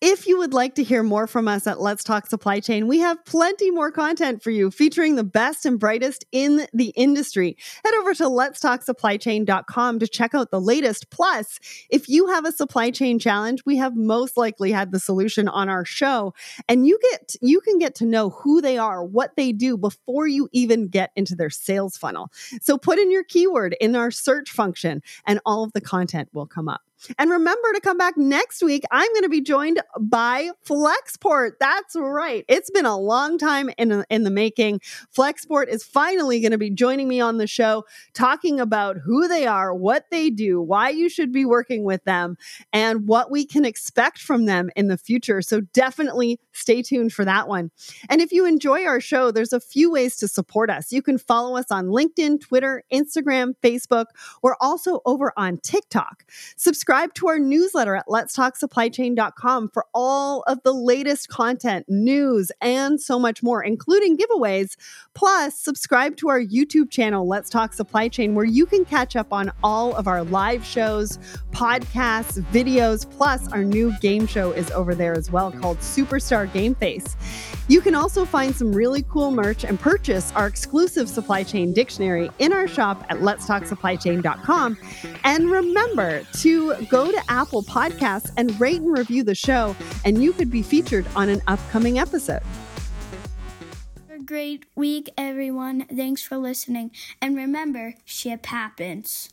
If 0.00 0.26
you 0.26 0.38
would 0.38 0.54
like 0.54 0.76
to 0.76 0.82
hear 0.82 1.02
more 1.02 1.26
from 1.26 1.46
us 1.46 1.66
at 1.66 1.80
Let's 1.80 2.02
Talk 2.02 2.26
Supply 2.26 2.60
Chain, 2.60 2.88
we 2.88 3.00
have 3.00 3.22
plenty 3.26 3.70
more 3.70 3.90
content 3.90 4.42
for 4.42 4.50
you 4.50 4.70
featuring 4.70 5.16
the 5.16 5.24
best 5.24 5.66
and 5.66 5.78
brightest 5.78 6.24
in 6.32 6.66
the 6.72 6.88
industry. 6.96 7.56
Head 7.84 7.94
over 7.94 8.14
to 8.14 8.24
letstalksupplychain.com 8.24 9.98
to 9.98 10.08
check 10.08 10.34
out 10.34 10.50
the 10.50 10.60
latest. 10.60 11.10
Plus, 11.10 11.58
if 11.90 12.08
you 12.08 12.28
have 12.28 12.46
a 12.46 12.52
supply 12.52 12.90
chain 12.90 13.18
challenge, 13.18 13.62
we 13.66 13.76
have 13.76 13.94
most 13.94 14.36
likely 14.36 14.72
had 14.72 14.90
the 14.90 14.98
solution 14.98 15.48
on 15.48 15.68
our 15.68 15.84
show 15.84 16.32
and 16.68 16.86
you 16.86 16.98
get 17.10 17.36
you 17.42 17.60
can 17.60 17.78
get 17.78 17.94
to 17.96 18.06
know 18.06 18.30
who 18.30 18.60
they 18.60 18.78
are, 18.78 19.04
what 19.04 19.36
they 19.36 19.52
do 19.52 19.76
before 19.76 20.26
you 20.26 20.48
even 20.52 20.88
get 20.88 21.10
into 21.14 21.34
their 21.34 21.50
sales 21.50 21.96
funnel. 21.96 22.30
So 22.62 22.78
put 22.78 22.98
in 22.98 23.10
your 23.10 23.24
keyword 23.24 23.76
in 23.80 23.94
our 23.94 24.10
search 24.10 24.50
function 24.50 25.02
and 25.26 25.40
all 25.44 25.62
of 25.62 25.72
the 25.72 25.80
content 25.80 26.28
will 26.32 26.46
come 26.46 26.68
up. 26.68 26.80
And 27.18 27.30
remember 27.30 27.72
to 27.72 27.80
come 27.80 27.98
back 27.98 28.16
next 28.16 28.62
week. 28.62 28.84
I'm 28.90 29.10
going 29.12 29.22
to 29.22 29.28
be 29.28 29.40
joined 29.40 29.80
by 29.98 30.50
Flexport. 30.66 31.52
That's 31.60 31.96
right. 31.96 32.44
It's 32.48 32.70
been 32.70 32.86
a 32.86 32.98
long 32.98 33.38
time 33.38 33.70
in, 33.78 34.04
in 34.10 34.24
the 34.24 34.30
making. 34.30 34.80
Flexport 35.16 35.68
is 35.68 35.84
finally 35.84 36.40
going 36.40 36.52
to 36.52 36.58
be 36.58 36.70
joining 36.70 37.08
me 37.08 37.20
on 37.20 37.38
the 37.38 37.46
show, 37.46 37.84
talking 38.14 38.60
about 38.60 38.96
who 38.98 39.28
they 39.28 39.46
are, 39.46 39.74
what 39.74 40.06
they 40.10 40.30
do, 40.30 40.60
why 40.60 40.90
you 40.90 41.08
should 41.08 41.32
be 41.32 41.44
working 41.44 41.84
with 41.84 42.04
them, 42.04 42.36
and 42.72 43.06
what 43.06 43.30
we 43.30 43.44
can 43.44 43.64
expect 43.64 44.18
from 44.18 44.46
them 44.46 44.70
in 44.76 44.88
the 44.88 44.98
future. 44.98 45.42
So 45.42 45.60
definitely 45.60 46.38
stay 46.60 46.82
tuned 46.82 47.12
for 47.12 47.24
that 47.24 47.48
one. 47.48 47.70
And 48.08 48.20
if 48.20 48.32
you 48.32 48.46
enjoy 48.46 48.84
our 48.84 49.00
show, 49.00 49.30
there's 49.30 49.52
a 49.52 49.60
few 49.60 49.90
ways 49.90 50.16
to 50.16 50.28
support 50.28 50.70
us. 50.70 50.92
You 50.92 51.02
can 51.02 51.18
follow 51.18 51.56
us 51.56 51.70
on 51.70 51.86
LinkedIn, 51.86 52.40
Twitter, 52.40 52.82
Instagram, 52.92 53.54
Facebook. 53.62 54.06
We're 54.42 54.56
also 54.60 55.00
over 55.04 55.32
on 55.36 55.58
TikTok. 55.58 56.24
Subscribe 56.56 57.14
to 57.14 57.28
our 57.28 57.38
newsletter 57.38 57.96
at 57.96 58.06
letstalksupplychain.com 58.06 59.70
for 59.70 59.86
all 59.94 60.42
of 60.46 60.62
the 60.62 60.72
latest 60.72 61.28
content, 61.28 61.86
news, 61.88 62.52
and 62.60 63.00
so 63.00 63.18
much 63.18 63.42
more, 63.42 63.62
including 63.62 64.16
giveaways. 64.16 64.76
Plus, 65.14 65.58
subscribe 65.58 66.16
to 66.16 66.28
our 66.28 66.40
YouTube 66.40 66.90
channel, 66.90 67.26
Let's 67.26 67.50
Talk 67.50 67.72
Supply 67.72 68.08
Chain, 68.08 68.34
where 68.34 68.44
you 68.44 68.66
can 68.66 68.84
catch 68.84 69.16
up 69.16 69.32
on 69.32 69.52
all 69.62 69.94
of 69.94 70.06
our 70.06 70.24
live 70.24 70.64
shows, 70.64 71.18
podcasts, 71.50 72.40
videos. 72.52 73.08
Plus, 73.10 73.50
our 73.52 73.64
new 73.64 73.96
game 74.00 74.26
show 74.26 74.52
is 74.52 74.70
over 74.70 74.94
there 74.94 75.14
as 75.14 75.30
well 75.30 75.50
called 75.52 75.78
Superstar 75.78 76.49
Game 76.52 76.74
Face. 76.74 77.16
You 77.68 77.80
can 77.80 77.94
also 77.94 78.24
find 78.24 78.54
some 78.54 78.72
really 78.72 79.04
cool 79.08 79.30
merch 79.30 79.64
and 79.64 79.78
purchase 79.78 80.32
our 80.32 80.46
exclusive 80.46 81.08
supply 81.08 81.42
chain 81.42 81.72
dictionary 81.72 82.30
in 82.38 82.52
our 82.52 82.66
shop 82.66 83.04
at 83.08 83.18
letstalksupplychain.com. 83.18 84.76
And 85.24 85.50
remember 85.50 86.22
to 86.40 86.74
go 86.86 87.10
to 87.10 87.22
Apple 87.28 87.62
Podcasts 87.62 88.32
and 88.36 88.60
rate 88.60 88.80
and 88.80 88.96
review 88.96 89.22
the 89.22 89.34
show, 89.34 89.76
and 90.04 90.22
you 90.22 90.32
could 90.32 90.50
be 90.50 90.62
featured 90.62 91.06
on 91.14 91.28
an 91.28 91.40
upcoming 91.46 91.98
episode. 91.98 92.42
Have 94.08 94.20
a 94.20 94.24
great 94.24 94.66
week, 94.74 95.08
everyone. 95.16 95.86
Thanks 95.86 96.22
for 96.22 96.36
listening. 96.36 96.90
And 97.22 97.36
remember, 97.36 97.94
ship 98.04 98.46
happens. 98.46 99.30